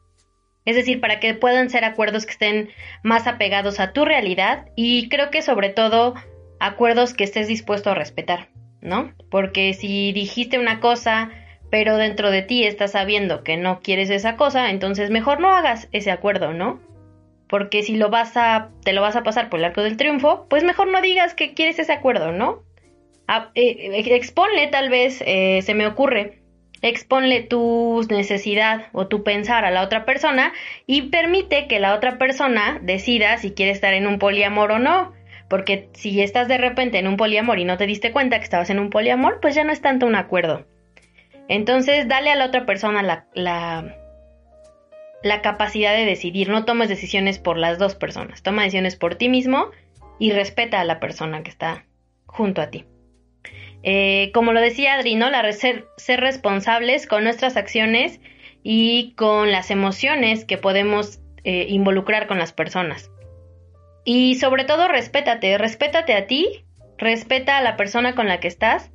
Es 0.64 0.76
decir, 0.76 1.00
para 1.00 1.20
que 1.20 1.34
puedan 1.34 1.70
ser 1.70 1.84
acuerdos 1.84 2.24
que 2.24 2.32
estén 2.32 2.70
más 3.02 3.26
apegados 3.26 3.80
a 3.80 3.92
tu 3.92 4.04
realidad 4.04 4.66
y 4.76 5.08
creo 5.08 5.30
que 5.30 5.42
sobre 5.42 5.70
todo 5.70 6.14
acuerdos 6.60 7.14
que 7.14 7.24
estés 7.24 7.48
dispuesto 7.48 7.90
a 7.90 7.94
respetar. 7.94 8.48
¿no? 8.82 9.12
Porque 9.30 9.72
si 9.72 10.12
dijiste 10.12 10.58
una 10.58 10.80
cosa, 10.80 11.30
pero 11.70 11.96
dentro 11.96 12.30
de 12.30 12.42
ti 12.42 12.64
estás 12.64 12.92
sabiendo 12.92 13.44
que 13.44 13.56
no 13.56 13.80
quieres 13.80 14.10
esa 14.10 14.36
cosa, 14.36 14.70
entonces 14.70 15.08
mejor 15.08 15.40
no 15.40 15.54
hagas 15.54 15.88
ese 15.92 16.10
acuerdo, 16.10 16.52
¿no? 16.52 16.80
Porque 17.48 17.82
si 17.82 17.96
lo 17.96 18.10
vas 18.10 18.36
a, 18.36 18.70
te 18.84 18.92
lo 18.92 19.00
vas 19.00 19.16
a 19.16 19.22
pasar 19.22 19.48
por 19.48 19.60
el 19.60 19.66
arco 19.66 19.82
del 19.82 19.96
triunfo, 19.96 20.46
pues 20.50 20.64
mejor 20.64 20.88
no 20.88 21.00
digas 21.00 21.34
que 21.34 21.54
quieres 21.54 21.78
ese 21.78 21.92
acuerdo, 21.92 22.32
¿no? 22.32 22.64
Eh, 23.54 24.02
exponle 24.06 24.66
tal 24.66 24.90
vez, 24.90 25.22
eh, 25.24 25.62
se 25.62 25.74
me 25.74 25.86
ocurre, 25.86 26.41
exponle 26.82 27.42
tu 27.42 28.04
necesidad 28.10 28.88
o 28.92 29.06
tu 29.06 29.22
pensar 29.22 29.64
a 29.64 29.70
la 29.70 29.82
otra 29.82 30.04
persona 30.04 30.52
y 30.86 31.02
permite 31.02 31.68
que 31.68 31.80
la 31.80 31.94
otra 31.94 32.18
persona 32.18 32.78
decida 32.82 33.38
si 33.38 33.52
quiere 33.52 33.70
estar 33.70 33.94
en 33.94 34.06
un 34.06 34.18
poliamor 34.18 34.72
o 34.72 34.78
no. 34.78 35.12
Porque 35.48 35.88
si 35.92 36.20
estás 36.22 36.48
de 36.48 36.58
repente 36.58 36.98
en 36.98 37.06
un 37.06 37.16
poliamor 37.16 37.58
y 37.58 37.64
no 37.64 37.76
te 37.76 37.86
diste 37.86 38.10
cuenta 38.10 38.38
que 38.38 38.44
estabas 38.44 38.70
en 38.70 38.78
un 38.78 38.90
poliamor, 38.90 39.38
pues 39.40 39.54
ya 39.54 39.64
no 39.64 39.72
es 39.72 39.80
tanto 39.80 40.06
un 40.06 40.14
acuerdo. 40.14 40.66
Entonces, 41.48 42.08
dale 42.08 42.30
a 42.30 42.36
la 42.36 42.46
otra 42.46 42.64
persona 42.64 43.02
la, 43.02 43.26
la, 43.34 43.96
la 45.22 45.42
capacidad 45.42 45.94
de 45.94 46.06
decidir. 46.06 46.48
No 46.48 46.64
tomes 46.64 46.88
decisiones 46.88 47.38
por 47.38 47.58
las 47.58 47.78
dos 47.78 47.94
personas. 47.94 48.42
Toma 48.42 48.62
decisiones 48.62 48.96
por 48.96 49.16
ti 49.16 49.28
mismo 49.28 49.70
y 50.18 50.32
respeta 50.32 50.80
a 50.80 50.84
la 50.84 51.00
persona 51.00 51.42
que 51.42 51.50
está 51.50 51.84
junto 52.26 52.62
a 52.62 52.70
ti. 52.70 52.86
Eh, 53.82 54.30
como 54.32 54.52
lo 54.52 54.60
decía 54.60 54.94
Adri, 54.94 55.14
¿no? 55.16 55.26
Ser 55.52 56.20
responsables 56.20 57.06
con 57.06 57.24
nuestras 57.24 57.56
acciones 57.56 58.20
y 58.62 59.12
con 59.14 59.50
las 59.50 59.70
emociones 59.70 60.44
que 60.44 60.58
podemos 60.58 61.20
eh, 61.44 61.66
involucrar 61.68 62.26
con 62.26 62.38
las 62.38 62.52
personas. 62.52 63.10
Y 64.04 64.36
sobre 64.36 64.64
todo, 64.64 64.88
respétate, 64.88 65.58
respétate 65.58 66.14
a 66.14 66.26
ti, 66.26 66.64
respeta 66.98 67.58
a 67.58 67.62
la 67.62 67.76
persona 67.76 68.14
con 68.14 68.28
la 68.28 68.40
que 68.40 68.48
estás. 68.48 68.90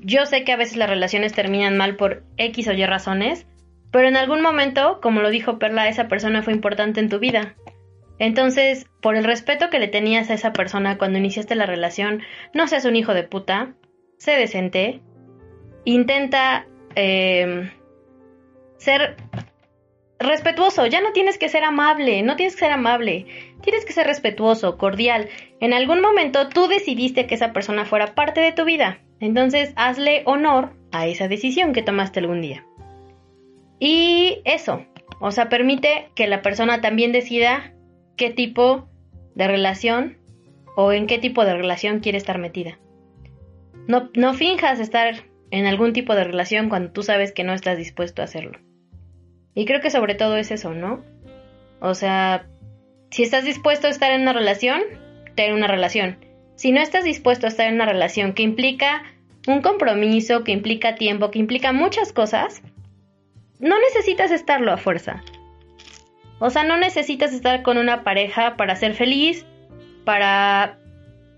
Yo 0.00 0.26
sé 0.26 0.44
que 0.44 0.52
a 0.52 0.56
veces 0.56 0.76
las 0.76 0.90
relaciones 0.90 1.32
terminan 1.32 1.76
mal 1.76 1.96
por 1.96 2.24
X 2.36 2.68
o 2.68 2.72
Y 2.72 2.84
razones, 2.84 3.46
pero 3.90 4.06
en 4.06 4.16
algún 4.16 4.42
momento, 4.42 5.00
como 5.00 5.20
lo 5.20 5.30
dijo 5.30 5.58
Perla, 5.58 5.88
esa 5.88 6.08
persona 6.08 6.42
fue 6.42 6.52
importante 6.52 7.00
en 7.00 7.08
tu 7.08 7.18
vida. 7.18 7.56
Entonces, 8.18 8.86
por 9.00 9.16
el 9.16 9.24
respeto 9.24 9.70
que 9.70 9.78
le 9.78 9.88
tenías 9.88 10.30
a 10.30 10.34
esa 10.34 10.52
persona 10.52 10.98
cuando 10.98 11.18
iniciaste 11.18 11.54
la 11.54 11.66
relación, 11.66 12.22
no 12.52 12.66
seas 12.66 12.84
un 12.84 12.96
hijo 12.96 13.14
de 13.14 13.22
puta, 13.22 13.74
sé 14.18 14.32
decente, 14.32 15.00
intenta 15.84 16.66
eh, 16.94 17.70
ser 18.76 19.16
respetuoso, 20.18 20.86
ya 20.86 21.00
no 21.00 21.12
tienes 21.12 21.38
que 21.38 21.48
ser 21.48 21.64
amable, 21.64 22.22
no 22.22 22.36
tienes 22.36 22.54
que 22.54 22.60
ser 22.60 22.72
amable, 22.72 23.26
tienes 23.62 23.84
que 23.84 23.92
ser 23.92 24.06
respetuoso, 24.06 24.76
cordial. 24.76 25.28
En 25.60 25.72
algún 25.72 26.00
momento 26.00 26.48
tú 26.48 26.66
decidiste 26.66 27.26
que 27.26 27.36
esa 27.36 27.52
persona 27.52 27.84
fuera 27.84 28.14
parte 28.14 28.40
de 28.40 28.52
tu 28.52 28.64
vida, 28.64 29.00
entonces 29.20 29.72
hazle 29.76 30.22
honor 30.26 30.72
a 30.90 31.06
esa 31.06 31.28
decisión 31.28 31.72
que 31.72 31.82
tomaste 31.82 32.20
algún 32.20 32.40
día. 32.40 32.64
Y 33.78 34.40
eso, 34.44 34.84
o 35.20 35.30
sea, 35.30 35.48
permite 35.48 36.10
que 36.14 36.26
la 36.26 36.42
persona 36.42 36.80
también 36.80 37.12
decida 37.12 37.72
qué 38.16 38.30
tipo 38.30 38.88
de 39.36 39.46
relación 39.46 40.18
o 40.76 40.92
en 40.92 41.06
qué 41.06 41.18
tipo 41.18 41.44
de 41.44 41.54
relación 41.54 42.00
quiere 42.00 42.18
estar 42.18 42.38
metida. 42.38 42.78
No, 43.88 44.34
finjas 44.34 44.80
estar 44.80 45.24
en 45.50 45.66
algún 45.66 45.94
tipo 45.94 46.14
de 46.14 46.24
relación 46.24 46.68
cuando 46.68 46.92
tú 46.92 47.02
sabes 47.02 47.32
que 47.32 47.42
no 47.42 47.54
estás 47.54 47.78
dispuesto 47.78 48.20
a 48.20 48.26
hacerlo. 48.26 48.58
Y 49.54 49.64
creo 49.64 49.80
que 49.80 49.90
sobre 49.90 50.14
todo 50.14 50.36
es 50.36 50.50
eso, 50.50 50.74
¿no? 50.74 51.02
O 51.80 51.94
sea, 51.94 52.46
si 53.10 53.22
estás 53.22 53.44
dispuesto 53.44 53.86
a 53.86 53.90
estar 53.90 54.12
en 54.12 54.20
una 54.20 54.34
relación, 54.34 54.82
ten 55.36 55.54
una 55.54 55.68
relación. 55.68 56.18
Si 56.54 56.70
no 56.70 56.82
estás 56.82 57.04
dispuesto 57.04 57.46
a 57.46 57.48
estar 57.48 57.66
en 57.66 57.76
una 57.76 57.86
relación 57.86 58.34
que 58.34 58.42
implica 58.42 59.04
un 59.46 59.62
compromiso, 59.62 60.44
que 60.44 60.52
implica 60.52 60.96
tiempo, 60.96 61.30
que 61.30 61.38
implica 61.38 61.72
muchas 61.72 62.12
cosas, 62.12 62.62
no 63.58 63.78
necesitas 63.80 64.30
estarlo 64.32 64.70
a 64.70 64.76
fuerza. 64.76 65.22
O 66.40 66.50
sea, 66.50 66.64
no 66.64 66.76
necesitas 66.76 67.32
estar 67.32 67.62
con 67.62 67.78
una 67.78 68.04
pareja 68.04 68.56
para 68.56 68.76
ser 68.76 68.92
feliz, 68.92 69.46
para 70.04 70.78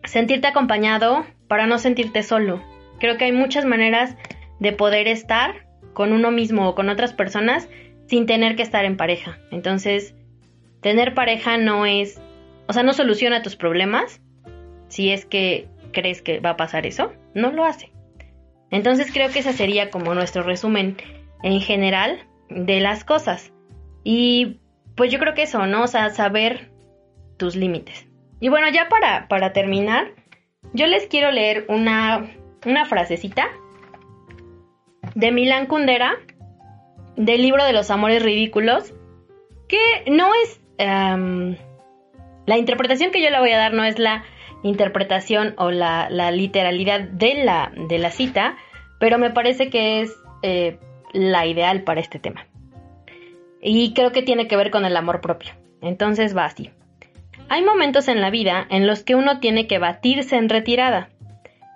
sentirte 0.02 0.48
acompañado, 0.48 1.24
para 1.50 1.66
no 1.66 1.80
sentirte 1.80 2.22
solo. 2.22 2.62
Creo 3.00 3.16
que 3.16 3.24
hay 3.24 3.32
muchas 3.32 3.64
maneras 3.64 4.16
de 4.60 4.70
poder 4.70 5.08
estar 5.08 5.66
con 5.94 6.12
uno 6.12 6.30
mismo 6.30 6.68
o 6.68 6.76
con 6.76 6.88
otras 6.88 7.12
personas 7.12 7.68
sin 8.06 8.26
tener 8.26 8.54
que 8.54 8.62
estar 8.62 8.84
en 8.84 8.96
pareja. 8.96 9.36
Entonces, 9.50 10.14
tener 10.80 11.12
pareja 11.12 11.58
no 11.58 11.86
es, 11.86 12.20
o 12.68 12.72
sea, 12.72 12.84
no 12.84 12.92
soluciona 12.92 13.42
tus 13.42 13.56
problemas. 13.56 14.22
Si 14.86 15.10
es 15.10 15.26
que 15.26 15.66
crees 15.92 16.22
que 16.22 16.38
va 16.38 16.50
a 16.50 16.56
pasar 16.56 16.86
eso, 16.86 17.12
no 17.34 17.50
lo 17.50 17.64
hace. 17.64 17.90
Entonces 18.70 19.12
creo 19.12 19.32
que 19.32 19.40
ese 19.40 19.52
sería 19.52 19.90
como 19.90 20.14
nuestro 20.14 20.44
resumen 20.44 20.98
en 21.42 21.60
general 21.60 22.28
de 22.48 22.78
las 22.78 23.02
cosas. 23.02 23.52
Y 24.04 24.60
pues 24.94 25.10
yo 25.10 25.18
creo 25.18 25.34
que 25.34 25.42
eso, 25.42 25.66
¿no? 25.66 25.82
O 25.82 25.88
sea, 25.88 26.10
saber 26.10 26.70
tus 27.38 27.56
límites. 27.56 28.06
Y 28.38 28.50
bueno, 28.50 28.68
ya 28.70 28.88
para, 28.88 29.26
para 29.26 29.52
terminar, 29.52 30.12
yo 30.72 30.86
les 30.86 31.06
quiero 31.06 31.30
leer 31.30 31.66
una, 31.68 32.28
frasecita 32.88 33.48
de 35.14 35.32
Milan 35.32 35.66
Kundera, 35.66 36.16
del 37.16 37.42
libro 37.42 37.64
de 37.64 37.72
los 37.72 37.90
amores 37.90 38.22
ridículos, 38.22 38.94
que 39.68 39.78
no 40.10 40.32
es... 40.42 40.60
Em, 40.78 41.56
la 42.46 42.58
interpretación 42.58 43.10
que 43.10 43.22
yo 43.22 43.30
le 43.30 43.38
voy 43.38 43.50
a 43.52 43.58
dar 43.58 43.74
no 43.74 43.84
es 43.84 43.98
la 43.98 44.24
interpretación 44.62 45.54
o 45.56 45.70
la, 45.70 46.08
literalidad 46.30 47.00
de 47.00 47.44
la, 47.44 47.72
de 47.88 47.98
la, 47.98 48.10
cita, 48.10 48.56
pero 48.98 49.18
me 49.18 49.30
parece 49.30 49.70
que 49.70 50.00
es 50.00 50.12
eh, 50.42 50.78
la 51.12 51.46
ideal 51.46 51.82
para 51.82 52.00
este 52.00 52.18
tema. 52.18 52.46
Y 53.62 53.92
creo 53.94 54.12
que 54.12 54.22
tiene 54.22 54.48
que 54.48 54.56
ver 54.56 54.70
con 54.70 54.84
el 54.84 54.96
amor 54.96 55.20
propio. 55.20 55.52
Entonces 55.82 56.36
va 56.36 56.46
así. 56.46 56.70
Hay 57.52 57.64
momentos 57.64 58.06
en 58.06 58.20
la 58.20 58.30
vida 58.30 58.64
en 58.70 58.86
los 58.86 59.02
que 59.02 59.16
uno 59.16 59.40
tiene 59.40 59.66
que 59.66 59.80
batirse 59.80 60.36
en 60.36 60.48
retirada, 60.48 61.08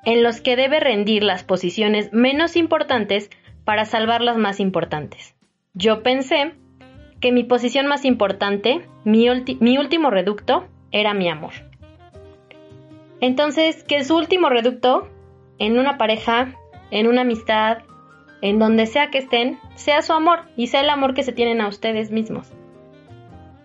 en 0.04 0.22
los 0.22 0.40
que 0.40 0.54
debe 0.54 0.78
rendir 0.78 1.24
las 1.24 1.42
posiciones 1.42 2.12
menos 2.12 2.54
importantes 2.54 3.28
para 3.64 3.84
salvar 3.84 4.20
las 4.20 4.36
más 4.36 4.60
importantes. 4.60 5.34
Yo 5.72 6.04
pensé 6.04 6.52
que 7.20 7.32
mi 7.32 7.42
posición 7.42 7.88
más 7.88 8.04
importante, 8.04 8.86
mi, 9.04 9.28
último 9.28 10.10
reducto, 10.10 10.68
era 10.92 11.12
mi 11.12 11.28
amor. 11.28 11.54
Entonces, 13.20 13.82
que 13.82 14.04
su 14.04 14.16
último 14.16 14.50
reducto, 14.50 15.08
en 15.58 15.76
una 15.76 15.98
pareja, 15.98 16.54
en 16.92 17.08
una 17.08 17.22
amistad, 17.22 17.78
en 18.42 18.60
donde 18.60 18.86
sea 18.86 19.10
que 19.10 19.18
estén, 19.18 19.58
sea 19.74 20.02
su 20.02 20.12
amor 20.12 20.42
y 20.56 20.68
sea 20.68 20.82
el 20.82 20.90
amor 20.90 21.14
que 21.14 21.24
se 21.24 21.32
tienen 21.32 21.60
a 21.60 21.66
ustedes 21.66 22.12
mismos. 22.12 22.52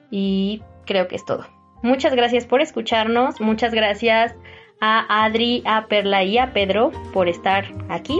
Y 0.09 0.63
creo 0.87 1.07
que 1.07 1.15
es 1.15 1.23
todo. 1.23 1.58
Muchas 1.81 2.13
gracias 2.13 2.45
por 2.45 2.61
escucharnos. 2.61 3.39
Muchas 3.39 3.73
gracias 3.73 4.35
a 4.81 5.25
Adri, 5.25 5.63
a 5.65 5.87
Perla 5.87 6.23
y 6.23 6.37
a 6.37 6.53
Pedro 6.53 6.91
por 7.13 7.27
estar 7.27 7.65
aquí. 7.89 8.19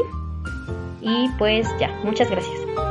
Y 1.02 1.30
pues 1.38 1.68
ya, 1.80 1.90
muchas 2.04 2.30
gracias. 2.30 2.89